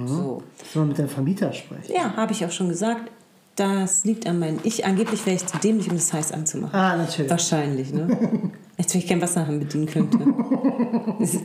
So. 0.05 0.43
Soll 0.71 0.81
man 0.81 0.87
mit 0.89 0.99
deinem 0.99 1.09
Vermieter 1.09 1.51
sprechen? 1.51 1.91
Ja, 1.93 2.15
habe 2.15 2.31
ich 2.33 2.45
auch 2.45 2.51
schon 2.51 2.69
gesagt. 2.69 3.09
Das 3.55 4.03
liegt 4.05 4.27
an 4.27 4.37
meinen. 4.39 4.59
Ich 4.63 4.85
angeblich 4.85 5.25
wäre 5.25 5.37
ich 5.37 5.45
zu 5.45 5.57
dämlich, 5.57 5.89
um 5.89 5.95
das 5.95 6.11
heiß 6.13 6.31
anzumachen. 6.33 6.75
Ah, 6.77 6.97
natürlich. 6.97 7.31
Wahrscheinlich, 7.31 7.93
ne? 7.93 8.07
Als 8.77 8.93
wenn 8.93 9.01
ich 9.01 9.07
kein 9.07 9.21
Wasser 9.21 9.47
haben 9.47 9.59
bedienen 9.59 9.85
könnte. 9.85 10.17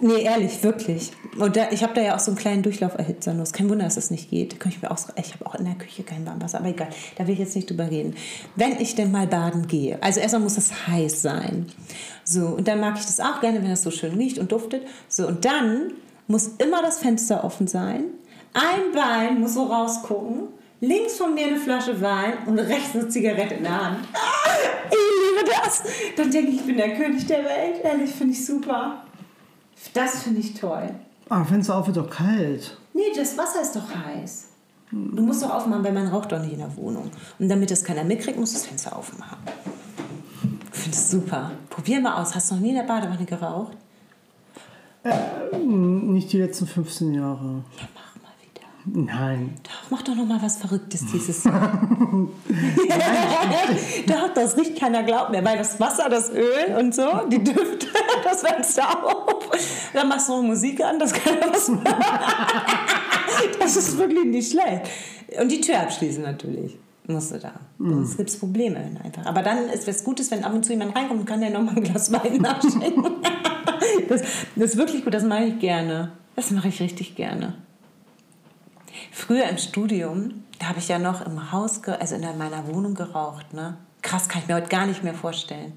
Nee, 0.03 0.23
ehrlich, 0.23 0.63
wirklich. 0.65 1.13
Und 1.39 1.57
da, 1.57 1.71
ich 1.71 1.83
habe 1.83 1.95
da 1.95 2.01
ja 2.01 2.17
auch 2.17 2.19
so 2.19 2.33
einen 2.33 2.39
kleinen 2.39 2.63
Durchlauferhitzer. 2.63 3.41
Ist 3.41 3.53
kein 3.53 3.71
Wunder, 3.71 3.85
dass 3.85 3.95
das 3.95 4.11
nicht 4.11 4.31
geht. 4.31 4.53
Da 4.53 4.57
kann 4.57 4.73
ich 4.73 4.83
mir 4.83 4.91
auch, 4.91 4.99
ich 5.17 5.33
habe 5.33 5.47
auch 5.47 5.55
in 5.55 5.65
der 5.65 5.75
Küche 5.75 6.03
kein 6.03 6.27
Warmwasser, 6.27 6.59
aber 6.59 6.69
egal. 6.69 6.89
Da 7.17 7.27
will 7.27 7.35
ich 7.35 7.41
jetzt 7.41 7.55
nicht 7.55 7.71
drüber 7.71 7.89
reden. 7.89 8.15
Wenn 8.57 8.73
ich 8.81 8.97
denn 8.97 9.13
mal 9.13 9.27
baden 9.27 9.69
gehe, 9.69 10.03
also 10.03 10.21
erstmal 10.21 10.43
muss 10.43 10.57
das 10.57 10.89
heiß 10.89 11.23
sein. 11.23 11.67
So, 12.25 12.47
und 12.49 12.67
dann 12.67 12.81
mag 12.81 12.97
ich 12.99 13.07
das 13.07 13.21
auch 13.21 13.41
gerne, 13.41 13.63
wenn 13.63 13.71
das 13.71 13.83
so 13.83 13.91
schön 13.91 14.15
riecht 14.17 14.39
und 14.39 14.51
duftet. 14.51 14.83
So, 15.09 15.29
und 15.29 15.45
dann 15.45 15.93
muss 16.27 16.49
immer 16.59 16.83
das 16.83 16.99
Fenster 16.99 17.45
offen 17.45 17.69
sein. 17.69 18.05
Ein 18.55 18.93
Bein 18.93 19.41
muss 19.41 19.55
so 19.55 19.65
rausgucken. 19.65 20.49
Links 20.81 21.17
von 21.17 21.35
mir 21.35 21.47
eine 21.47 21.57
Flasche 21.57 22.01
Wein 22.01 22.35
und 22.47 22.59
rechts 22.59 22.95
eine 22.95 23.09
Zigarette 23.09 23.55
in 23.55 23.63
der 23.63 23.85
Hand. 23.85 23.99
Ah, 24.13 24.89
ich 24.91 24.97
liebe 25.37 25.51
das. 25.63 25.83
Dann 26.17 26.31
denke 26.31 26.51
ich, 26.51 26.61
ich 26.61 26.67
bin 26.67 26.77
der 26.77 26.97
König 26.97 27.27
der 27.27 27.45
Welt. 27.45 27.83
Ehrlich, 27.83 28.11
finde 28.11 28.33
ich 28.33 28.45
super. 28.45 29.03
Das 29.95 30.23
finde 30.23 30.41
ich 30.41 30.55
toll. 30.55 30.91
Ah, 31.29 31.45
Fenster 31.45 31.77
auf 31.77 31.87
wird 31.87 31.97
doch 31.97 32.11
kalt. 32.11 32.77
Nee, 32.93 33.13
das 33.15 33.39
Wasser 33.39 33.63
ist 33.63 33.77
doch 33.77 33.95
heiß. 33.95 34.47
Du 34.91 35.23
musst 35.23 35.43
doch 35.43 35.51
aufmachen, 35.51 35.85
weil 35.85 35.93
man 35.93 36.09
raucht 36.09 36.33
doch 36.33 36.41
nicht 36.41 36.53
in 36.53 36.59
der 36.59 36.77
Wohnung. 36.77 37.11
Und 37.39 37.49
damit 37.49 37.71
das 37.71 37.85
keiner 37.85 38.03
mitkriegt, 38.03 38.39
musst 38.39 38.55
du 38.55 38.59
das 38.59 38.67
Fenster 38.67 38.97
aufmachen. 38.97 39.39
Ich 40.73 40.79
finde 40.79 40.97
es 40.97 41.11
super. 41.11 41.53
Probier 41.69 42.01
mal 42.01 42.21
aus. 42.21 42.35
Hast 42.35 42.51
du 42.51 42.57
noch 42.57 42.63
nie 42.63 42.71
in 42.71 42.77
der 42.77 42.83
Badewanne 42.83 43.25
geraucht? 43.25 43.77
Nicht 45.63 46.33
die 46.33 46.39
letzten 46.39 46.67
15 46.67 47.15
Jahre. 47.15 47.63
Ja, 47.79 47.89
mach. 47.95 48.10
Nein. 48.87 49.55
Doch, 49.63 49.91
mach 49.91 50.03
doch 50.03 50.15
noch 50.15 50.27
mal 50.27 50.41
was 50.41 50.57
Verrücktes 50.57 51.05
dieses 51.13 51.45
Jahr. 51.45 51.89
doch, 54.07 54.35
das 54.35 54.57
riecht 54.57 54.79
keiner 54.79 55.03
glaubt 55.03 55.31
mehr, 55.31 55.45
weil 55.45 55.59
das 55.59 55.79
Wasser, 55.79 56.09
das 56.09 56.31
Öl 56.31 56.77
und 56.79 56.95
so, 56.95 57.07
die 57.31 57.43
Düfte, 57.43 57.87
das 58.25 58.43
Fenster 58.43 59.05
auf. 59.05 59.49
Dann 59.93 60.09
machst 60.09 60.29
du 60.29 60.33
noch 60.33 60.43
Musik 60.43 60.83
an, 60.83 60.99
das 60.99 61.13
kann 61.13 61.35
was 61.53 61.71
Das 63.59 63.77
ist 63.77 63.99
wirklich 63.99 64.25
nicht 64.25 64.51
schlecht. 64.53 64.89
Und 65.41 65.51
die 65.51 65.61
Tür 65.61 65.81
abschließen 65.81 66.23
natürlich. 66.23 66.79
Musst 67.07 67.33
du 67.33 67.39
da. 67.39 67.53
Sonst 67.79 68.17
gibt 68.17 68.31
es 68.31 68.39
Probleme 68.39 68.79
einfach. 69.03 69.27
Aber 69.27 69.43
dann 69.43 69.69
ist 69.69 69.89
es 69.89 70.05
Gutes, 70.05 70.31
wenn 70.31 70.45
ab 70.45 70.55
und 70.55 70.65
zu 70.65 70.73
jemand 70.73 70.95
reinkommt, 70.95 71.27
kann 71.27 71.41
der 71.41 71.51
nochmal 71.51 71.77
ein 71.77 71.83
Glas 71.83 72.13
Wein 72.13 72.37
nachschenken. 72.37 73.17
das, 74.09 74.23
das 74.55 74.71
ist 74.71 74.77
wirklich 74.77 75.03
gut, 75.03 75.13
das 75.13 75.25
mache 75.25 75.45
ich 75.45 75.59
gerne. 75.59 76.13
Das 76.37 76.53
mache 76.53 76.69
ich 76.69 76.81
richtig 76.81 77.17
gerne. 77.17 77.55
Früher 79.13 79.49
im 79.49 79.59
Studium, 79.59 80.45
da 80.59 80.67
habe 80.69 80.79
ich 80.79 80.89
ja 80.89 80.99
noch 80.99 81.25
im 81.25 81.53
Haus, 81.53 81.83
also 81.85 82.15
in 82.15 82.23
meiner 82.39 82.67
Wohnung 82.69 82.95
geraucht. 82.95 83.53
Ne? 83.53 83.77
Krass, 84.03 84.29
kann 84.29 84.43
ich 84.43 84.49
mir 84.49 84.55
heute 84.55 84.69
gar 84.69 84.87
nicht 84.87 85.03
mehr 85.03 85.15
vorstellen. 85.15 85.73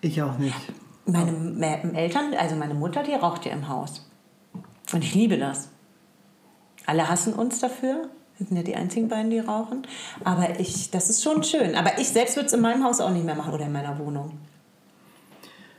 Ich 0.00 0.20
auch 0.22 0.38
nicht. 0.38 0.56
Meine 1.06 1.32
Me- 1.32 1.94
Eltern, 1.94 2.34
also 2.38 2.56
meine 2.56 2.74
Mutter, 2.74 3.02
die 3.02 3.12
raucht 3.14 3.44
ja 3.44 3.52
im 3.52 3.68
Haus. 3.68 4.08
Und 4.92 5.04
ich 5.04 5.14
liebe 5.14 5.38
das. 5.38 5.68
Alle 6.86 7.08
hassen 7.08 7.34
uns 7.34 7.60
dafür. 7.60 8.08
Wir 8.38 8.46
sind 8.46 8.56
ja 8.56 8.62
die 8.62 8.74
einzigen 8.76 9.08
beiden, 9.08 9.30
die 9.30 9.38
rauchen. 9.38 9.86
Aber 10.24 10.58
ich, 10.58 10.90
das 10.90 11.10
ist 11.10 11.22
schon 11.22 11.44
schön. 11.44 11.76
Aber 11.76 11.98
ich 11.98 12.08
selbst 12.08 12.36
würde 12.36 12.46
es 12.46 12.52
in 12.52 12.60
meinem 12.60 12.82
Haus 12.84 13.00
auch 13.00 13.10
nicht 13.10 13.24
mehr 13.24 13.34
machen 13.34 13.52
oder 13.52 13.66
in 13.66 13.72
meiner 13.72 13.98
Wohnung. 13.98 14.38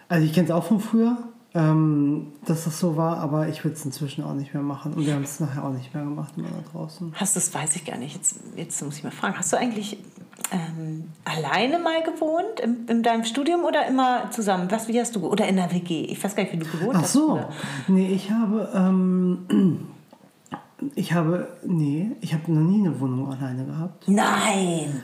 Also 0.07 0.25
ich 0.25 0.33
kenne 0.33 0.45
es 0.45 0.51
auch 0.51 0.63
von 0.63 0.79
früher, 0.79 1.17
ähm, 1.55 2.31
dass 2.45 2.63
das 2.63 2.79
so 2.79 2.97
war, 2.97 3.17
aber 3.17 3.47
ich 3.47 3.63
würde 3.63 3.75
es 3.75 3.85
inzwischen 3.85 4.23
auch 4.23 4.33
nicht 4.33 4.53
mehr 4.53 4.63
machen. 4.63 4.93
Und 4.93 5.05
wir 5.05 5.13
haben 5.13 5.23
es 5.23 5.39
nachher 5.39 5.63
auch 5.63 5.71
nicht 5.71 5.93
mehr 5.93 6.03
gemacht, 6.03 6.33
immer 6.35 6.49
da 6.49 6.71
draußen. 6.71 7.13
Hast 7.15 7.35
du 7.35 7.39
das, 7.39 7.53
weiß 7.53 7.75
ich 7.75 7.85
gar 7.85 7.97
nicht. 7.97 8.15
Jetzt, 8.15 8.39
jetzt 8.55 8.81
muss 8.83 8.97
ich 8.97 9.03
mal 9.03 9.11
fragen. 9.11 9.37
Hast 9.37 9.53
du 9.53 9.57
eigentlich 9.57 9.99
ähm, 10.51 11.11
alleine 11.25 11.77
mal 11.77 12.01
gewohnt 12.03 12.59
in, 12.61 12.87
in 12.87 13.03
deinem 13.03 13.23
Studium 13.23 13.65
oder 13.65 13.85
immer 13.87 14.31
zusammen? 14.31 14.65
Was, 14.71 14.87
wie 14.87 14.99
hast 14.99 15.15
du, 15.15 15.27
oder 15.27 15.47
in 15.47 15.57
der 15.57 15.71
WG? 15.71 16.05
Ich 16.05 16.23
weiß 16.23 16.35
gar 16.35 16.43
nicht, 16.43 16.53
wie 16.53 16.57
du 16.57 16.65
gewohnt 16.65 16.95
Ach 16.95 17.03
hast. 17.03 17.13
so. 17.13 17.29
früher. 17.29 17.49
Nee, 17.87 18.11
ich 18.13 18.31
habe, 18.31 18.69
ähm, 18.73 19.87
ich 20.95 21.13
habe, 21.13 21.49
nee, 21.63 22.11
ich 22.21 22.33
habe 22.33 22.51
noch 22.51 22.67
nie 22.67 22.79
eine 22.79 22.99
Wohnung 22.99 23.31
alleine 23.31 23.63
gehabt. 23.65 24.07
Nein! 24.07 25.03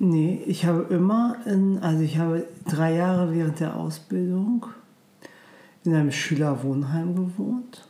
Nee, 0.00 0.42
ich 0.46 0.64
habe 0.66 0.86
immer, 0.90 1.36
in, 1.46 1.78
also 1.78 2.02
ich 2.02 2.18
habe 2.18 2.46
drei 2.66 2.94
Jahre 2.94 3.34
während 3.34 3.58
der 3.58 3.74
Ausbildung 3.74 4.66
in 5.90 5.94
einem 5.94 6.12
Schülerwohnheim 6.12 7.14
gewohnt 7.14 7.86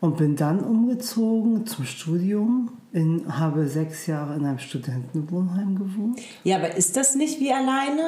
und 0.00 0.16
bin 0.16 0.36
dann 0.36 0.60
umgezogen 0.60 1.66
zum 1.66 1.84
Studium, 1.84 2.70
in, 2.92 3.24
habe 3.38 3.66
sechs 3.68 4.06
Jahre 4.06 4.34
in 4.36 4.44
einem 4.46 4.58
Studentenwohnheim 4.58 5.76
gewohnt. 5.76 6.20
Ja, 6.44 6.56
aber 6.56 6.74
ist 6.74 6.96
das 6.96 7.14
nicht 7.14 7.38
wie 7.40 7.52
alleine? 7.52 8.02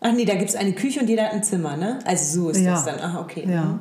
Ach 0.00 0.12
nee, 0.12 0.24
da 0.24 0.34
gibt 0.34 0.50
es 0.50 0.56
eine 0.56 0.72
Küche 0.72 1.00
und 1.00 1.08
jeder 1.08 1.24
hat 1.24 1.32
ein 1.32 1.42
Zimmer, 1.42 1.76
ne? 1.76 1.98
Also 2.04 2.42
so 2.42 2.50
ist 2.50 2.60
Ja. 2.60 2.72
das 2.72 2.84
dann. 2.84 2.96
Ach, 3.00 3.20
okay. 3.20 3.46
Ja. 3.48 3.78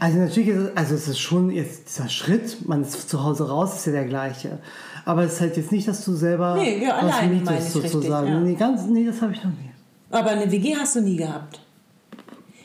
Also 0.00 0.18
natürlich 0.18 0.50
ist 0.50 0.56
es, 0.58 0.76
also 0.76 0.94
es 0.94 1.08
ist 1.08 1.18
schon 1.18 1.50
jetzt 1.50 1.88
dieser 1.88 2.08
Schritt, 2.08 2.68
man 2.68 2.82
ist 2.82 3.08
zu 3.08 3.24
Hause 3.24 3.48
raus, 3.48 3.74
ist 3.76 3.86
ja 3.86 3.92
der 3.92 4.04
gleiche. 4.04 4.58
Aber 5.04 5.24
es 5.24 5.34
ist 5.34 5.40
halt 5.40 5.56
jetzt 5.56 5.72
nicht, 5.72 5.88
dass 5.88 6.04
du 6.04 6.12
selber 6.14 6.54
Nee, 6.56 6.84
ja, 6.84 6.90
was 7.02 7.14
alleine 7.14 7.28
mietest, 7.32 7.46
meine 7.46 7.58
ich 7.66 7.74
richtig, 7.74 7.92
sozusagen. 7.92 8.28
ja. 8.28 8.40
Nee, 8.40 8.54
ganz, 8.54 8.86
nee, 8.86 9.04
das 9.06 9.20
habe 9.22 9.32
ich 9.32 9.42
noch 9.42 9.50
nie. 9.50 9.70
Aber 10.10 10.30
eine 10.30 10.50
WG 10.52 10.76
hast 10.76 10.96
du 10.96 11.00
nie 11.00 11.16
gehabt. 11.16 11.60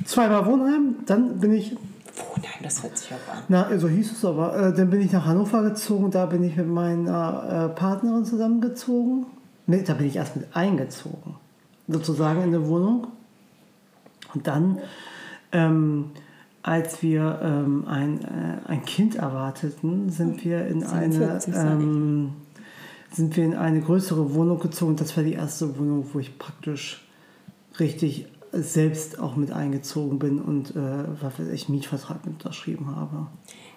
Zweimal 0.05 0.45
Wohnheim, 0.45 0.95
dann 1.05 1.39
bin 1.39 1.53
ich 1.53 1.75
Oh 2.19 2.35
nein, 2.37 2.51
das 2.61 2.83
hört 2.83 2.97
sich 2.97 3.11
auch 3.11 3.33
an. 3.33 3.43
Na, 3.47 3.77
so 3.77 3.89
hieß 3.89 4.11
es 4.11 4.23
aber. 4.23 4.55
Äh, 4.55 4.73
dann 4.73 4.89
bin 4.89 5.01
ich 5.01 5.11
nach 5.11 5.25
Hannover 5.25 5.63
gezogen, 5.63 6.11
da 6.11 6.27
bin 6.27 6.43
ich 6.43 6.55
mit 6.55 6.67
meiner 6.67 7.69
äh, 7.71 7.75
Partnerin 7.75 8.23
zusammengezogen. 8.23 9.25
Mit, 9.65 9.89
da 9.89 9.93
bin 9.93 10.07
ich 10.07 10.17
erst 10.17 10.35
mit 10.35 10.55
eingezogen, 10.55 11.35
sozusagen 11.87 12.41
in 12.43 12.49
eine 12.49 12.67
Wohnung. 12.67 13.07
Und 14.33 14.47
dann, 14.47 14.79
ähm, 15.51 16.11
als 16.61 17.01
wir 17.01 17.39
ähm, 17.41 17.87
ein, 17.87 18.21
äh, 18.21 18.69
ein 18.69 18.85
Kind 18.85 19.15
erwarteten, 19.15 20.09
sind 20.09 20.43
wir 20.45 20.67
in 20.67 20.83
eine 20.83 21.13
47, 21.13 21.53
sag 21.53 21.79
ich. 21.79 21.85
ähm, 21.85 22.33
sind 23.11 23.35
wir 23.35 23.45
in 23.45 23.55
eine 23.55 23.81
größere 23.81 24.33
Wohnung 24.33 24.59
gezogen. 24.59 24.95
Das 24.95 25.15
war 25.17 25.23
die 25.23 25.33
erste 25.33 25.77
Wohnung, 25.79 26.05
wo 26.13 26.19
ich 26.19 26.37
praktisch 26.37 27.07
richtig 27.79 28.27
selbst 28.53 29.19
auch 29.19 29.35
mit 29.35 29.51
eingezogen 29.51 30.19
bin 30.19 30.39
und 30.39 30.75
äh, 30.75 30.75
was 31.21 31.39
weiß 31.39 31.47
ich, 31.49 31.69
Mietvertrag 31.69 32.25
mit 32.25 32.35
unterschrieben 32.35 32.95
habe. 32.95 33.27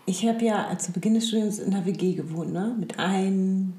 Ich 0.04 0.26
habe 0.26 0.44
ja 0.44 0.76
zu 0.78 0.92
Beginn 0.92 1.14
des 1.14 1.28
Studiums 1.28 1.58
in 1.58 1.70
der 1.70 1.86
WG 1.86 2.12
gewohnt, 2.14 2.52
ne? 2.52 2.76
Mit 2.78 2.98
einem, 2.98 3.72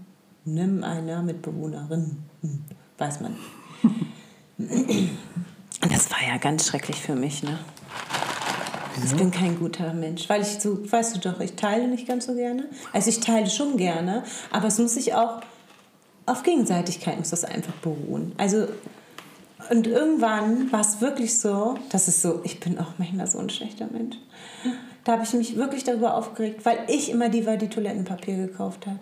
einer 0.45 1.22
Mitbewohnerin. 1.22 2.18
Hm, 2.41 2.64
weiß 2.98 3.22
man. 3.22 3.36
Und 4.58 5.91
das 5.91 6.10
war 6.10 6.18
ja 6.28 6.38
ganz 6.38 6.66
schrecklich 6.66 7.00
für 7.00 7.16
mich, 7.16 7.43
ne? 7.43 7.60
Ich 9.06 9.16
bin 9.16 9.30
kein 9.30 9.60
guter 9.60 9.93
Mensch, 9.93 10.28
weil 10.28 10.41
ich 10.41 10.60
so, 10.60 10.91
weißt 10.91 11.16
du 11.16 11.20
doch, 11.20 11.39
ich 11.39 11.54
teile 11.54 11.88
nicht 11.88 12.08
ganz 12.08 12.26
so 12.26 12.34
gerne. 12.34 12.66
Also 12.91 13.12
ich 13.12 13.20
teile 13.20 13.48
schon 13.48 13.78
gerne, 13.78 14.24
aber 14.52 14.68
es 14.68 14.80
muss 14.80 14.95
sich 14.95 15.14
auch 15.14 15.41
auf 16.26 16.43
Gegenseitigkeit 16.43 17.18
muss 17.18 17.30
das 17.30 17.45
einfach 17.45 17.74
beruhen. 17.76 18.34
Also 18.38 18.68
und 19.70 19.88
irgendwann 19.88 20.72
war 20.72 20.82
es 20.82 21.01
wirklich 21.01 21.39
so, 21.39 21.78
dass 21.91 22.07
es 22.07 22.22
so, 22.22 22.41
ich 22.43 22.59
bin 22.59 22.78
auch 22.80 22.93
manchmal 22.97 23.28
so 23.28 23.39
ein 23.39 23.49
schlechter 23.49 23.88
Mensch. 23.91 24.18
Da 25.03 25.13
habe 25.13 25.24
ich 25.24 25.34
mich 25.34 25.55
wirklich 25.55 25.84
darüber 25.84 26.15
aufgeregt, 26.15 26.65
weil 26.65 26.80
ich 26.88 27.09
immer 27.09 27.30
die 27.30 27.45
war, 27.45 27.57
die 27.57 27.70
Toilettenpapier 27.70 28.36
gekauft 28.36 28.88
hat. 28.88 28.99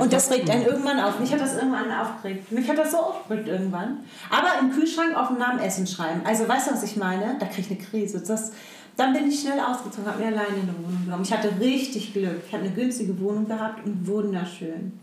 Und 0.00 0.12
das 0.12 0.30
regt 0.30 0.50
einen 0.50 0.64
irgendwann 0.64 0.98
auf. 0.98 1.20
Mich 1.20 1.32
hat 1.32 1.40
das 1.40 1.54
irgendwann 1.54 1.90
aufgeregt. 1.92 2.50
Mich 2.50 2.68
hat 2.68 2.78
das 2.78 2.90
so 2.90 2.98
aufgeregt 2.98 3.48
irgendwann. 3.48 3.98
Aber 4.30 4.58
im 4.60 4.72
Kühlschrank 4.72 5.16
auf 5.16 5.28
den 5.28 5.38
Namen 5.38 5.60
Essen 5.60 5.86
schreiben. 5.86 6.22
Also 6.24 6.48
weißt 6.48 6.68
du, 6.68 6.72
was 6.72 6.82
ich 6.82 6.96
meine? 6.96 7.36
Da 7.38 7.46
kriege 7.46 7.60
ich 7.60 7.70
eine 7.70 7.78
Krise. 7.78 8.20
Das, 8.20 8.52
dann 8.96 9.12
bin 9.12 9.28
ich 9.28 9.40
schnell 9.40 9.60
ausgezogen, 9.60 10.06
habe 10.06 10.18
mir 10.18 10.28
alleine 10.28 10.48
eine 10.48 10.74
Wohnung 10.78 11.04
genommen. 11.04 11.22
Ich 11.22 11.32
hatte 11.32 11.52
richtig 11.60 12.12
Glück. 12.12 12.42
Ich 12.46 12.52
habe 12.52 12.64
eine 12.64 12.72
günstige 12.72 13.18
Wohnung 13.20 13.46
gehabt 13.46 13.86
und 13.86 14.06
wunderschön. 14.06 14.98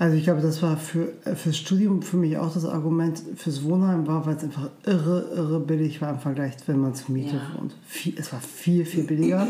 Also 0.00 0.16
ich 0.16 0.24
glaube, 0.24 0.40
das 0.40 0.62
war 0.62 0.78
für 0.78 1.12
äh, 1.26 1.34
fürs 1.36 1.58
Studium 1.58 2.00
für 2.00 2.16
mich 2.16 2.38
auch 2.38 2.50
das 2.54 2.64
Argument 2.64 3.22
fürs 3.36 3.62
Wohnheim 3.64 4.06
war, 4.06 4.24
weil 4.24 4.34
es 4.34 4.42
einfach 4.42 4.70
irre, 4.86 5.30
irre 5.36 5.60
billig 5.60 6.00
war 6.00 6.08
im 6.08 6.18
Vergleich, 6.18 6.54
wenn 6.66 6.80
man 6.80 6.94
zur 6.94 7.12
Miete 7.14 7.36
Ja. 7.36 7.42
wohnt. 7.60 7.76
Viel, 7.86 8.14
es 8.16 8.32
war 8.32 8.40
viel, 8.40 8.86
viel 8.86 9.04
billiger. 9.04 9.46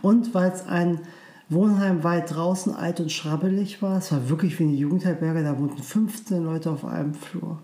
und 0.00 0.32
weil 0.34 0.52
es 0.52 0.64
ein 0.68 1.00
Wohnheim 1.48 2.04
weit 2.04 2.32
draußen, 2.32 2.74
alt 2.76 3.00
und 3.00 3.10
schrabbelig 3.10 3.82
war. 3.82 3.98
Es 3.98 4.12
war 4.12 4.28
wirklich 4.28 4.56
wie 4.60 4.64
eine 4.64 4.74
Jugendherberge, 4.74 5.42
da 5.42 5.58
wohnten 5.58 5.82
15 5.82 6.44
Leute 6.44 6.70
auf 6.70 6.84
einem 6.84 7.14
Flur. 7.14 7.58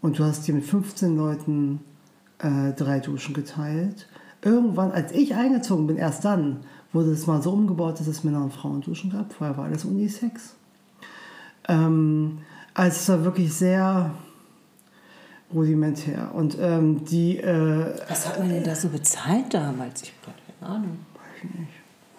Und 0.00 0.20
du 0.20 0.24
hast 0.24 0.46
dir 0.46 0.54
mit 0.54 0.64
15 0.64 1.16
Leuten 1.16 1.80
äh, 2.38 2.72
drei 2.74 3.00
Duschen 3.00 3.34
geteilt. 3.34 4.06
Irgendwann, 4.42 4.92
als 4.92 5.10
ich 5.10 5.34
eingezogen 5.34 5.88
bin, 5.88 5.96
erst 5.96 6.24
dann, 6.24 6.58
wurde 6.92 7.10
es 7.10 7.26
mal 7.26 7.42
so 7.42 7.50
umgebaut, 7.50 7.98
dass 7.98 8.06
es 8.06 8.22
Männer- 8.22 8.44
und 8.44 8.52
Frauenduschen 8.52 9.10
gab. 9.10 9.32
Vorher 9.32 9.56
war 9.56 9.64
alles 9.64 9.84
Unisex. 9.84 10.54
Ähm, 11.68 12.38
also 12.74 12.96
es 12.96 13.08
war 13.08 13.24
wirklich 13.24 13.52
sehr 13.52 14.10
rudimentär. 15.52 16.30
Und 16.34 16.56
ähm, 16.60 17.04
die, 17.04 17.38
äh, 17.38 17.94
Was 18.08 18.28
hat 18.28 18.38
man 18.38 18.48
denn 18.48 18.64
da 18.64 18.74
so 18.74 18.88
bezahlt 18.88 19.52
damals? 19.52 20.02
Ich 20.02 20.12
habe 20.22 20.36
keine 20.60 20.72
Ahnung. 20.74 20.98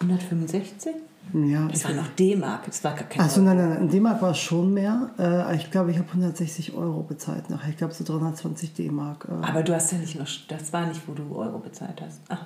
165? 0.01 0.95
ja, 1.33 1.67
Das 1.67 1.79
ich, 1.79 1.85
war 1.85 1.93
noch 1.93 2.07
D-Mark. 2.07 2.65
Das 2.65 2.83
war 2.83 2.93
gar 2.95 3.03
kein 3.03 3.21
achso, 3.21 3.41
nein, 3.41 3.57
nein, 3.57 3.69
nein, 3.69 3.81
in 3.83 3.89
D-Mark 3.89 4.21
war 4.21 4.31
es 4.31 4.39
schon 4.39 4.73
mehr. 4.73 5.09
Äh, 5.19 5.55
ich 5.55 5.69
glaube, 5.69 5.91
ich 5.91 5.97
habe 5.97 6.07
160 6.07 6.73
Euro 6.73 7.03
bezahlt 7.03 7.49
nachher. 7.49 7.69
Ich 7.69 7.77
glaube, 7.77 7.93
so 7.93 8.03
320 8.03 8.73
D-Mark. 8.73 9.27
Äh. 9.29 9.45
Aber 9.45 9.61
du 9.61 9.75
hast 9.75 9.91
ja 9.91 9.97
nicht 9.97 10.17
noch, 10.17 10.27
das 10.47 10.73
war 10.73 10.87
nicht, 10.87 11.01
wo 11.07 11.13
du 11.13 11.35
Euro 11.35 11.59
bezahlt 11.59 12.01
hast. 12.01 12.21
Ach, 12.29 12.45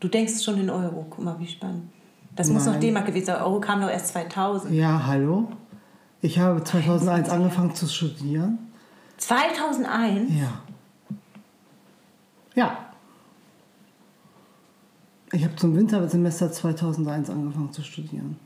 du 0.00 0.08
denkst 0.08 0.42
schon 0.42 0.58
in 0.58 0.70
Euro. 0.70 1.06
Guck 1.08 1.24
mal, 1.24 1.38
wie 1.38 1.46
spannend. 1.46 1.84
Das 2.34 2.50
muss 2.50 2.66
noch 2.66 2.72
Nein. 2.72 2.82
D-Mark 2.82 3.06
gewesen 3.06 3.26
sein. 3.26 3.42
Euro 3.42 3.60
kam 3.60 3.80
doch 3.80 3.88
erst 3.88 4.08
2000. 4.08 4.72
Ja, 4.72 5.06
hallo? 5.06 5.48
Ich 6.26 6.40
habe 6.40 6.64
2001 6.64 7.28
angefangen 7.28 7.72
zu 7.76 7.86
studieren. 7.86 8.58
2001? 9.16 10.32
Ja. 10.34 10.60
Ja. 12.56 12.78
Ich 15.30 15.44
habe 15.44 15.54
zum 15.54 15.76
Wintersemester 15.76 16.50
2001 16.50 17.30
angefangen 17.30 17.72
zu 17.72 17.84
studieren. 17.84 18.40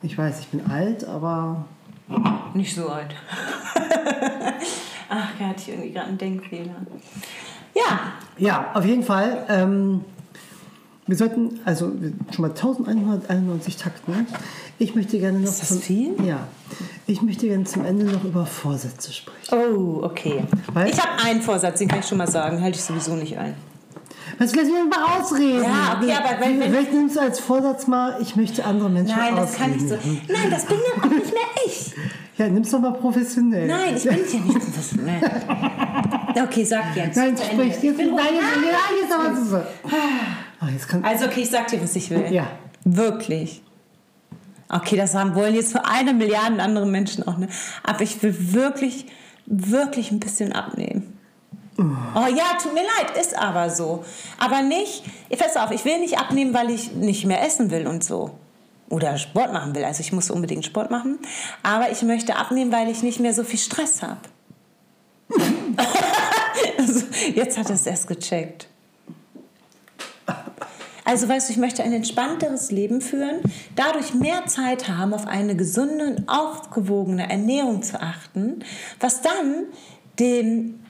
Ich 0.00 0.16
weiß, 0.16 0.40
ich 0.40 0.48
bin 0.48 0.64
alt, 0.70 1.04
aber 1.04 1.66
Nicht 2.54 2.74
so 2.74 2.88
alt. 2.88 3.14
Ach, 5.10 5.28
da 5.38 5.48
hatte 5.48 5.60
ich 5.60 5.68
irgendwie 5.68 5.92
gerade 5.92 6.08
einen 6.08 6.18
Denkfehler. 6.18 6.76
Ja, 7.74 8.12
ja, 8.38 8.70
auf 8.72 8.86
jeden 8.86 9.02
Fall. 9.02 9.44
Ähm, 9.50 10.02
wir 11.06 11.16
sollten, 11.16 11.60
also 11.64 11.92
schon 12.34 12.42
mal 12.42 12.48
1191 12.50 13.76
Takte. 13.76 14.10
Ne? 14.10 14.26
Ich 14.78 14.94
möchte 14.94 15.18
gerne 15.18 15.38
noch 15.38 15.48
Ist 15.50 15.60
das 15.62 15.68
zum, 15.68 15.80
viel? 15.80 16.14
Ja, 16.24 16.46
ich 17.06 17.20
möchte 17.22 17.46
gerne 17.46 17.64
zum 17.64 17.84
Ende 17.84 18.06
noch 18.06 18.24
über 18.24 18.46
Vorsätze 18.46 19.12
sprechen. 19.12 19.54
Oh, 19.54 20.00
okay. 20.02 20.42
Weil- 20.72 20.88
ich 20.90 20.98
habe 20.98 21.22
einen 21.24 21.42
Vorsatz, 21.42 21.78
den 21.78 21.88
kann 21.88 22.00
ich 22.00 22.06
schon 22.06 22.18
mal 22.18 22.26
sagen, 22.28 22.60
halte 22.60 22.78
ich 22.78 22.84
sowieso 22.84 23.14
nicht 23.14 23.36
ein. 23.38 23.54
Was 24.38 24.54
lass 24.56 24.64
mich 24.64 24.74
mal 24.90 25.20
ausreden? 25.20 25.62
Ja, 25.62 26.00
okay, 26.00 26.12
aber 26.12 26.40
wenn- 26.40 26.58
wenn- 26.58 26.70
Vielleicht 26.72 26.92
nimmst 26.92 27.14
du 27.16 27.20
als 27.20 27.38
Vorsatz 27.38 27.86
mal, 27.86 28.16
ich 28.20 28.34
möchte 28.34 28.64
andere 28.64 28.88
Menschen 28.90 29.16
Nein, 29.16 29.36
das 29.36 29.50
ausreden. 29.54 29.76
kann 29.76 29.86
ich 29.86 29.88
so. 30.26 30.32
Nein, 30.32 30.50
das 30.50 30.64
bin 30.64 30.76
dann 30.96 31.04
auch 31.04 31.14
nicht 31.14 31.32
mehr 31.32 31.42
ich. 31.66 31.92
Ja, 32.36 32.48
nimm's 32.48 32.70
doch 32.72 32.80
mal 32.80 32.94
professionell. 32.94 33.68
Nein, 33.68 33.94
ich 33.96 34.02
bin 34.02 34.12
ja 34.12 34.40
nicht 34.40 34.58
professionell. 34.58 35.20
Okay, 36.36 36.64
sag 36.64 36.96
jetzt. 36.96 37.16
Nein, 37.16 37.36
sprich 37.36 37.80
jetzt. 37.80 37.96
Nein, 37.96 38.08
jetzt, 38.08 38.16
nein, 38.56 38.94
jetzt 39.00 39.12
aber 39.12 39.36
so. 39.36 39.60
Kann, 40.88 41.04
Also, 41.04 41.26
okay, 41.26 41.42
ich 41.42 41.50
sag 41.50 41.68
dir, 41.68 41.82
was 41.82 41.96
ich 41.96 42.10
will. 42.10 42.32
Ja. 42.32 42.48
Wirklich. 42.84 43.62
Okay, 44.68 44.96
das 44.96 45.14
haben 45.14 45.34
wollen 45.34 45.54
jetzt 45.54 45.72
für 45.72 45.84
eine 45.84 46.12
Milliarde 46.12 46.62
andere 46.62 46.86
Menschen 46.86 47.26
auch, 47.26 47.38
ne? 47.38 47.48
Aber 47.82 48.00
ich 48.02 48.22
will 48.22 48.34
wirklich, 48.54 49.06
wirklich 49.46 50.10
ein 50.10 50.20
bisschen 50.20 50.52
abnehmen. 50.52 51.18
Oh 51.76 52.26
ja, 52.28 52.56
tut 52.62 52.72
mir 52.72 52.82
leid, 52.82 53.16
ist 53.20 53.36
aber 53.36 53.68
so. 53.68 54.04
Aber 54.38 54.62
nicht, 54.62 55.02
pass 55.36 55.56
auf, 55.56 55.72
ich 55.72 55.84
will 55.84 55.98
nicht 55.98 56.18
abnehmen, 56.18 56.54
weil 56.54 56.70
ich 56.70 56.92
nicht 56.92 57.24
mehr 57.24 57.44
essen 57.44 57.70
will 57.70 57.86
und 57.88 58.04
so. 58.04 58.38
Oder 58.90 59.18
Sport 59.18 59.52
machen 59.52 59.74
will. 59.74 59.84
Also 59.84 60.00
ich 60.00 60.12
muss 60.12 60.30
unbedingt 60.30 60.64
Sport 60.64 60.90
machen. 60.90 61.18
Aber 61.64 61.90
ich 61.90 62.02
möchte 62.02 62.36
abnehmen, 62.36 62.70
weil 62.70 62.88
ich 62.88 63.02
nicht 63.02 63.18
mehr 63.18 63.34
so 63.34 63.42
viel 63.42 63.58
Stress 63.58 64.02
habe. 64.02 64.20
also, 66.78 67.06
jetzt 67.34 67.58
hat 67.58 67.68
er 67.68 67.74
es 67.74 67.86
erst 67.86 68.06
gecheckt. 68.06 68.68
Also 71.04 71.28
weißt 71.28 71.48
du, 71.48 71.52
ich 71.52 71.58
möchte 71.58 71.82
ein 71.82 71.92
entspannteres 71.92 72.70
Leben 72.70 73.00
führen, 73.00 73.40
dadurch 73.76 74.14
mehr 74.14 74.46
Zeit 74.46 74.88
haben, 74.88 75.12
auf 75.12 75.26
eine 75.26 75.54
gesunde 75.54 76.06
und 76.06 76.28
aufgewogene 76.28 77.30
Ernährung 77.30 77.82
zu 77.82 78.00
achten, 78.00 78.60
was 79.00 79.20
dann 79.20 79.66
den 80.18 80.80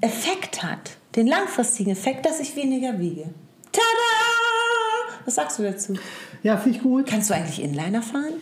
Effekt 0.00 0.62
hat, 0.62 0.96
den 1.14 1.26
langfristigen 1.26 1.92
Effekt, 1.92 2.26
dass 2.26 2.40
ich 2.40 2.56
weniger 2.56 2.98
wiege. 2.98 3.30
Tada! 3.72 5.16
Was 5.24 5.36
sagst 5.36 5.58
du 5.58 5.62
dazu? 5.62 5.94
ja, 6.42 6.56
finde 6.56 6.78
ich 6.78 6.82
gut. 6.82 7.06
Kannst 7.06 7.30
du 7.30 7.34
eigentlich 7.34 7.62
Inliner 7.62 8.02
fahren? 8.02 8.34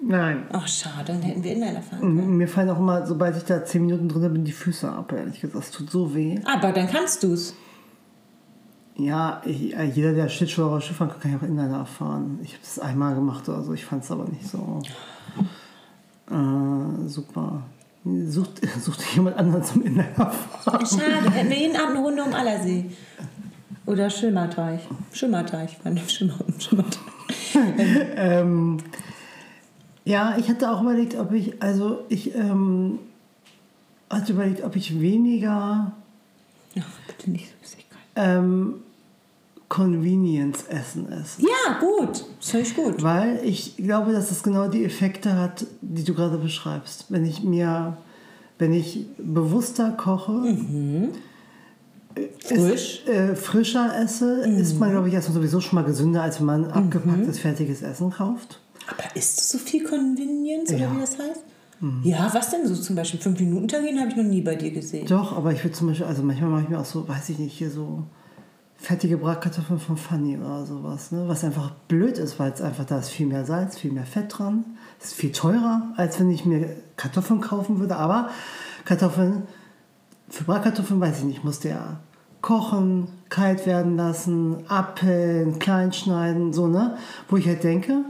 Nein. 0.00 0.46
Ach, 0.52 0.68
schade, 0.68 1.04
dann 1.06 1.22
hätten 1.22 1.42
wir 1.42 1.52
Inliner 1.52 1.82
fahren 1.82 2.00
können. 2.00 2.36
Mir 2.36 2.48
fallen 2.48 2.70
auch 2.70 2.78
immer, 2.78 3.06
sobald 3.06 3.36
ich 3.36 3.44
da 3.44 3.64
10 3.64 3.84
Minuten 3.84 4.08
drin 4.08 4.32
bin, 4.32 4.44
die 4.44 4.52
Füße 4.52 4.88
ab, 4.88 5.12
ehrlich 5.12 5.40
gesagt. 5.40 5.64
Das 5.64 5.70
tut 5.70 5.90
so 5.90 6.14
weh. 6.14 6.38
Aber 6.44 6.72
dann 6.72 6.88
kannst 6.88 7.22
du's. 7.22 7.54
Ja, 8.98 9.42
äh, 9.44 9.84
jeder, 9.84 10.12
der 10.12 10.28
Schlittschuh 10.28 10.64
oder 10.64 10.80
kann, 10.80 11.10
kann 11.20 11.30
ja 11.30 11.36
auch 11.36 11.42
Inliner 11.42 11.84
fahren. 11.84 12.38
Ich 12.42 12.52
habe 12.52 12.62
das 12.62 12.78
einmal 12.78 13.14
gemacht 13.14 13.48
oder 13.48 13.62
so. 13.62 13.74
Ich 13.74 13.84
fand 13.84 14.04
es 14.04 14.10
aber 14.10 14.24
nicht 14.24 14.46
so 14.48 14.80
äh, 16.30 17.08
super. 17.08 17.62
Sucht, 18.04 18.60
sucht 18.80 19.02
jemand 19.14 19.36
anderen 19.36 19.64
zum 19.64 19.82
Inliner 19.82 20.30
fahren. 20.30 20.86
Schade, 20.86 21.30
hätten 21.30 21.50
wir 21.50 21.58
jeden 21.58 21.76
Abend 21.76 21.96
eine 21.96 22.00
Runde 22.00 22.22
um 22.22 22.32
Allersee. 22.32 22.86
Oder 23.84 24.10
Schimmerteich. 24.10 24.80
Schimmerteich, 25.12 25.76
fand 25.76 25.98
ich 25.98 26.10
Schimmer, 26.10 26.38
Schimmerteich. 26.58 27.00
ähm, 28.16 28.78
ja, 30.04 30.36
ich 30.38 30.48
hatte 30.48 30.70
auch 30.70 30.82
überlegt, 30.82 31.16
ob 31.16 31.32
ich, 31.32 31.62
also 31.62 32.04
ich 32.08 32.34
ähm, 32.34 32.98
hatte 34.08 34.32
überlegt, 34.32 34.62
ob 34.64 34.76
ich 34.76 35.00
weniger 35.00 35.92
Ach, 36.78 36.84
bitte 37.06 37.30
nicht 37.30 37.52
Süßigkeit. 37.62 37.98
ähm, 38.16 38.74
Convenience-Essen 39.68 41.10
esse. 41.12 41.42
Ja, 41.42 41.78
gut. 41.80 42.24
Das 42.40 42.50
finde 42.50 42.66
ich 42.66 42.76
gut. 42.76 43.02
Weil 43.02 43.40
ich 43.44 43.76
glaube, 43.76 44.12
dass 44.12 44.30
es 44.30 44.42
genau 44.42 44.68
die 44.68 44.84
Effekte 44.84 45.34
hat, 45.36 45.66
die 45.80 46.04
du 46.04 46.14
gerade 46.14 46.38
beschreibst. 46.38 47.06
Wenn 47.08 47.24
ich 47.24 47.42
mir, 47.42 47.96
wenn 48.58 48.72
ich 48.72 49.06
bewusster 49.18 49.90
koche, 49.92 50.54
Frisch. 52.40 53.02
Ist, 53.04 53.08
äh, 53.08 53.36
frischer 53.36 53.92
esse, 54.02 54.40
ist 54.46 54.78
man, 54.80 54.90
glaube 54.90 55.08
ich, 55.08 55.14
erstmal 55.14 55.34
sowieso 55.34 55.60
schon 55.60 55.74
mal 55.74 55.84
gesünder, 55.84 56.22
als 56.22 56.38
wenn 56.40 56.46
man 56.46 56.64
abgepacktes, 56.66 57.38
fertiges 57.38 57.82
Essen 57.82 58.10
kauft. 58.10 58.58
Aber 58.88 59.04
ist 59.14 59.50
so 59.50 59.58
viel 59.58 59.84
Convenience 59.84 60.70
oder 60.70 60.80
Ja. 60.84 60.96
wie 60.96 61.00
das 61.00 61.18
heißt? 61.18 61.40
Ja, 62.04 62.30
was 62.32 62.48
denn 62.50 62.66
so 62.66 62.74
zum 62.74 62.96
Beispiel? 62.96 63.20
Fünf 63.20 63.38
Minuten 63.38 63.68
Terrinen 63.68 64.00
habe 64.00 64.08
ich 64.08 64.16
noch 64.16 64.24
nie 64.24 64.40
bei 64.40 64.54
dir 64.54 64.70
gesehen. 64.70 65.06
Doch, 65.06 65.36
aber 65.36 65.52
ich 65.52 65.62
würde 65.62 65.76
zum 65.76 65.88
Beispiel, 65.88 66.06
also 66.06 66.22
manchmal 66.22 66.48
mache 66.48 66.62
ich 66.62 66.68
mir 66.70 66.80
auch 66.80 66.86
so, 66.86 67.06
weiß 67.06 67.28
ich 67.28 67.38
nicht, 67.38 67.52
hier 67.52 67.70
so 67.70 68.02
fettige 68.78 69.16
Bratkartoffeln 69.16 69.80
von 69.80 69.96
Fanny 69.96 70.36
oder 70.36 70.64
sowas, 70.66 71.10
ne? 71.10 71.24
Was 71.26 71.44
einfach 71.44 71.70
blöd 71.88 72.18
ist, 72.18 72.38
weil 72.38 72.52
es 72.52 72.60
einfach, 72.60 72.84
da 72.84 72.98
ist 72.98 73.08
viel 73.08 73.26
mehr 73.26 73.44
Salz, 73.44 73.78
viel 73.78 73.92
mehr 73.92 74.06
Fett 74.06 74.38
dran. 74.38 74.64
Ist 75.02 75.14
viel 75.14 75.32
teurer, 75.32 75.92
als 75.96 76.20
wenn 76.20 76.30
ich 76.30 76.44
mir 76.44 76.76
Kartoffeln 76.96 77.40
kaufen 77.40 77.80
würde. 77.80 77.96
Aber 77.96 78.30
Kartoffeln, 78.84 79.42
für 80.28 80.44
Bratkartoffeln 80.44 81.00
weiß 81.00 81.18
ich 81.18 81.24
nicht, 81.24 81.44
musste 81.44 81.70
ja 81.70 82.00
kochen, 82.42 83.08
kalt 83.28 83.66
werden 83.66 83.96
lassen, 83.96 84.68
abpellen, 84.68 85.58
klein 85.58 85.92
schneiden, 85.92 86.52
so, 86.52 86.68
ne? 86.68 86.96
Wo 87.28 87.36
ich 87.36 87.48
halt 87.48 87.64
denke, 87.64 88.04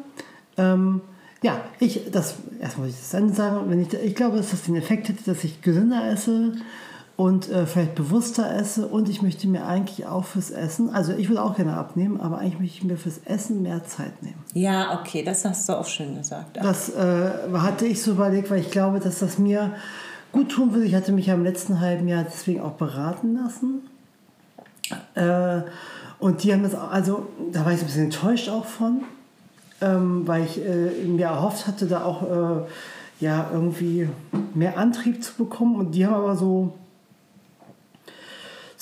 ähm, 0.58 1.00
ja, 1.42 1.60
ich, 1.78 2.10
das, 2.10 2.36
erstmal 2.60 2.88
muss 2.88 2.96
ich 2.96 3.02
das 3.02 3.14
Ende 3.14 3.32
sagen, 3.32 3.70
wenn 3.70 3.80
ich, 3.80 3.94
ich 3.94 4.14
glaube, 4.14 4.36
dass 4.36 4.50
das 4.50 4.62
den 4.62 4.76
Effekt 4.76 5.08
hätte, 5.08 5.24
dass 5.24 5.44
ich 5.44 5.62
gesünder 5.62 6.10
esse 6.10 6.52
und 7.16 7.48
äh, 7.48 7.66
vielleicht 7.66 7.94
bewusster 7.94 8.54
esse 8.54 8.86
und 8.86 9.08
ich 9.08 9.22
möchte 9.22 9.48
mir 9.48 9.66
eigentlich 9.66 10.06
auch 10.06 10.24
fürs 10.24 10.50
Essen, 10.50 10.90
also 10.90 11.12
ich 11.14 11.28
würde 11.28 11.42
auch 11.42 11.56
gerne 11.56 11.74
abnehmen, 11.74 12.20
aber 12.20 12.38
eigentlich 12.38 12.60
möchte 12.60 12.76
ich 12.76 12.84
mir 12.84 12.96
fürs 12.98 13.20
Essen 13.24 13.62
mehr 13.62 13.84
Zeit 13.84 14.22
nehmen. 14.22 14.42
Ja, 14.52 15.00
okay, 15.00 15.22
das 15.22 15.44
hast 15.44 15.68
du 15.68 15.72
auch 15.72 15.86
schön 15.86 16.16
gesagt. 16.16 16.58
Das 16.58 16.90
äh, 16.90 17.30
hatte 17.54 17.86
ich 17.86 18.02
so 18.02 18.12
überlegt, 18.12 18.50
weil 18.50 18.60
ich 18.60 18.70
glaube, 18.70 19.00
dass 19.00 19.20
das 19.20 19.38
mir 19.38 19.72
gut 20.32 20.50
tun 20.50 20.74
würde. 20.74 20.86
Ich 20.86 20.94
hatte 20.94 21.12
mich 21.12 21.26
ja 21.26 21.34
im 21.34 21.44
letzten 21.44 21.80
halben 21.80 22.06
Jahr 22.06 22.24
deswegen 22.24 22.60
auch 22.60 22.72
beraten 22.72 23.34
lassen. 23.34 23.82
Äh, 25.14 25.62
und 26.18 26.42
die 26.42 26.52
haben 26.52 26.62
das, 26.62 26.74
also 26.74 27.28
da 27.52 27.64
war 27.64 27.72
ich 27.72 27.80
ein 27.80 27.86
bisschen 27.86 28.04
enttäuscht 28.04 28.50
auch 28.50 28.66
von, 28.66 29.02
ähm, 29.80 30.26
weil 30.26 30.44
ich 30.44 30.58
äh, 30.58 31.06
mir 31.06 31.26
erhofft 31.26 31.66
hatte, 31.66 31.86
da 31.86 32.04
auch 32.04 32.22
äh, 32.22 32.60
ja 33.20 33.48
irgendwie 33.52 34.08
mehr 34.54 34.76
Antrieb 34.76 35.22
zu 35.22 35.32
bekommen. 35.34 35.76
Und 35.76 35.92
die 35.92 36.06
haben 36.06 36.14
aber 36.14 36.36
so, 36.36 36.74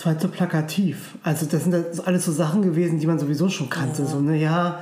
es 0.04 0.06
war 0.06 0.12
halt 0.12 0.20
so 0.20 0.28
plakativ. 0.28 1.16
Also 1.22 1.46
das 1.46 1.62
sind 1.62 1.72
das 1.72 1.98
alles 2.00 2.26
so 2.26 2.32
Sachen 2.32 2.60
gewesen, 2.60 2.98
die 2.98 3.06
man 3.06 3.18
sowieso 3.18 3.48
schon 3.48 3.70
kannte. 3.70 4.04
So, 4.04 4.20
ne, 4.20 4.36
ja, 4.36 4.80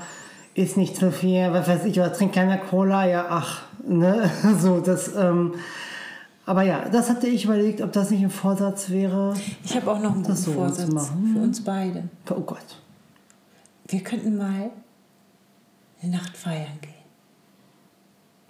ist 0.55 0.77
nicht 0.77 0.97
zu 0.97 1.13
viel, 1.13 1.53
was 1.53 1.69
weiß 1.69 1.85
ich, 1.85 1.97
oder 2.01 2.13
trink 2.13 2.33
keine 2.35 2.59
Cola, 2.59 3.07
ja, 3.07 3.27
ach, 3.29 3.63
ne, 3.87 4.29
so, 4.61 4.81
das, 4.81 5.15
ähm, 5.17 5.55
aber 6.45 6.65
ja, 6.65 6.89
das 6.89 7.09
hatte 7.09 7.29
ich 7.29 7.45
überlegt, 7.45 7.81
ob 7.83 7.93
das 7.93 8.11
nicht 8.11 8.25
ein 8.25 8.31
Vorsatz 8.31 8.91
wäre. 8.91 9.35
Ich 9.63 9.77
habe 9.77 9.93
auch 9.93 10.01
noch 10.01 10.13
einen 10.13 10.25
guten 10.25 10.35
so 10.35 10.53
Vorsatz 10.55 10.89
zu 10.89 10.93
machen. 10.93 11.31
für 11.33 11.41
uns 11.41 11.63
beide. 11.63 12.03
Oh 12.29 12.41
Gott. 12.41 12.81
Wir 13.87 14.01
könnten 14.01 14.37
mal 14.37 14.71
eine 16.03 16.13
Nacht 16.17 16.37
feiern 16.37 16.81
gehen. 16.81 17.02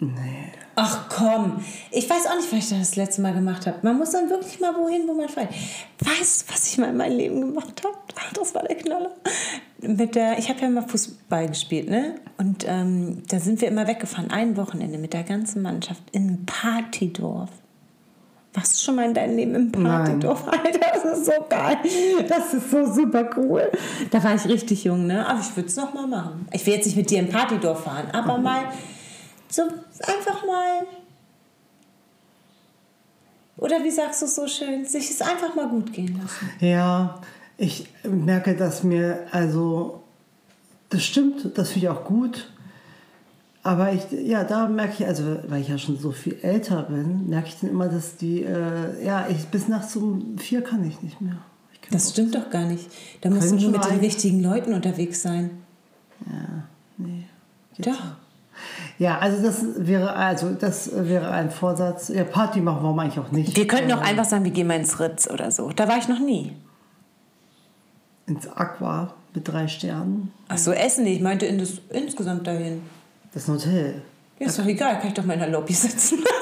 Nee. 0.07 0.51
Ach 0.75 1.07
komm, 1.07 1.63
ich 1.91 2.09
weiß 2.09 2.25
auch 2.27 2.35
nicht, 2.35 2.51
was 2.51 2.63
ich 2.63 2.69
da 2.69 2.79
das 2.79 2.95
letzte 2.95 3.21
Mal 3.21 3.33
gemacht 3.33 3.67
habe. 3.67 3.77
Man 3.83 3.97
muss 3.97 4.11
dann 4.11 4.29
wirklich 4.29 4.59
mal 4.59 4.73
wohin, 4.75 5.07
wo 5.07 5.13
man 5.13 5.29
feiert. 5.29 5.53
Weißt 5.99 6.49
du, 6.49 6.53
was 6.53 6.67
ich 6.67 6.77
mal 6.79 6.89
in 6.89 6.97
meinem 6.97 7.17
Leben 7.17 7.41
gemacht 7.41 7.83
habe? 7.83 7.95
Das 8.33 8.55
war 8.55 8.63
der 8.63 8.77
Knaller. 8.77 9.11
Mit 9.81 10.15
der, 10.15 10.39
ich 10.39 10.49
habe 10.49 10.61
ja 10.61 10.69
mal 10.69 10.87
Fußball 10.87 11.47
gespielt, 11.47 11.89
ne? 11.89 12.15
Und 12.37 12.65
ähm, 12.67 13.21
da 13.27 13.39
sind 13.39 13.61
wir 13.61 13.67
immer 13.67 13.87
weggefahren, 13.87 14.31
ein 14.31 14.57
Wochenende 14.57 14.97
mit 14.97 15.13
der 15.13 15.23
ganzen 15.23 15.61
Mannschaft 15.61 16.01
in 16.11 16.27
ein 16.27 16.45
Partydorf. 16.45 17.51
Warst 18.55 18.79
du 18.79 18.85
schon 18.85 18.95
mal 18.95 19.05
in 19.05 19.13
deinem 19.13 19.35
Leben 19.35 19.55
im 19.55 19.71
Partydorf? 19.71 20.47
Alter, 20.47 20.79
das 20.93 21.19
ist 21.19 21.25
so 21.25 21.33
geil. 21.49 21.77
Das 22.27 22.53
ist 22.53 22.71
so 22.71 22.91
super 22.91 23.29
cool. 23.37 23.69
Da 24.09 24.23
war 24.23 24.33
ich 24.33 24.45
richtig 24.45 24.83
jung, 24.85 25.05
ne? 25.05 25.27
Aber 25.27 25.39
ich 25.39 25.55
würde 25.55 25.69
es 25.69 25.75
noch 25.75 25.93
mal 25.93 26.07
machen. 26.07 26.47
Ich 26.51 26.65
will 26.65 26.73
jetzt 26.73 26.85
nicht 26.85 26.97
mit 26.97 27.09
dir 27.11 27.19
im 27.19 27.29
Partydorf 27.29 27.83
fahren, 27.83 28.07
aber 28.11 28.37
mal 28.37 28.63
so 29.53 29.61
einfach 29.61 30.45
mal. 30.45 30.87
Oder 33.57 33.83
wie 33.83 33.91
sagst 33.91 34.21
du 34.21 34.25
es 34.25 34.35
so 34.35 34.47
schön? 34.47 34.85
Sich 34.85 35.11
es 35.11 35.21
einfach 35.21 35.55
mal 35.55 35.69
gut 35.69 35.93
gehen 35.93 36.19
lassen. 36.19 36.49
Ja, 36.59 37.21
ich 37.57 37.87
merke, 38.03 38.55
dass 38.55 38.83
mir, 38.83 39.27
also, 39.31 40.01
das 40.89 41.03
stimmt, 41.03 41.57
das 41.57 41.69
finde 41.69 41.87
ich 41.87 41.89
auch 41.89 42.03
gut. 42.03 42.49
Aber 43.61 43.93
ich, 43.93 44.01
ja, 44.11 44.43
da 44.43 44.67
merke 44.67 44.95
ich, 44.99 45.05
also, 45.05 45.37
weil 45.47 45.61
ich 45.61 45.69
ja 45.69 45.77
schon 45.77 45.97
so 45.97 46.11
viel 46.11 46.37
älter 46.41 46.83
bin, 46.83 47.29
merke 47.29 47.47
ich 47.49 47.59
dann 47.61 47.69
immer, 47.69 47.87
dass 47.87 48.17
die, 48.17 48.43
äh, 48.43 49.05
ja, 49.05 49.27
ich, 49.29 49.45
bis 49.47 49.67
nachts 49.67 49.95
um 49.95 50.37
vier 50.37 50.61
kann 50.61 50.83
ich 50.85 51.01
nicht 51.01 51.21
mehr. 51.21 51.37
Ich 51.73 51.89
Das 51.89 52.09
stimmt 52.09 52.33
doch 52.35 52.49
gar 52.49 52.65
nicht. 52.65 52.89
Da 53.21 53.29
musst 53.29 53.51
du 53.51 53.55
nur 53.55 53.71
mit 53.71 53.85
den 53.85 53.99
richtigen 53.99 54.41
Leuten 54.41 54.73
unterwegs 54.73 55.21
sein. 55.21 55.51
Ja, 56.25 56.63
nee. 56.97 57.25
Doch. 57.77 58.17
Ja, 58.99 59.19
also 59.19 59.41
das 59.43 59.63
wäre 59.77 60.13
also 60.15 60.51
das 60.51 60.91
wäre 60.93 61.29
ein 61.31 61.49
Vorsatz. 61.51 62.09
Ja, 62.09 62.23
Party 62.23 62.61
machen 62.61 62.79
warum 62.83 62.99
eigentlich 62.99 63.19
auch 63.19 63.31
nicht. 63.31 63.55
Wir 63.55 63.67
könnten 63.67 63.91
auch 63.93 64.01
Äh, 64.01 64.05
einfach 64.09 64.25
sagen, 64.25 64.43
wir 64.43 64.51
gehen 64.51 64.67
mal 64.67 64.75
ins 64.77 64.99
Ritz 64.99 65.27
oder 65.29 65.51
so. 65.51 65.69
Da 65.71 65.87
war 65.87 65.97
ich 65.97 66.07
noch 66.07 66.19
nie. 66.19 66.53
ins 68.27 68.47
Aqua 68.47 69.13
mit 69.33 69.47
drei 69.47 69.67
Sternen. 69.67 70.31
Ach 70.47 70.57
so, 70.57 70.71
Essen 70.71 71.03
nicht. 71.05 71.17
Ich 71.17 71.21
meinte 71.21 71.45
in 71.45 71.57
das, 71.57 71.81
insgesamt 71.89 72.45
dahin. 72.47 72.81
Das 73.33 73.43
ist 73.43 73.49
ein 73.49 73.55
Hotel. 73.55 74.01
Ja, 74.39 74.47
ist 74.47 74.59
doch 74.59 74.65
egal, 74.65 74.97
kann 74.99 75.07
ich 75.07 75.13
doch 75.13 75.25
mal 75.25 75.33
in 75.33 75.39
der 75.39 75.49
Lobby 75.49 75.73
sitzen. 75.73 76.19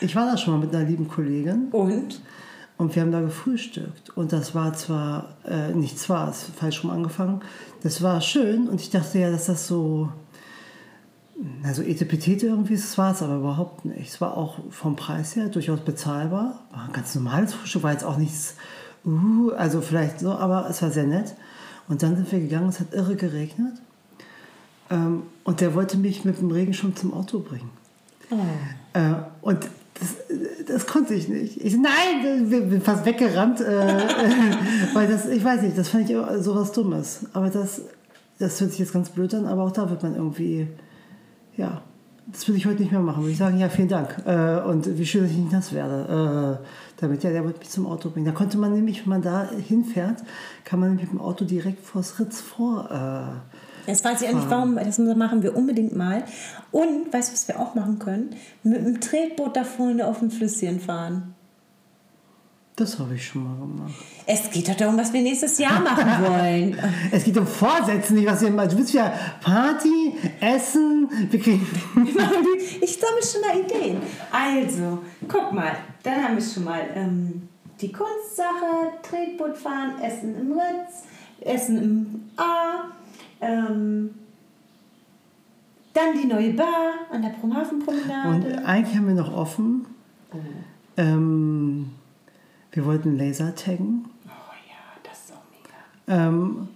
Ich 0.00 0.14
war 0.14 0.26
da 0.26 0.36
schon 0.36 0.54
mal 0.58 0.66
mit 0.66 0.74
einer 0.74 0.84
lieben 0.84 1.08
Kollegin 1.08 1.68
Und? 1.72 2.20
Und 2.76 2.94
wir 2.94 3.02
haben 3.02 3.12
da 3.12 3.20
gefrühstückt. 3.20 4.10
Und 4.16 4.32
das 4.32 4.54
war 4.54 4.74
zwar, 4.74 5.36
äh, 5.46 5.72
nicht 5.72 5.98
zwar, 5.98 6.30
ist 6.30 6.50
falsch 6.56 6.82
rum 6.82 6.90
angefangen, 6.90 7.40
das 7.82 8.02
war 8.02 8.20
schön 8.20 8.68
und 8.68 8.80
ich 8.80 8.90
dachte 8.90 9.18
ja, 9.18 9.30
dass 9.30 9.46
das 9.46 9.66
so, 9.66 10.08
also 11.62 11.82
Etepetete 11.82 12.46
irgendwie 12.46 12.76
das 12.76 12.96
war 12.96 13.12
es 13.12 13.22
aber 13.22 13.36
überhaupt 13.36 13.84
nicht. 13.84 14.08
Es 14.08 14.20
war 14.20 14.36
auch 14.36 14.58
vom 14.70 14.96
Preis 14.96 15.36
her 15.36 15.48
durchaus 15.48 15.80
bezahlbar. 15.80 16.60
War 16.70 16.84
ein 16.84 16.92
ganz 16.92 17.14
normales 17.14 17.54
Frühstück, 17.54 17.82
war 17.82 17.92
jetzt 17.92 18.04
auch 18.04 18.16
nichts, 18.16 18.54
uh, 19.04 19.50
also 19.50 19.80
vielleicht 19.80 20.20
so, 20.20 20.32
aber 20.32 20.68
es 20.68 20.80
war 20.82 20.90
sehr 20.90 21.06
nett. 21.06 21.34
Und 21.88 22.02
dann 22.02 22.16
sind 22.16 22.30
wir 22.32 22.40
gegangen, 22.40 22.68
es 22.68 22.80
hat 22.80 22.94
irre 22.94 23.16
geregnet. 23.16 23.74
Ähm, 24.90 25.24
und 25.44 25.60
der 25.60 25.74
wollte 25.74 25.96
mich 25.98 26.24
mit 26.24 26.38
dem 26.38 26.50
Regenschirm 26.50 26.96
zum 26.96 27.12
Auto 27.12 27.40
bringen. 27.40 27.70
Äh, 28.94 29.14
und 29.42 29.68
das, 30.66 30.86
konnte 30.86 31.14
ich 31.14 31.28
nicht. 31.28 31.64
Ich 31.64 31.76
nein, 31.76 32.44
ich 32.44 32.68
bin 32.68 32.80
fast 32.80 33.04
weggerannt, 33.04 33.60
äh, 33.60 33.64
weil 34.94 35.08
das, 35.08 35.26
ich 35.26 35.44
weiß 35.44 35.62
nicht, 35.62 35.76
das 35.76 35.88
fand 35.88 36.08
ich 36.08 36.16
sowas 36.40 36.72
Dummes. 36.72 37.26
Aber 37.32 37.50
das, 37.50 37.82
das 38.38 38.60
hört 38.60 38.70
sich 38.70 38.80
jetzt 38.80 38.92
ganz 38.92 39.10
blöd 39.10 39.34
an, 39.34 39.46
aber 39.46 39.64
auch 39.64 39.72
da 39.72 39.88
wird 39.90 40.02
man 40.02 40.14
irgendwie, 40.14 40.68
ja, 41.56 41.82
das 42.26 42.48
würde 42.48 42.58
ich 42.58 42.66
heute 42.66 42.80
nicht 42.80 42.92
mehr 42.92 43.00
machen. 43.00 43.22
Würde 43.22 43.32
ich 43.32 43.38
sagen, 43.38 43.58
ja, 43.58 43.68
vielen 43.68 43.88
Dank. 43.88 44.16
Äh, 44.24 44.60
und 44.68 44.98
wie 44.98 45.06
schön, 45.06 45.22
dass 45.22 45.30
ich 45.30 45.36
nicht 45.36 45.52
nass 45.52 45.72
werde. 45.72 46.58
Äh, 46.60 46.66
damit, 47.00 47.22
ja, 47.22 47.30
der 47.30 47.44
wollte 47.44 47.58
mich 47.58 47.70
zum 47.70 47.86
Auto 47.86 48.10
bringen. 48.10 48.26
Da 48.26 48.32
konnte 48.32 48.56
man 48.56 48.72
nämlich, 48.72 49.02
wenn 49.02 49.10
man 49.10 49.22
da 49.22 49.48
hinfährt, 49.50 50.22
kann 50.64 50.80
man 50.80 50.96
mit 50.96 51.10
dem 51.10 51.20
Auto 51.20 51.44
direkt 51.44 51.84
vors 51.84 52.18
Ritz 52.18 52.40
vor. 52.40 52.90
Äh, 52.90 53.53
Jetzt 53.86 54.04
weiß 54.04 54.22
ich 54.22 54.28
auch 54.28 54.34
nicht, 54.34 54.50
warum. 54.50 54.76
Das 54.76 54.98
machen 54.98 55.42
wir 55.42 55.56
unbedingt 55.56 55.94
mal. 55.96 56.24
Und, 56.70 57.12
weißt 57.12 57.30
du, 57.30 57.32
was 57.34 57.48
wir 57.48 57.60
auch 57.60 57.74
machen 57.74 57.98
können? 57.98 58.34
Mit 58.62 58.78
einem 58.78 59.00
Tretboot 59.00 59.56
da 59.56 59.64
vorne 59.64 60.06
auf 60.06 60.18
dem 60.20 60.30
Flüsschen 60.30 60.80
fahren. 60.80 61.34
das 62.76 62.98
habe 62.98 63.14
ich 63.14 63.24
schon 63.26 63.44
mal 63.44 63.56
gemacht. 63.56 63.94
Es 64.26 64.50
geht 64.50 64.68
doch 64.68 64.74
darum, 64.74 64.96
was 64.98 65.12
wir 65.12 65.22
nächstes 65.22 65.58
Jahr 65.58 65.80
machen 65.80 66.24
wollen. 66.24 66.78
Es 67.12 67.22
geht 67.24 67.36
um 67.38 67.46
Vorsätze, 67.46 68.14
nicht 68.14 68.26
was 68.26 68.42
ihr 68.42 68.50
macht. 68.50 68.72
Du 68.72 68.78
willst 68.78 68.94
ja 68.94 69.12
Party, 69.42 70.14
Essen, 70.40 71.08
wir 71.30 71.40
kriegen. 71.40 71.66
Ich 72.80 72.98
sammle 72.98 73.22
schon 73.22 73.40
mal 73.40 73.60
Ideen. 73.60 73.98
Also, 74.32 74.98
guck 75.28 75.52
mal, 75.52 75.72
dann 76.02 76.22
haben 76.22 76.36
wir 76.36 76.42
schon 76.42 76.64
mal 76.64 76.80
ähm, 76.94 77.48
die 77.80 77.92
Kunstsache, 77.92 78.92
Tretboot 79.02 79.56
fahren, 79.56 80.00
Essen 80.02 80.34
im 80.38 80.52
Ritz, 80.52 81.04
Essen 81.40 81.82
im 81.82 82.24
A, 82.36 82.90
ähm, 83.40 84.10
dann 85.92 86.18
die 86.20 86.26
neue 86.26 86.52
Bar 86.54 86.92
an 87.10 87.22
der 87.22 87.30
Und 87.32 87.40
Brumhafenpromenade. 87.40 88.64
eigentlich 88.64 88.96
haben 88.96 89.06
wir 89.06 89.14
noch 89.14 89.32
offen. 89.32 89.86
Ähm, 90.96 91.90
wir 92.72 92.84
wollten 92.84 93.16
Laser 93.16 93.54
taggen. 93.54 94.04
Oh 94.26 94.28
ja, 94.28 95.00
das 95.04 95.24
ist 95.26 95.32
auch 95.32 95.42
mega. 95.50 96.26
Ähm, 96.28 96.68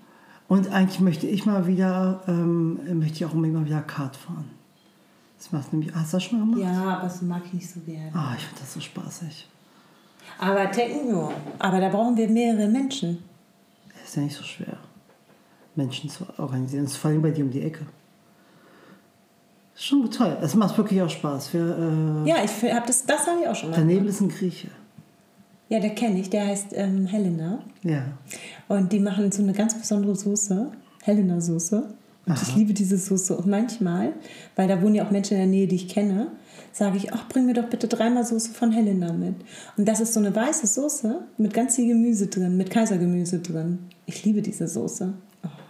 und 0.47 0.71
eigentlich 0.71 1.01
möchte 1.01 1.27
ich 1.27 1.45
mal 1.47 1.67
wieder, 1.67 2.23
ähm, 2.29 2.79
möchte 2.99 3.17
ich 3.17 3.25
auch 3.25 3.35
mal 3.35 3.65
wieder 3.65 3.83
Kart 3.83 4.17
fahren. 4.17 4.51
Das 5.37 5.53
macht 5.53 5.73
nämlich, 5.73 5.95
hast 5.95 6.13
du 6.13 6.17
das 6.17 6.25
schon 6.25 6.39
mal 6.41 6.57
gemacht? 6.57 6.75
Ja, 6.75 6.85
aber 6.95 7.03
das 7.05 7.23
mag 7.23 7.43
ich 7.47 7.53
nicht 7.55 7.71
so 7.71 7.81
gerne. 7.81 8.11
Ah, 8.15 8.35
ich 8.37 8.45
finde 8.45 8.61
das 8.61 8.75
so 8.75 8.81
spaßig. 8.81 9.49
Aber 10.39 10.71
Tekken, 10.71 11.09
ja. 11.11 11.31
Aber 11.59 11.81
da 11.81 11.89
brauchen 11.89 12.17
wir 12.17 12.29
mehrere 12.29 12.69
Menschen. 12.69 13.23
Ist 14.05 14.17
ja 14.17 14.23
nicht 14.23 14.37
so 14.37 14.43
schwer, 14.43 14.77
Menschen 15.79 16.11
zu 16.11 16.27
organisieren. 16.37 16.85
Das 16.85 16.93
ist 16.93 16.99
vor 16.99 17.11
allem 17.11 17.23
bei 17.23 17.31
dir 17.31 17.45
um 17.45 17.51
die 17.51 17.63
Ecke. 17.63 17.87
Ist 19.75 19.85
schon 19.85 20.11
toll. 20.11 20.37
Es 20.43 20.55
macht 20.55 20.77
wirklich 20.77 21.01
auch 21.01 21.09
Spaß. 21.09 21.55
Wir, 21.55 21.79
äh, 22.25 22.29
Ja, 22.29 22.37
ich 22.45 22.75
hab 22.75 22.87
das, 22.87 23.07
das 23.07 23.27
habe 23.27 23.41
ich 23.43 23.49
auch 23.49 23.55
schon 23.55 23.71
mal. 23.71 23.77
daneben 23.77 24.07
ist 24.07 24.21
ein 24.21 24.29
Grieche. 24.29 24.69
Ja, 25.71 25.81
der 25.81 25.91
kenne 25.91 26.19
ich. 26.21 26.29
Der 26.31 26.47
heißt 26.47 26.69
ähm, 26.73 27.07
Helena. 27.07 27.61
Ja. 27.83 28.03
Und 28.69 28.93
die 28.93 28.99
machen 29.01 29.31
so 29.33 29.43
eine 29.43 29.53
ganz 29.53 29.75
besondere 29.75 30.17
Soße, 30.17 30.71
Helena-Soße. 31.05 31.85
Und 32.27 32.43
ich 32.43 32.57
liebe 32.57 32.75
diese 32.75 32.99
Soße. 32.99 33.37
Und 33.37 33.47
manchmal, 33.47 34.13
weil 34.57 34.69
da 34.69 34.83
wohnen 34.83 34.97
ja 34.97 35.07
auch 35.07 35.11
Menschen 35.11 35.35
in 35.35 35.39
der 35.41 35.47
Nähe, 35.47 35.67
die 35.67 35.77
ich 35.77 35.89
kenne, 35.89 36.29
sage 36.73 36.97
ich, 36.99 37.13
ach, 37.13 37.29
bring 37.29 37.47
mir 37.47 37.55
doch 37.55 37.69
bitte 37.71 37.87
dreimal 37.89 38.25
Soße 38.25 38.51
von 38.53 38.73
Helena 38.73 39.13
mit. 39.13 39.37
Und 39.77 39.87
das 39.87 40.01
ist 40.01 40.13
so 40.13 40.21
eine 40.21 40.35
weiße 40.35 40.67
Soße 40.67 41.21
mit 41.39 41.55
ganz 41.55 41.77
viel 41.77 41.87
Gemüse 41.89 42.27
drin, 42.27 42.57
mit 42.57 42.71
Kaisergemüse 42.71 43.39
drin. 43.39 43.79
Ich 44.07 44.25
liebe 44.25 44.43
diese 44.43 44.67
Soße. 44.69 45.15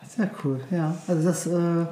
Sehr 0.09 0.31
cool, 0.43 0.61
ja. 0.71 0.97
Also 1.07 1.23
das 1.23 1.47
äh, 1.47 1.87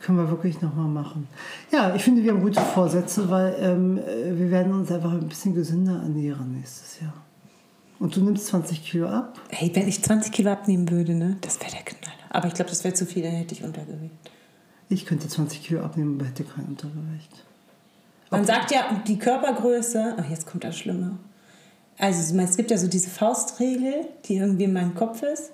können 0.00 0.18
wir 0.18 0.30
wirklich 0.30 0.60
nochmal 0.62 0.88
machen. 0.88 1.28
Ja, 1.70 1.94
ich 1.94 2.02
finde, 2.02 2.22
wir 2.22 2.32
haben 2.32 2.40
gute 2.40 2.60
Vorsätze, 2.60 3.28
weil 3.28 3.56
ähm, 3.60 3.98
äh, 3.98 4.38
wir 4.38 4.50
werden 4.50 4.72
uns 4.72 4.90
einfach 4.90 5.12
ein 5.12 5.28
bisschen 5.28 5.54
gesünder 5.54 6.00
ernähren 6.02 6.52
nächstes 6.52 7.00
Jahr. 7.00 7.14
Und 7.98 8.16
du 8.16 8.22
nimmst 8.22 8.46
20 8.46 8.82
Kilo 8.82 9.08
ab? 9.08 9.38
Hey, 9.50 9.70
wenn 9.74 9.86
ich 9.86 10.02
20 10.02 10.32
Kilo 10.32 10.50
abnehmen 10.50 10.88
würde, 10.90 11.14
ne, 11.14 11.36
das 11.42 11.60
wäre 11.60 11.70
der 11.70 11.82
Knaller. 11.82 12.16
Aber 12.30 12.48
ich 12.48 12.54
glaube, 12.54 12.70
das 12.70 12.82
wäre 12.82 12.94
zu 12.94 13.04
viel, 13.04 13.22
dann 13.22 13.32
hätte 13.32 13.54
ich 13.54 13.62
Untergewicht. 13.62 14.14
Ich 14.88 15.04
könnte 15.04 15.28
20 15.28 15.62
Kilo 15.62 15.82
abnehmen, 15.82 16.16
aber 16.16 16.28
hätte 16.28 16.44
kein 16.44 16.64
Untergewicht. 16.64 17.44
Man 18.30 18.44
sagt 18.44 18.70
ja, 18.70 19.02
die 19.06 19.18
Körpergröße, 19.18 20.14
ach, 20.18 20.30
jetzt 20.30 20.46
kommt 20.46 20.64
das 20.64 20.78
Schlimme. 20.78 21.18
Also 21.98 22.34
es 22.34 22.56
gibt 22.56 22.70
ja 22.70 22.78
so 22.78 22.86
diese 22.86 23.10
Faustregel, 23.10 24.06
die 24.24 24.36
irgendwie 24.36 24.64
in 24.64 24.72
meinem 24.72 24.94
Kopf 24.94 25.22
ist. 25.22 25.50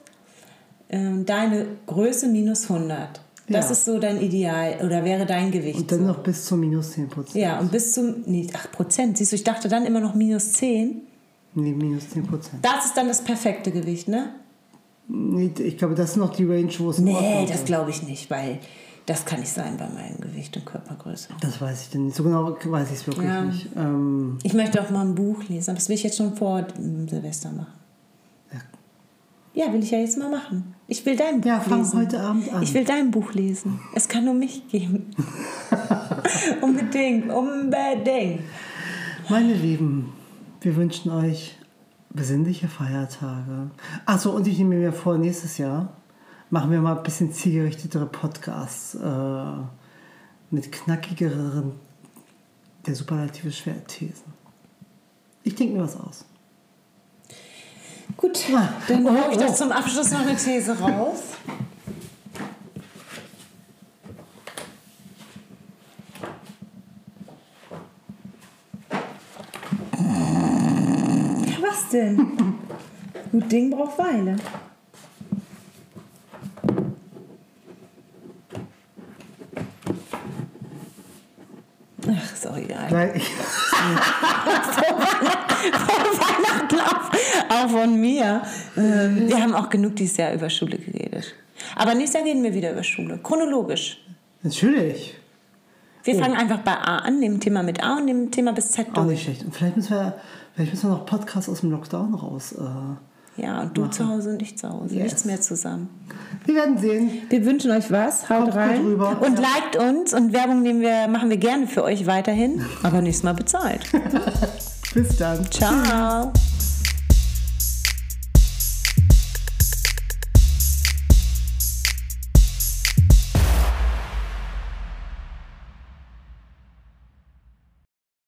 Ähm, 0.88 1.26
Deine 1.26 1.66
Größe 1.86 2.28
minus 2.28 2.68
100. 2.70 3.20
Das 3.48 3.66
Ja. 3.66 3.70
ist 3.72 3.84
so 3.84 3.98
dein 3.98 4.20
Ideal 4.20 4.78
oder 4.84 5.04
wäre 5.04 5.24
dein 5.26 5.50
Gewicht. 5.52 5.78
Und 5.78 5.92
dann 5.92 6.00
so. 6.00 6.06
noch 6.06 6.18
bis 6.18 6.44
zu 6.44 6.56
minus 6.56 6.92
10 6.92 7.08
Prozent. 7.08 7.36
Ja, 7.36 7.58
und 7.60 7.70
bis 7.70 7.92
zum, 7.92 8.16
nee, 8.26 8.46
8 8.52 8.72
Prozent. 8.72 9.18
Siehst 9.18 9.32
du, 9.32 9.36
ich 9.36 9.44
dachte 9.44 9.68
dann 9.68 9.86
immer 9.86 10.00
noch 10.00 10.14
minus 10.14 10.52
10. 10.54 11.02
Nee, 11.54 11.72
minus 11.72 12.10
10 12.10 12.26
Prozent. 12.26 12.64
Das 12.64 12.86
ist 12.86 12.96
dann 12.96 13.06
das 13.08 13.22
perfekte 13.22 13.70
Gewicht, 13.70 14.08
ne? 14.08 14.30
Nee, 15.08 15.52
ich 15.58 15.78
glaube, 15.78 15.94
das 15.94 16.10
ist 16.10 16.16
noch 16.16 16.34
die 16.34 16.44
Range, 16.44 16.72
wo 16.78 16.90
es 16.90 16.98
Nee, 16.98 17.46
das 17.48 17.64
glaube 17.64 17.90
ich 17.90 18.02
nicht, 18.02 18.28
weil 18.30 18.58
das 19.06 19.24
kann 19.24 19.38
nicht 19.38 19.52
sein 19.52 19.76
bei 19.76 19.88
meinem 19.88 20.20
Gewicht 20.20 20.56
und 20.56 20.66
Körpergröße. 20.66 21.28
Das 21.40 21.60
weiß 21.60 21.82
ich 21.82 21.90
denn 21.90 22.06
nicht. 22.06 22.16
So 22.16 22.24
genau 22.24 22.56
weiß 22.64 22.88
ich 22.90 22.96
es 22.96 23.06
wirklich 23.06 23.26
Ja. 23.28 23.42
nicht. 23.42 23.68
Ähm, 23.76 24.38
Ich 24.42 24.52
möchte 24.54 24.82
auch 24.82 24.90
mal 24.90 25.02
ein 25.06 25.14
Buch 25.14 25.44
lesen, 25.48 25.70
aber 25.70 25.78
das 25.78 25.88
will 25.88 25.94
ich 25.94 26.02
jetzt 26.02 26.16
schon 26.16 26.34
vor 26.34 26.66
Silvester 27.08 27.52
machen. 27.52 27.72
Ja, 29.54 29.72
will 29.72 29.82
ich 29.82 29.90
ja 29.92 29.98
jetzt 30.00 30.18
mal 30.18 30.28
machen. 30.28 30.74
Ich 30.88 31.04
will 31.04 31.16
dein 31.16 31.40
Buch 31.40 31.48
Ja, 31.48 31.60
fang 31.60 31.80
lesen. 31.80 31.98
heute 31.98 32.20
Abend 32.20 32.52
an. 32.52 32.62
Ich 32.62 32.72
will 32.72 32.84
dein 32.84 33.10
Buch 33.10 33.32
lesen. 33.32 33.80
Es 33.94 34.08
kann 34.08 34.24
nur 34.24 34.34
mich 34.34 34.68
geben. 34.68 35.10
unbedingt, 36.60 37.30
unbedingt. 37.30 38.42
Meine 39.28 39.52
Lieben, 39.54 40.12
wir 40.60 40.76
wünschen 40.76 41.10
euch 41.10 41.56
besinnliche 42.10 42.68
Feiertage. 42.68 43.70
Achso, 44.04 44.30
und 44.30 44.46
ich 44.46 44.58
nehme 44.58 44.76
mir 44.76 44.92
vor, 44.92 45.18
nächstes 45.18 45.58
Jahr 45.58 45.92
machen 46.50 46.70
wir 46.70 46.80
mal 46.80 46.96
ein 46.96 47.02
bisschen 47.02 47.32
zielgerichtetere 47.32 48.06
Podcasts 48.06 48.94
äh, 48.94 49.52
mit 50.52 50.70
knackigeren, 50.70 51.72
der 52.86 52.94
superlative 52.94 53.50
Schwerthesen. 53.50 54.32
Ich 55.42 55.56
denke 55.56 55.74
mir 55.74 55.82
was 55.82 55.98
aus. 55.98 56.24
Gut, 58.16 58.44
dann 58.88 59.06
oh, 59.06 59.30
ich 59.30 59.38
doch 59.38 59.54
zum 59.54 59.72
Abschluss 59.72 60.10
noch 60.10 60.20
eine 60.20 60.36
These 60.36 60.78
raus. 60.78 61.22
Was 71.60 71.88
denn? 71.90 72.54
Gut 73.32 73.48
Ding 73.48 73.70
braucht 73.70 73.98
Weile. 73.98 74.36
Ach, 82.08 82.32
ist 82.32 82.46
auch 82.46 82.56
egal. 82.56 82.90
Weil 82.90 83.16
ich, 83.16 83.30
Weihnachten 85.72 86.65
auch, 87.60 87.64
auch 87.66 87.70
von 87.70 88.00
mir. 88.00 88.42
Ähm, 88.76 89.28
wir 89.28 89.42
haben 89.42 89.54
auch 89.54 89.68
genug 89.68 89.96
dieses 89.96 90.16
Jahr 90.16 90.32
über 90.34 90.48
Schule 90.50 90.78
geredet. 90.78 91.34
Aber 91.74 91.94
nächstes 91.94 92.20
Jahr 92.20 92.28
reden 92.28 92.42
wir 92.42 92.54
wieder 92.54 92.72
über 92.72 92.82
Schule. 92.82 93.18
Chronologisch. 93.22 93.98
natürlich. 94.42 95.14
Wir 96.04 96.14
fangen 96.20 96.36
einfach 96.36 96.58
bei 96.60 96.70
A 96.72 96.98
an, 96.98 97.18
nehmen 97.18 97.40
Thema 97.40 97.64
mit 97.64 97.82
A 97.82 97.96
und 97.96 98.04
nehmen 98.04 98.30
Thema 98.30 98.52
bis 98.52 98.70
Z 98.70 98.86
Auch 98.90 98.94
durch. 98.94 99.06
nicht 99.08 99.22
schlecht. 99.24 99.44
Und 99.44 99.52
vielleicht 99.56 99.74
müssen 99.76 99.90
wir, 99.90 100.14
vielleicht 100.54 100.72
müssen 100.72 100.88
wir 100.88 100.94
noch 100.98 101.04
Podcasts 101.06 101.48
aus 101.48 101.60
dem 101.62 101.72
Lockdown 101.72 102.14
raus. 102.14 102.52
Äh, 102.52 103.42
Ja, 103.42 103.62
und 103.62 103.76
du 103.76 103.86
zu 103.88 104.06
Hause 104.08 104.30
und 104.30 104.40
ich 104.40 104.56
zu 104.56 104.68
Hause. 104.70 104.94
Yes. 104.94 105.02
Nichts 105.04 105.24
mehr 105.24 105.40
zusammen. 105.40 105.88
Wir 106.44 106.54
werden 106.54 106.78
sehen. 106.78 107.10
Wir 107.28 107.44
wünschen 107.44 107.72
euch 107.72 107.90
was. 107.90 108.30
Haut 108.30 108.42
Kommt 108.44 108.54
rein. 108.54 108.80
rüber. 108.82 109.20
Und 109.20 109.40
Ja. 109.40 109.46
liked 109.48 109.76
uns. 109.76 110.14
Und 110.14 110.32
Werbung 110.32 110.62
nehmen 110.62 110.80
wir, 110.80 111.08
machen 111.08 111.28
wir 111.28 111.38
gerne 111.38 111.66
für 111.66 111.82
euch 111.82 112.06
weiterhin. 112.06 112.64
Aber 112.84 113.02
nächstes 113.02 113.24
Mal 113.24 113.34
bezahlt. 113.34 113.80
Bis 114.94 115.16
dann. 115.16 115.44
Ciao. 115.50 116.32